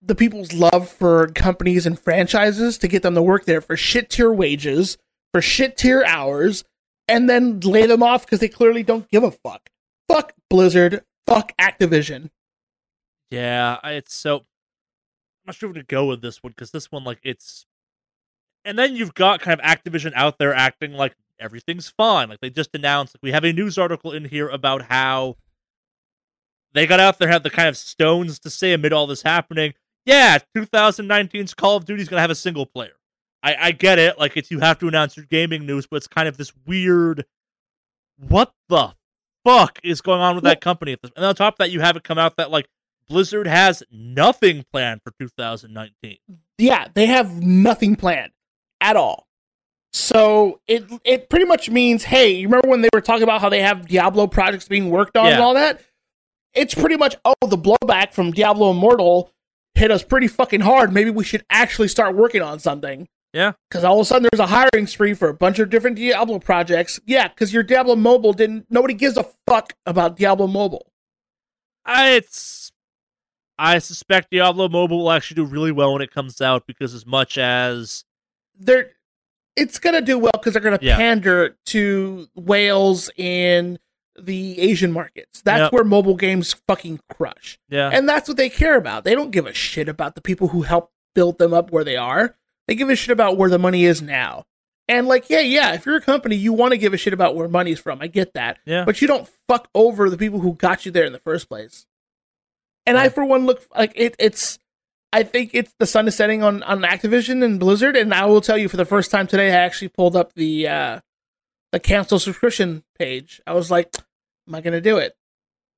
[0.00, 4.10] the people's love for companies and franchises to get them to work there for shit
[4.10, 4.96] tier wages,
[5.32, 6.64] for shit tier hours,
[7.08, 9.70] and then lay them off because they clearly don't give a fuck.
[10.08, 11.04] Fuck Blizzard.
[11.26, 12.30] Fuck Activision.
[13.30, 14.36] Yeah, it's so.
[14.36, 14.44] I'm
[15.48, 17.66] not sure where to go with this one because this one, like, it's.
[18.64, 22.28] And then you've got kind of Activision out there acting like everything's fine.
[22.28, 25.36] Like, they just announced, like, we have a news article in here about how
[26.72, 29.74] they got out there, had the kind of stones to say amid all this happening.
[30.08, 32.94] Yeah, 2019's Call of Duty's going to have a single player.
[33.42, 34.18] I, I get it.
[34.18, 37.26] Like, it's you have to announce your gaming news, but it's kind of this weird.
[38.16, 38.94] What the
[39.44, 40.96] fuck is going on with that company?
[41.14, 42.68] And on top of that, you have it come out that, like,
[43.06, 46.16] Blizzard has nothing planned for 2019.
[46.56, 48.32] yeah, they have nothing planned
[48.80, 49.26] at all.
[49.92, 53.50] So it it pretty much means, hey, you remember when they were talking about how
[53.50, 55.82] they have Diablo projects being worked on and all that?
[56.54, 59.30] It's pretty much, oh, the blowback from Diablo Immortal
[59.78, 60.92] hit us pretty fucking hard.
[60.92, 63.08] Maybe we should actually start working on something.
[63.32, 63.52] Yeah.
[63.68, 66.38] Because all of a sudden there's a hiring spree for a bunch of different Diablo
[66.38, 66.98] projects.
[67.06, 68.66] Yeah, because your Diablo Mobile didn't.
[68.70, 70.90] Nobody gives a fuck about Diablo Mobile.
[71.84, 72.70] I, it's.
[73.58, 77.04] I suspect Diablo Mobile will actually do really well when it comes out because, as
[77.06, 78.04] much as
[78.58, 78.92] they're
[79.56, 80.96] it's gonna do well because they're gonna Yeah.
[80.96, 83.78] pander to whales in
[84.20, 85.42] the Asian markets.
[85.42, 85.72] That's Yep.
[85.72, 87.58] where mobile games fucking crush.
[87.68, 89.04] yeah, And that's what they care about.
[89.04, 91.96] They don't give a shit about the people who helped build them up where they
[91.96, 92.36] are.
[92.66, 94.44] They give a shit about where the money is now.
[94.88, 97.36] And like, yeah, yeah, if you're a company, you want to give a shit about
[97.36, 98.00] where money's from.
[98.00, 98.58] I get that.
[98.66, 101.48] yeah, But you don't fuck over the people who got you there in the first
[101.48, 101.86] place.
[102.86, 104.16] And I, for one, look like it.
[104.18, 104.58] It's.
[105.12, 108.40] I think it's the sun is setting on on Activision and Blizzard, and I will
[108.42, 111.00] tell you for the first time today, I actually pulled up the uh
[111.72, 113.40] the cancel subscription page.
[113.46, 113.94] I was like,
[114.48, 115.14] Am I gonna do it?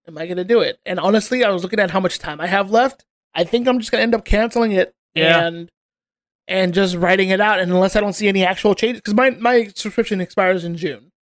[0.09, 0.79] Am I gonna do it?
[0.87, 3.05] And honestly, I was looking at how much time I have left.
[3.35, 5.47] I think I'm just gonna end up canceling it Yeah.
[5.47, 5.71] and
[6.49, 7.61] and just writing it out.
[7.61, 11.13] And unless I don't see any actual changes, because my my subscription expires in June,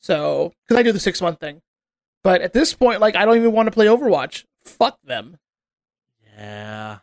[0.00, 1.62] so because I do the six month thing.
[2.22, 4.44] But at this point, like I don't even want to play Overwatch.
[4.64, 5.38] Fuck them.
[6.36, 6.98] Yeah.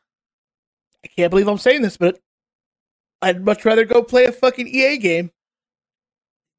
[1.04, 2.20] I can't believe I'm saying this, but
[3.22, 5.32] I'd much rather go play a fucking EA game.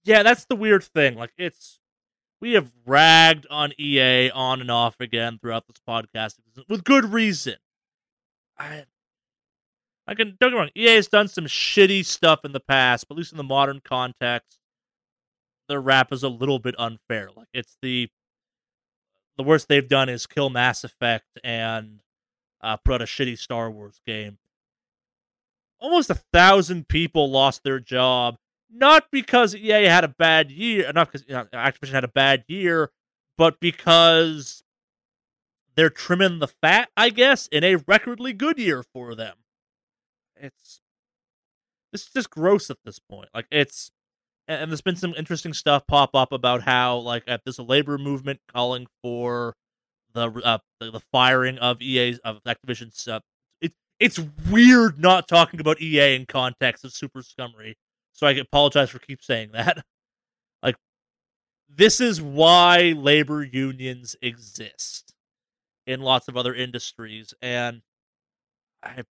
[0.05, 1.17] Yeah, that's the weird thing.
[1.17, 1.80] Like it's
[2.41, 6.37] we have ragged on EA on and off again throughout this podcast
[6.69, 7.57] with good reason.
[8.59, 8.85] I
[10.07, 13.15] I can don't get wrong, EA has done some shitty stuff in the past, but
[13.15, 14.59] at least in the modern context,
[15.69, 17.29] their rap is a little bit unfair.
[17.35, 18.09] Like it's the
[19.37, 22.01] the worst they've done is kill Mass Effect and
[22.61, 24.39] uh, put out a shitty Star Wars game.
[25.79, 28.37] Almost a thousand people lost their job
[28.73, 32.45] not because EA had a bad year, not because you know, Activision had a bad
[32.49, 32.91] year,
[33.37, 34.63] but because
[35.75, 39.37] they're trimming the fat, I guess, in a recordly good year for them.
[40.37, 40.81] It's
[41.93, 43.29] this is just gross at this point.
[43.35, 43.91] Like it's
[44.49, 47.99] and, there's been some interesting stuff pop up about how like uh, there's a labor
[47.99, 49.55] movement calling for
[50.13, 53.07] the uh, the, the firing of EA's of Activision's.
[53.07, 53.21] Uh,
[53.61, 54.21] it, it's
[54.51, 57.75] weird not talking about EA in context of Super Scummery
[58.21, 59.85] so I apologize for keep saying that.
[60.63, 60.77] Like,
[61.71, 65.15] this is why labor unions exist
[65.87, 67.81] in lots of other industries, and
[68.83, 69.05] I,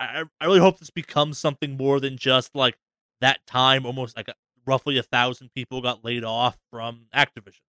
[0.00, 2.76] I, I really hope this becomes something more than just like
[3.20, 3.86] that time.
[3.86, 4.34] Almost like a,
[4.66, 7.60] roughly a thousand people got laid off from Activision.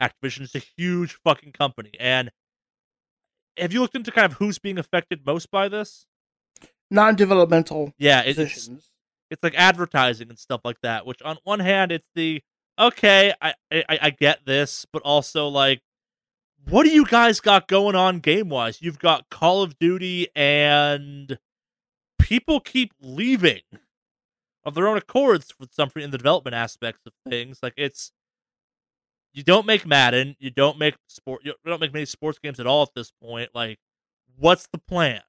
[0.00, 2.30] Activision is a huge fucking company, and
[3.58, 6.06] have you looked into kind of who's being affected most by this?
[6.90, 8.91] Non-developmental Yeah, it's positions.
[9.32, 11.06] It's like advertising and stuff like that.
[11.06, 12.42] Which on one hand, it's the
[12.78, 15.80] okay, I I, I get this, but also like,
[16.68, 18.82] what do you guys got going on game wise?
[18.82, 21.38] You've got Call of Duty, and
[22.20, 23.62] people keep leaving
[24.64, 27.58] of their own accords with something in the development aspects of things.
[27.62, 28.12] Like it's
[29.32, 32.66] you don't make Madden, you don't make sport, you don't make many sports games at
[32.66, 33.50] all at this point.
[33.54, 33.78] Like,
[34.36, 35.22] what's the plan?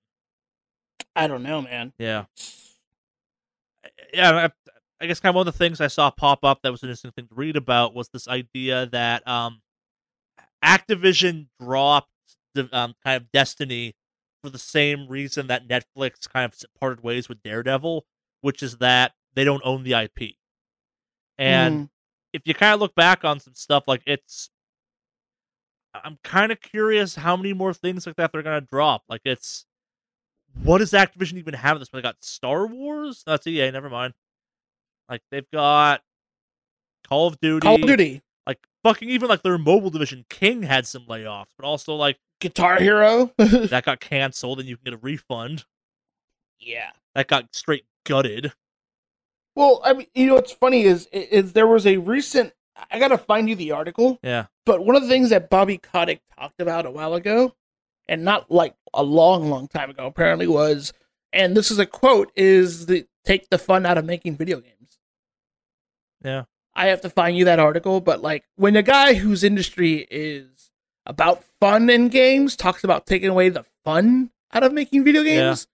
[1.16, 1.94] I don't know, man.
[1.98, 2.26] Yeah
[4.14, 4.49] yeah, I,
[5.02, 6.90] I guess kind of one of the things I saw pop up that was an
[6.90, 9.61] interesting thing to read about was this idea that um,
[10.64, 12.10] Activision dropped
[12.56, 13.95] the um, kind of Destiny
[14.44, 18.06] for the same reason that Netflix kind of parted ways with Daredevil,
[18.41, 20.35] which is that they don't own the IP.
[21.38, 21.90] And Mm.
[22.34, 24.49] if you kind of look back on some stuff, like it's,
[25.94, 29.03] I'm kind of curious how many more things like that they're gonna drop.
[29.10, 29.65] Like it's,
[30.62, 32.04] what does Activision even have at this point?
[32.04, 33.24] They got Star Wars.
[33.26, 33.72] Oh, That's EA.
[33.72, 34.14] Never mind.
[35.10, 36.02] Like they've got
[37.08, 37.66] Call of Duty.
[37.66, 41.66] Call of Duty, Like fucking even like their mobile division, King had some layoffs, but
[41.66, 43.32] also like Guitar Hero.
[43.38, 45.66] that got canceled and you can get a refund.
[46.60, 46.92] yeah.
[47.16, 48.54] That got straight gutted.
[49.56, 52.54] Well, I mean, you know what's funny is is there was a recent.
[52.92, 54.48] I gotta find you the article, Yeah.
[54.66, 57.54] but one of the things that Bobby Kotick talked about a while ago,
[58.08, 60.94] and not like a long, long time ago, apparently was,
[61.32, 65.00] and this is a quote: "Is the take the fun out of making video games."
[66.24, 66.44] Yeah.
[66.76, 70.72] I have to find you that article, but like when a guy whose industry is
[71.06, 75.48] about fun in games talks about taking away the fun out of making video Yeah.
[75.48, 75.68] games,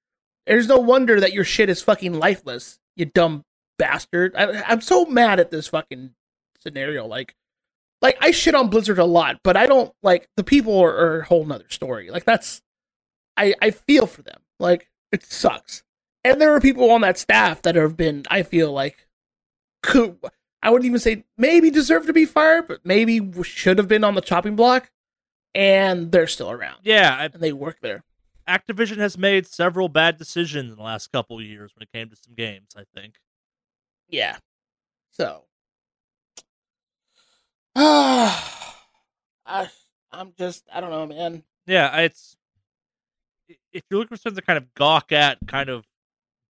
[0.46, 3.46] there's no wonder that your shit is fucking lifeless, you dumb
[3.78, 4.36] bastard.
[4.36, 6.16] I, I'm so mad at this fucking
[6.60, 7.06] scenario.
[7.06, 7.36] Like,
[8.02, 11.20] like I shit on Blizzard a lot, but I don't like the people are, are
[11.20, 12.10] a whole nother story.
[12.10, 12.62] Like that's,
[13.38, 14.42] I I feel for them.
[14.60, 15.84] Like it sucks,
[16.24, 18.26] and there are people on that staff that have been.
[18.30, 19.08] I feel like,
[19.82, 20.18] could
[20.62, 24.16] I wouldn't even say maybe deserve to be fired, but maybe should have been on
[24.16, 24.92] the chopping block,
[25.56, 27.16] and they're still around Yeah.
[27.18, 28.04] I, and they work there.
[28.48, 32.10] Activision has made several bad decisions in the last couple of years when it came
[32.10, 32.70] to some games.
[32.76, 33.16] I think.
[34.10, 34.38] Yeah.
[35.12, 35.46] So,
[37.82, 39.70] I,
[40.12, 41.44] I'm just, I don't know, man.
[41.66, 42.36] Yeah, it's
[43.72, 45.86] if you're looking for something to kind of gawk at, kind of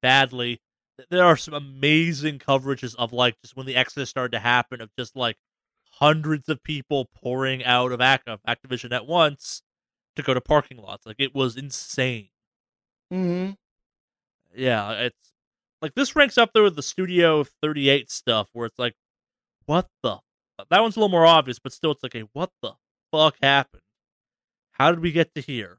[0.00, 0.62] badly,
[1.10, 4.88] there are some amazing coverages of like just when the exodus started to happen of
[4.98, 5.36] just like
[5.90, 9.60] hundreds of people pouring out of, Activision at once
[10.16, 11.04] to go to parking lots.
[11.04, 12.28] Like it was insane.
[13.10, 13.50] hmm
[14.56, 15.32] Yeah, it's
[15.82, 18.94] like this ranks up there with the Studio 38 stuff where it's like,
[19.66, 20.20] what the?
[20.58, 22.72] Uh, that one's a little more obvious, but still, it's like, a what the
[23.12, 23.82] fuck happened?
[24.72, 25.78] How did we get to here?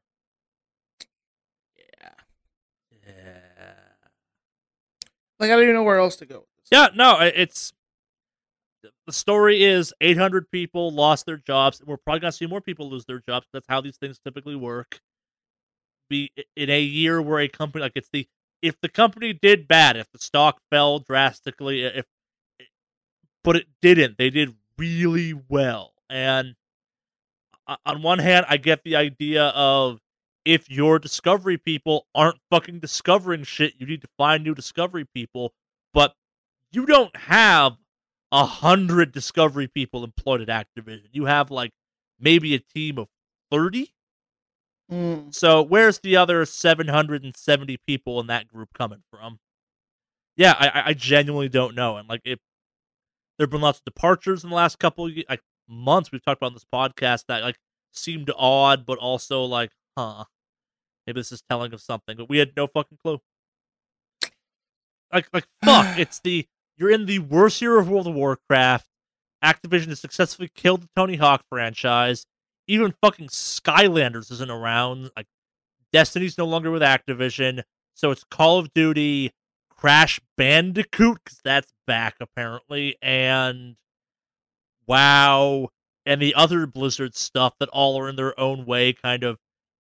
[1.78, 2.10] Yeah.
[3.08, 3.40] Yeah.
[5.40, 6.68] Like I don't even know where else to go with this.
[6.72, 7.74] Yeah, no, it's
[9.06, 12.90] the story is 800 people lost their jobs, and we're probably gonna see more people
[12.90, 13.48] lose their jobs.
[13.54, 15.00] That's how these things typically work.
[16.10, 18.28] Be in a year where a company like it's the
[18.62, 22.06] if the company did bad, if the stock fell drastically, if
[23.44, 25.94] but it didn't, they did really well.
[26.10, 26.56] And
[27.86, 30.00] on one hand, I get the idea of
[30.46, 35.54] if your discovery people aren't fucking discovering shit, you need to find new discovery people.
[35.94, 36.16] But
[36.72, 37.78] you don't have
[38.32, 41.10] a hundred discovery people employed at Activision.
[41.12, 41.72] You have like
[42.20, 43.08] maybe a team of
[43.52, 43.94] thirty.
[44.92, 45.34] Mm.
[45.34, 49.40] So where's the other seven hundred and seventy people in that group coming from?
[50.36, 51.98] Yeah, I, I genuinely don't know.
[51.98, 52.40] And like, if
[53.40, 56.42] there have been lots of departures in the last couple of, like months, we've talked
[56.42, 57.58] about on this podcast that like
[57.94, 60.26] seemed odd, but also like, huh,
[61.08, 62.18] maybe this is telling of something.
[62.18, 63.20] But we had no fucking clue.
[65.14, 66.48] Like, like fuck, it's the
[66.78, 68.86] you're in the worst year of World of Warcraft.
[69.44, 72.26] Activision has successfully killed the Tony Hawk franchise.
[72.68, 75.12] Even fucking Skylanders isn't around.
[75.16, 75.28] Like
[75.94, 77.64] Destiny's no longer with Activision,
[77.94, 79.32] so it's Call of Duty,
[79.80, 83.78] Crash Bandicoot because that's back apparently, and
[84.86, 85.70] WoW,
[86.06, 89.38] and the other Blizzard stuff that all are in their own way, kind of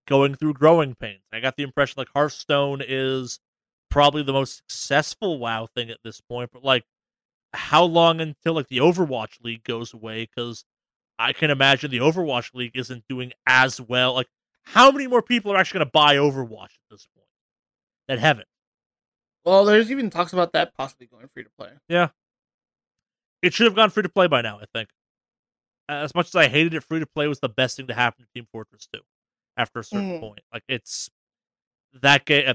[0.07, 1.23] going through growing pains.
[1.33, 3.39] I got the impression like Hearthstone is
[3.91, 6.85] probably the most successful WoW thing at this point, but like
[7.53, 10.29] how long until like the Overwatch League goes away?
[10.33, 10.63] Because
[11.17, 14.13] I can imagine the Overwatch League isn't doing as well.
[14.13, 14.29] Like,
[14.63, 17.27] how many more people are actually going to buy Overwatch at this point
[18.07, 18.47] that haven't?
[19.45, 21.71] Well, there's even talks about that possibly going free to play.
[21.87, 22.09] Yeah,
[23.41, 24.59] it should have gone free to play by now.
[24.61, 24.89] I think.
[25.87, 28.23] As much as I hated it, free to play was the best thing to happen
[28.23, 29.01] to Team Fortress 2
[29.57, 30.19] after a certain Mhm.
[30.19, 30.41] point.
[30.53, 31.09] Like it's
[31.93, 32.47] that game.
[32.47, 32.53] Uh,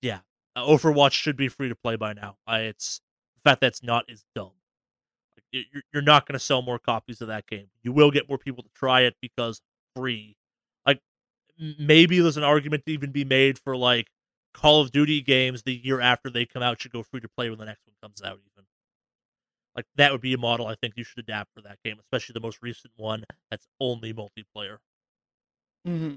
[0.00, 0.20] yeah,
[0.56, 2.38] uh, Overwatch should be free to play by now.
[2.46, 3.00] I, it's
[3.36, 4.52] the fact that it's not is dumb.
[5.36, 7.68] Like y- you're, you're not going to sell more copies of that game.
[7.82, 9.60] You will get more people to try it because
[9.94, 10.36] free.
[10.86, 11.00] Like
[11.60, 14.08] m- maybe there's an argument to even be made for like
[14.54, 17.48] Call of Duty games the year after they come out should go free to play
[17.48, 18.38] when the next one comes out.
[18.52, 18.66] Even
[19.74, 22.34] like that would be a model I think you should adapt for that game, especially
[22.34, 24.78] the most recent one that's only multiplayer.
[25.86, 26.16] Mm-hmm.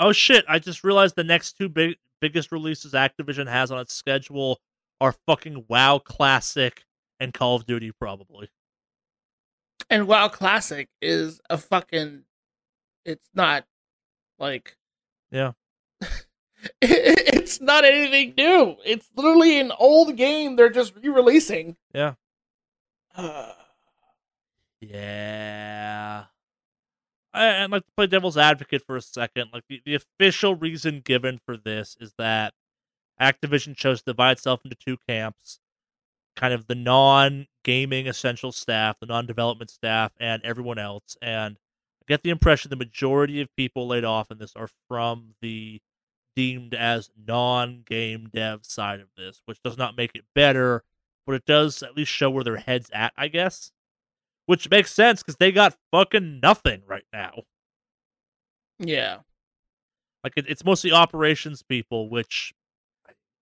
[0.00, 0.44] Oh shit!
[0.48, 4.60] I just realized the next two big biggest releases Activision has on its schedule
[5.00, 6.84] are fucking WoW Classic
[7.20, 8.48] and Call of Duty, probably.
[9.90, 12.24] And WoW Classic is a fucking.
[13.04, 13.64] It's not
[14.38, 14.76] like.
[15.30, 15.52] Yeah.
[17.34, 18.76] it's not anything new.
[18.84, 21.76] It's literally an old game they're just re-releasing.
[21.94, 22.14] Yeah.
[23.14, 23.52] Uh,
[24.80, 26.24] Yeah.
[27.34, 29.50] I, I'd like to play devil's advocate for a second.
[29.52, 32.54] Like the, the official reason given for this is that
[33.20, 35.58] Activision chose to divide itself into two camps.
[36.36, 41.16] Kind of the non gaming essential staff, the non development staff, and everyone else.
[41.20, 41.56] And
[42.00, 45.80] I get the impression the majority of people laid off in this are from the
[46.38, 50.84] deemed as non game dev side of this, which does not make it better,
[51.26, 53.72] but it does at least show where their head's at, I guess.
[54.46, 57.42] Which makes sense because they got fucking nothing right now.
[58.78, 59.18] yeah.
[60.22, 62.54] Like it, it's mostly operations people, which,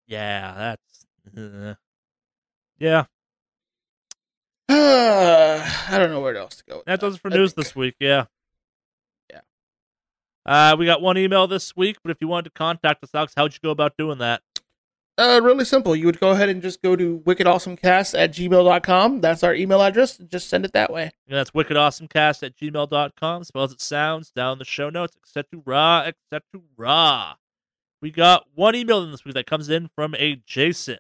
[0.07, 1.07] yeah, that's,
[1.37, 1.75] uh,
[2.79, 3.05] yeah.
[4.71, 6.77] I don't know where else to go.
[6.79, 7.97] with That does it for I news think- this week.
[8.01, 8.25] Yeah.
[10.47, 13.33] Uh, we got one email this week, but if you wanted to contact us, Alex,
[13.37, 14.43] how'd you go about doing that?
[15.19, 15.97] Uh, really simple.
[15.97, 19.21] You would go ahead and just go to wickedawesomecast at gmail.com.
[19.23, 20.19] That's our email address.
[20.19, 21.11] Just send it that way.
[21.27, 23.45] And that's wickedawesomecast at gmail.com.
[23.45, 26.13] Spell as it sounds down in the show notes, etc.
[26.33, 27.37] etc.
[28.03, 30.99] We got one email in this week that comes in from a Jason.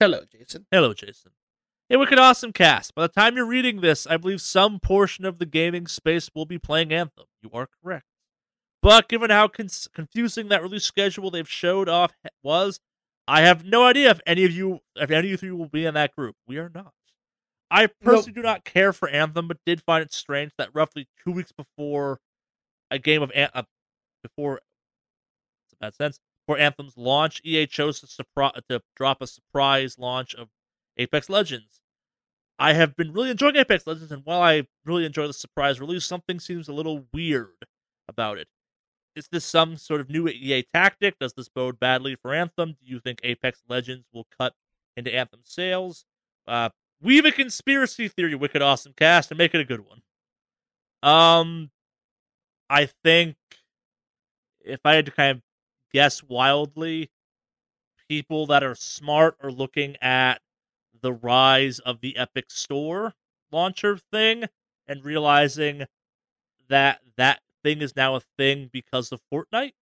[0.00, 0.66] Hello, Jason.
[0.72, 1.30] Hello, Jason.
[1.88, 2.96] Hey, Wicked Awesome Cast.
[2.96, 6.46] By the time you're reading this, I believe some portion of the gaming space will
[6.46, 7.26] be playing Anthem.
[7.40, 8.06] You are correct.
[8.84, 12.12] But given how con- confusing that release schedule they've showed off
[12.42, 12.80] was,
[13.26, 15.94] I have no idea if any of you, if any of you will be in
[15.94, 16.36] that group.
[16.46, 16.92] We are not.
[17.70, 21.32] I personally do not care for Anthem, but did find it strange that roughly two
[21.32, 22.20] weeks before
[22.90, 23.62] a game of An- uh,
[24.22, 29.26] before it's a bad sense for Anthem's launch, EA chose to, surpri- to drop a
[29.26, 30.48] surprise launch of
[30.98, 31.80] Apex Legends.
[32.58, 36.04] I have been really enjoying Apex Legends, and while I really enjoy the surprise release,
[36.04, 37.64] something seems a little weird
[38.06, 38.46] about it.
[39.16, 41.18] Is this some sort of new EA tactic?
[41.18, 42.70] Does this bode badly for Anthem?
[42.80, 44.54] Do you think Apex Legends will cut
[44.96, 46.04] into Anthem sales?
[46.46, 46.70] Uh,
[47.00, 50.02] weave a conspiracy theory, Wicked Awesome Cast, and make it a good one.
[51.02, 51.70] Um,
[52.68, 53.36] I think
[54.64, 55.42] if I had to kind of
[55.92, 57.10] guess wildly,
[58.08, 60.40] people that are smart are looking at
[61.00, 63.12] the rise of the Epic Store
[63.52, 64.44] launcher thing
[64.88, 65.84] and realizing
[66.68, 69.72] that that thing is now a thing because of Fortnite.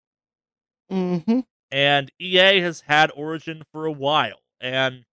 [0.91, 1.41] Mm-hmm.
[1.71, 4.41] And EA has had Origin for a while.
[4.61, 5.05] And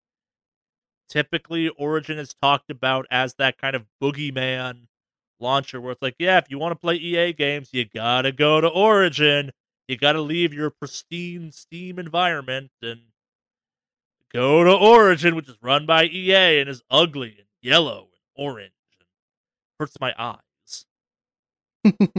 [1.09, 4.89] typically, Origin is talked about as that kind of boogeyman
[5.41, 8.61] launcher where it's like, yeah, if you want to play EA games, you gotta go
[8.61, 9.53] to Origin.
[9.87, 13.01] You gotta leave your pristine Steam environment and
[14.33, 18.73] go to Origin, which is run by EA and is ugly and yellow and orange
[18.99, 19.07] and
[19.79, 20.41] hurts my eyes.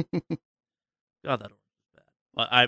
[1.25, 2.03] God, that bad.
[2.33, 2.67] But I,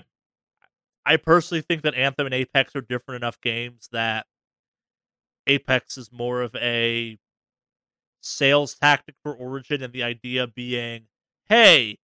[1.04, 4.26] I personally think that Anthem and Apex are different enough games that
[5.46, 7.18] Apex is more of a
[8.20, 11.06] sales tactic for Origin, and the idea being,
[11.48, 11.98] hey,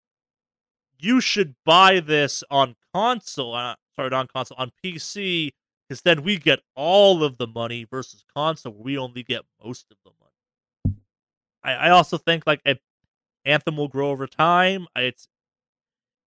[0.98, 3.54] you should buy this on console.
[3.54, 5.50] Uh, sorry, on console on PC,
[5.88, 9.96] because then we get all of the money versus console, we only get most of
[10.04, 10.98] the money.
[11.62, 12.60] I, I also think like
[13.44, 14.86] Anthem will grow over time.
[14.96, 15.28] It's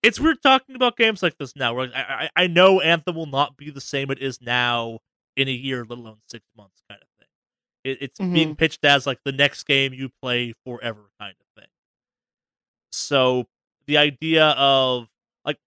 [0.03, 1.77] it's weird talking about games like this now.
[1.79, 4.99] I, I I know Anthem will not be the same it is now
[5.37, 7.27] in a year, let alone six months, kind of thing.
[7.83, 8.33] It, it's Mhm.
[8.33, 11.69] being pitched as like the next game you play forever, kind of thing.
[12.91, 13.47] So
[13.87, 15.07] the idea of
[15.45, 15.57] like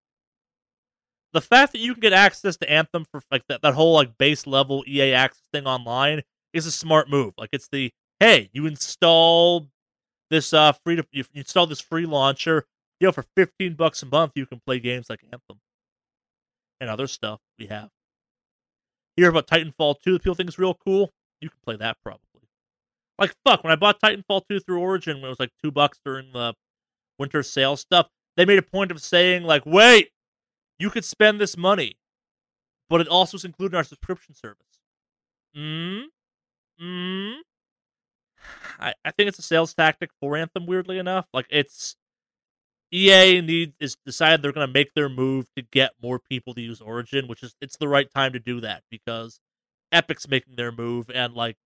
[1.33, 4.17] the fact that you can get access to Anthem for like that, that whole like
[4.19, 6.23] base level EA access thing online
[6.53, 7.35] is a smart move.
[7.39, 9.69] Like it's the hey, you install
[10.31, 12.67] this uh free to you install this free launcher
[13.01, 15.61] you know, for 15 bucks a month, you can play games like Anthem
[16.81, 17.91] and other stuff we have.
[19.17, 21.11] Hear about Titanfall 2, people think it's real cool.
[21.41, 22.21] You can play that probably.
[23.19, 26.01] Like, fuck, when I bought Titanfall 2 through Origin, when it was like two bucks
[26.05, 26.55] during the
[27.19, 30.11] winter sale stuff, they made a point of saying, like, wait,
[30.79, 31.97] you could spend this money,
[32.89, 34.81] but it also is included in our subscription service.
[35.57, 36.05] Mm?
[36.83, 37.35] Mm?
[38.79, 41.27] I, I think it's a sales tactic for Anthem, weirdly enough.
[41.33, 41.97] Like, it's
[42.95, 46.61] EA need is decided they're going to make their move to get more people to
[46.61, 49.41] use Origin, which is it's the right time to do that because
[49.91, 51.57] Epic's making their move and like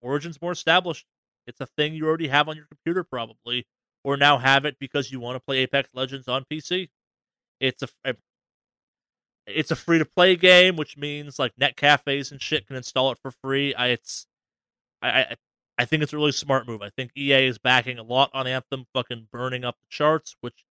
[0.00, 1.04] Origin's more established.
[1.46, 3.66] It's a thing you already have on your computer probably,
[4.04, 6.88] or now have it because you want to play Apex Legends on PC.
[7.60, 8.14] It's a, a
[9.46, 13.10] it's a free to play game, which means like net cafes and shit can install
[13.10, 13.74] it for free.
[13.74, 14.26] I it's
[15.02, 15.36] I, I
[15.78, 16.82] I think it's a really smart move.
[16.82, 20.64] I think EA is backing a lot on Anthem fucking burning up the charts, which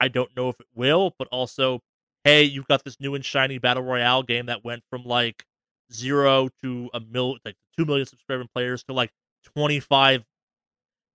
[0.00, 1.80] I don't know if it will, but also,
[2.24, 5.44] hey, you've got this new and shiny battle royale game that went from like
[5.92, 9.10] zero to a mil, like two million subscribing players to like
[9.44, 10.24] twenty five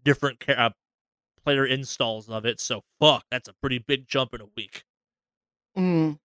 [0.04, 0.70] different ca- uh,
[1.44, 2.60] player installs of it.
[2.60, 4.84] So fuck, that's a pretty big jump in a week.
[5.78, 6.20] Mm.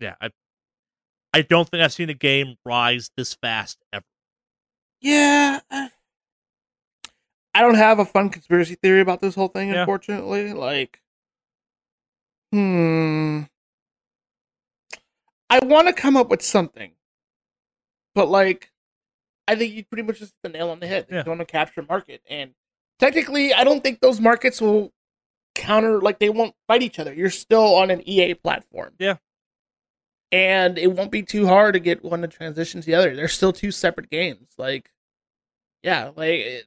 [0.00, 0.30] Yeah, I,
[1.32, 4.04] I don't think I've seen a game rise this fast ever.
[5.02, 5.60] Yeah.
[5.70, 5.90] I-
[7.60, 9.80] don't have a fun conspiracy theory about this whole thing, Yeah.
[9.80, 10.52] unfortunately.
[10.52, 11.00] Like,
[12.50, 13.42] hmm.
[15.50, 16.92] I want to come up with something,
[18.14, 18.70] but like,
[19.46, 21.06] I think you pretty much just hit the nail on the head.
[21.10, 21.22] Yeah.
[21.24, 22.54] You want to capture market, and
[22.98, 24.92] technically, I don't think those markets will
[25.54, 26.00] counter.
[26.00, 27.12] Like, they won't fight each other.
[27.12, 28.94] You're still on an EA platform.
[28.98, 29.16] Yeah.
[30.32, 33.14] And it won't be too hard to get one to transition to the other.
[33.14, 34.48] They're still two separate games.
[34.56, 34.90] Like,
[35.82, 36.66] yeah, like it-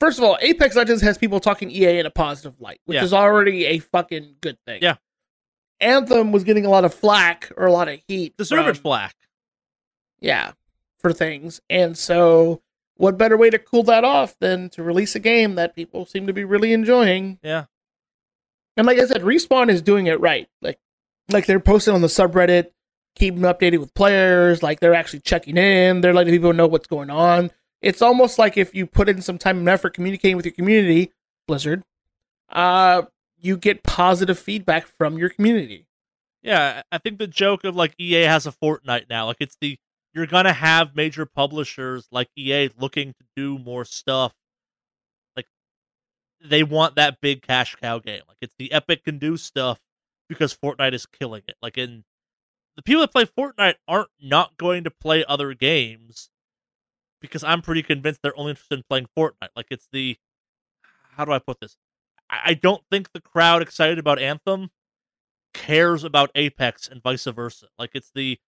[0.00, 3.04] first of all, Apex Legends has people talking EA in a positive light, which Yeah.
[3.04, 4.82] is already a fucking good thing.
[4.82, 4.96] Yeah.
[5.80, 8.36] Anthem was getting a lot of flack or a lot of heat.
[8.36, 9.14] The from- flack.
[10.20, 10.52] yeah,
[10.98, 11.60] for things.
[11.70, 12.62] And so,
[12.96, 16.26] what better way to cool that off than to release a game that people seem
[16.26, 17.38] to be really enjoying?
[17.42, 17.66] Yeah.
[18.76, 20.48] And like I said, Respawn is doing it right.
[20.62, 20.78] Like,
[21.30, 22.70] like they're posting on the subreddit,
[23.16, 24.62] keeping updated with players.
[24.62, 26.00] Like they're actually checking in.
[26.00, 27.50] They're letting people know what's going on.
[27.82, 31.12] It's almost like if you put in some time and effort communicating with your community,
[31.46, 31.82] Blizzard,
[32.50, 33.02] uh,
[33.38, 35.86] you get positive feedback from your community.
[36.42, 39.78] Yeah, I think the joke of like EA has a Fortnite now, like it's the
[40.14, 44.32] you're gonna have major publishers like EA looking to do more stuff.
[45.36, 45.46] Like
[46.42, 48.22] they want that big cash cow game.
[48.26, 49.78] Like it's the Epic can do stuff
[50.28, 51.56] because Fortnite is killing it.
[51.60, 52.04] Like in
[52.76, 56.30] the people that play Fortnite aren't not going to play other games
[57.20, 59.48] because I'm pretty convinced they're only interested in playing Fortnite.
[59.56, 60.16] Like it's the
[61.16, 61.76] how do I put this?
[62.28, 64.70] I don't think the crowd excited about Anthem
[65.54, 67.66] cares about Apex and vice versa.
[67.78, 68.38] Like it's the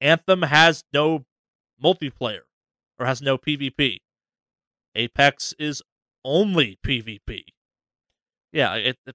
[0.00, 1.24] Anthem has no
[1.82, 2.40] multiplayer
[2.98, 3.98] or has no PvP.
[4.94, 5.82] Apex is
[6.24, 7.44] only PvP.
[8.52, 9.14] Yeah, it, it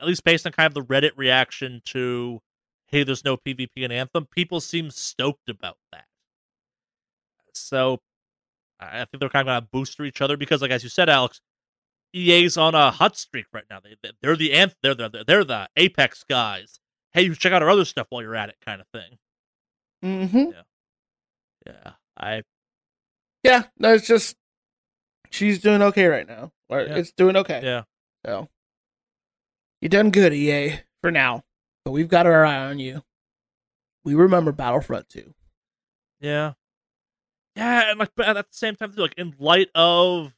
[0.00, 2.40] at least based on kind of the Reddit reaction to
[2.86, 6.04] hey, there's no PvP in Anthem, people seem stoked about that.
[7.54, 8.00] So
[8.80, 11.40] I think they're kind of gonna booster each other because, like as you said, Alex,
[12.12, 13.80] EA's on a hot streak right now.
[13.80, 16.78] They, they- they're the anth- they're the they're the apex guys.
[17.12, 19.18] Hey, you check out our other stuff while you're at it, kind of thing.
[20.04, 20.50] Mm-hmm.
[21.66, 22.42] Yeah, I
[23.42, 24.36] Yeah, no, it's just
[25.30, 26.52] she's doing okay right now.
[26.68, 26.96] Or Yeah.
[26.96, 27.60] it's doing okay.
[27.62, 27.82] yeah
[28.26, 28.48] So
[29.80, 31.42] you done good, EA, for now.
[31.84, 33.02] But we've got our eye on you.
[34.04, 35.34] We remember Battlefront 2.
[36.20, 36.52] yeah
[37.56, 40.32] yeah, and like but at the same time, like in light of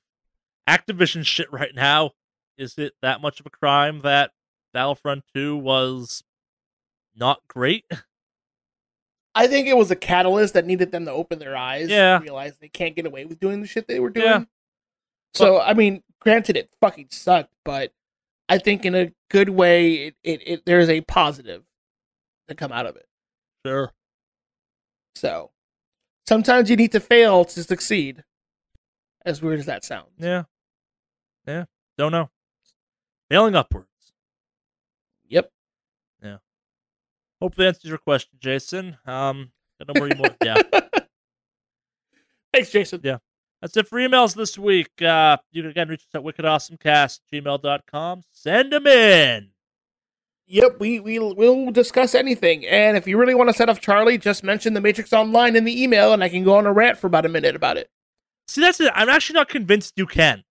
[0.68, 2.10] Activision shit right now,
[2.58, 4.32] is it that much of a crime that
[4.74, 6.22] Battlefront Two was
[7.14, 7.84] not great?
[9.34, 12.16] I think it was a catalyst that needed them to open their eyes Yeah.
[12.16, 14.26] and realize they can't get away with doing the shit they were doing.
[14.26, 14.44] Yeah.
[15.32, 17.92] So I mean, granted it fucking sucked, but
[18.48, 21.62] I think in a good way it, it, it there's a positive
[22.48, 23.06] to come out of it.
[23.64, 23.92] Sure.
[25.14, 25.50] So
[26.28, 28.22] sometimes you need to fail to succeed.
[29.24, 30.10] As weird as that sounds.
[30.18, 30.44] Yeah.
[31.48, 31.64] Yeah.
[31.98, 32.30] Don't know.
[33.28, 33.88] Failing upwards.
[35.28, 35.50] Yep.
[36.22, 36.36] Yeah.
[37.40, 38.98] Hope that answers your question, Jason.
[39.04, 39.50] Um,
[39.80, 40.08] no more.
[40.16, 40.62] more yeah.
[42.52, 43.00] Thanks, Jason.
[43.02, 43.18] Yeah.
[43.60, 44.90] That's it for emails this week.
[45.00, 48.22] Uh, you can again reach us at wickedawesomecast gmail.com.
[48.32, 49.48] Send them in.
[50.48, 52.64] Yep, we we will discuss anything.
[52.66, 55.64] And if you really want to set off Charlie, just mention the Matrix Online in
[55.64, 57.90] the email, and I can go on a rant for about a minute about it.
[58.46, 58.92] See, that's it.
[58.94, 60.44] I'm actually not convinced you can.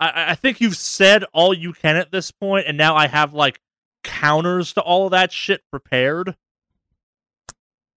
[0.00, 3.08] I- I, I think you've said all you can at this point, and now I
[3.08, 3.60] have like
[4.04, 6.36] counters to all of that shit prepared.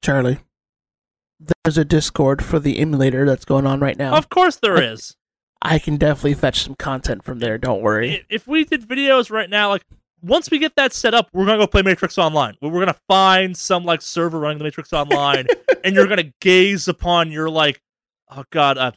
[0.04, 0.40] Charlie,
[1.64, 4.16] there's a Discord for the emulator that's going on right now.
[4.16, 5.16] Of course there is.
[5.62, 7.58] I can definitely fetch some content from there.
[7.58, 8.26] Don't worry.
[8.30, 9.84] If we did videos right now, like
[10.22, 12.56] once we get that set up, we're gonna go play Matrix Online.
[12.62, 15.48] We're gonna find some like server running the Matrix Online,
[15.84, 17.82] and you're gonna gaze upon your like,
[18.30, 18.92] oh god, uh,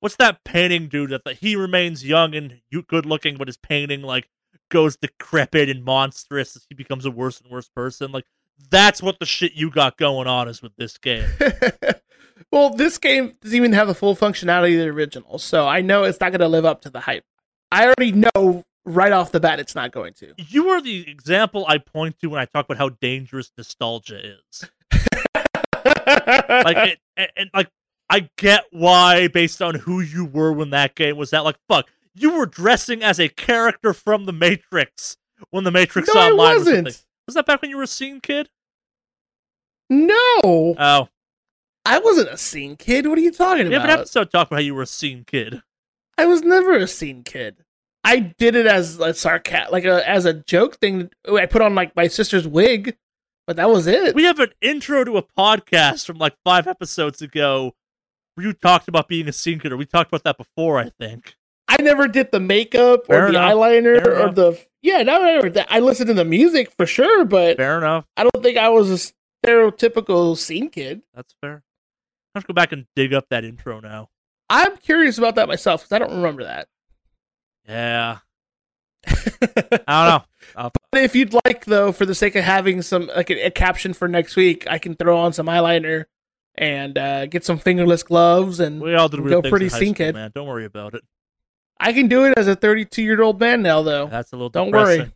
[0.00, 4.02] what's that painting dude that that he remains young and good looking, but his painting
[4.02, 4.28] like
[4.70, 8.12] goes decrepit and monstrous as he becomes a worse and worse person.
[8.12, 8.24] Like
[8.70, 11.28] that's what the shit you got going on is with this game.
[12.52, 16.04] well, this game doesn't even have the full functionality of the original, so I know
[16.04, 17.24] it's not going to live up to the hype.
[17.70, 20.34] I already know right off the bat it's not going to.
[20.36, 24.70] You are the example I point to when I talk about how dangerous nostalgia is.
[24.92, 27.68] like it, and, and like
[28.10, 31.44] I get why based on who you were when that game was out.
[31.44, 35.16] Like fuck, you were dressing as a character from the Matrix
[35.50, 36.88] when the Matrix no, I Online was a wasn't.
[36.88, 36.96] thing.
[37.32, 38.50] Was that back when you were a scene kid?
[39.88, 40.14] No,
[40.44, 41.08] Oh,
[41.86, 43.06] I wasn't a scene kid.
[43.06, 43.70] What are you talking about?
[43.70, 45.62] we have an episode talk about how you were a scene kid.
[46.18, 47.64] I was never a scene kid.
[48.04, 51.08] I did it as a sarcasm, like a as a joke thing.
[51.26, 52.98] I put on like my sister's wig,
[53.46, 54.14] but that was it.
[54.14, 57.72] We have an intro to a podcast from like five episodes ago
[58.34, 60.90] where you talked about being a scene kid, or we talked about that before, I
[60.90, 61.34] think.
[61.66, 63.52] I never did the makeup or Fair the enough.
[63.54, 64.34] eyeliner Fair or enough.
[64.34, 65.02] the yeah.
[65.02, 68.04] No, no, no, I listened to the music for sure, but Fair enough.
[68.16, 69.12] I don't think I was a
[69.46, 71.02] stereotypical scene kid.
[71.14, 71.62] That's fair.
[72.34, 74.08] I have to go back and dig up that intro now.
[74.48, 76.68] I'm curious about that myself because I don't remember that.
[77.68, 78.18] Yeah.
[79.06, 80.24] I don't
[80.56, 80.70] know.
[80.90, 83.94] But if you'd like, though, for the sake of having some like a, a caption
[83.94, 86.04] for next week, I can throw on some eyeliner
[86.54, 90.14] and uh, get some fingerless gloves, and We all did Go pretty scene kid.
[90.14, 90.32] man.
[90.34, 91.02] Don't worry about it.
[91.82, 94.06] I can do it as a 32 year old man now, though.
[94.06, 95.00] That's a little Don't depressing.
[95.00, 95.12] worry.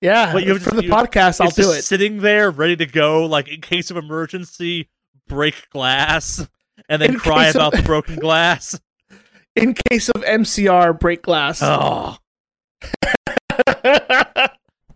[0.00, 1.82] Yeah, What, you for the podcast, I'll do it.
[1.82, 4.88] sitting there ready to go, like in case of emergency,
[5.28, 6.48] break glass,
[6.88, 8.80] and then In cry case of- about the broken glass.
[9.56, 11.60] In case of MCR break glass.
[11.62, 12.16] Oh,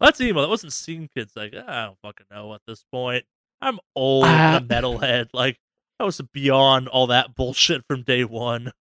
[0.01, 0.43] that's emo.
[0.43, 1.33] That wasn't scene kids.
[1.37, 3.25] Like I don't fucking know at this point.
[3.61, 5.27] I'm old uh, and a metalhead.
[5.33, 5.59] Like
[5.99, 8.73] I was beyond all that bullshit from day one.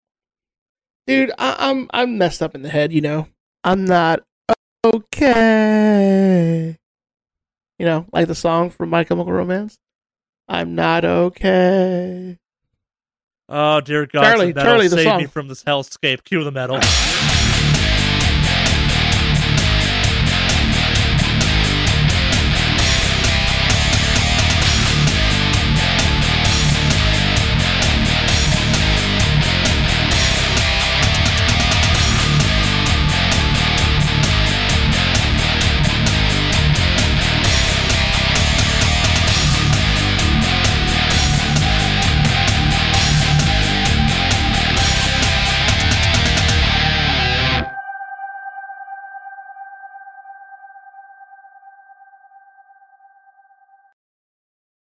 [1.05, 2.91] Dude, I, I'm I'm messed up in the head.
[2.93, 3.27] You know,
[3.63, 4.23] I'm not
[4.85, 6.77] okay.
[7.79, 9.77] You know, like the song from My Chemical Romance.
[10.47, 12.37] I'm not okay.
[13.49, 16.23] Oh dear God, Charlie, Charlie, the save me from this hellscape.
[16.23, 16.79] Cue the metal.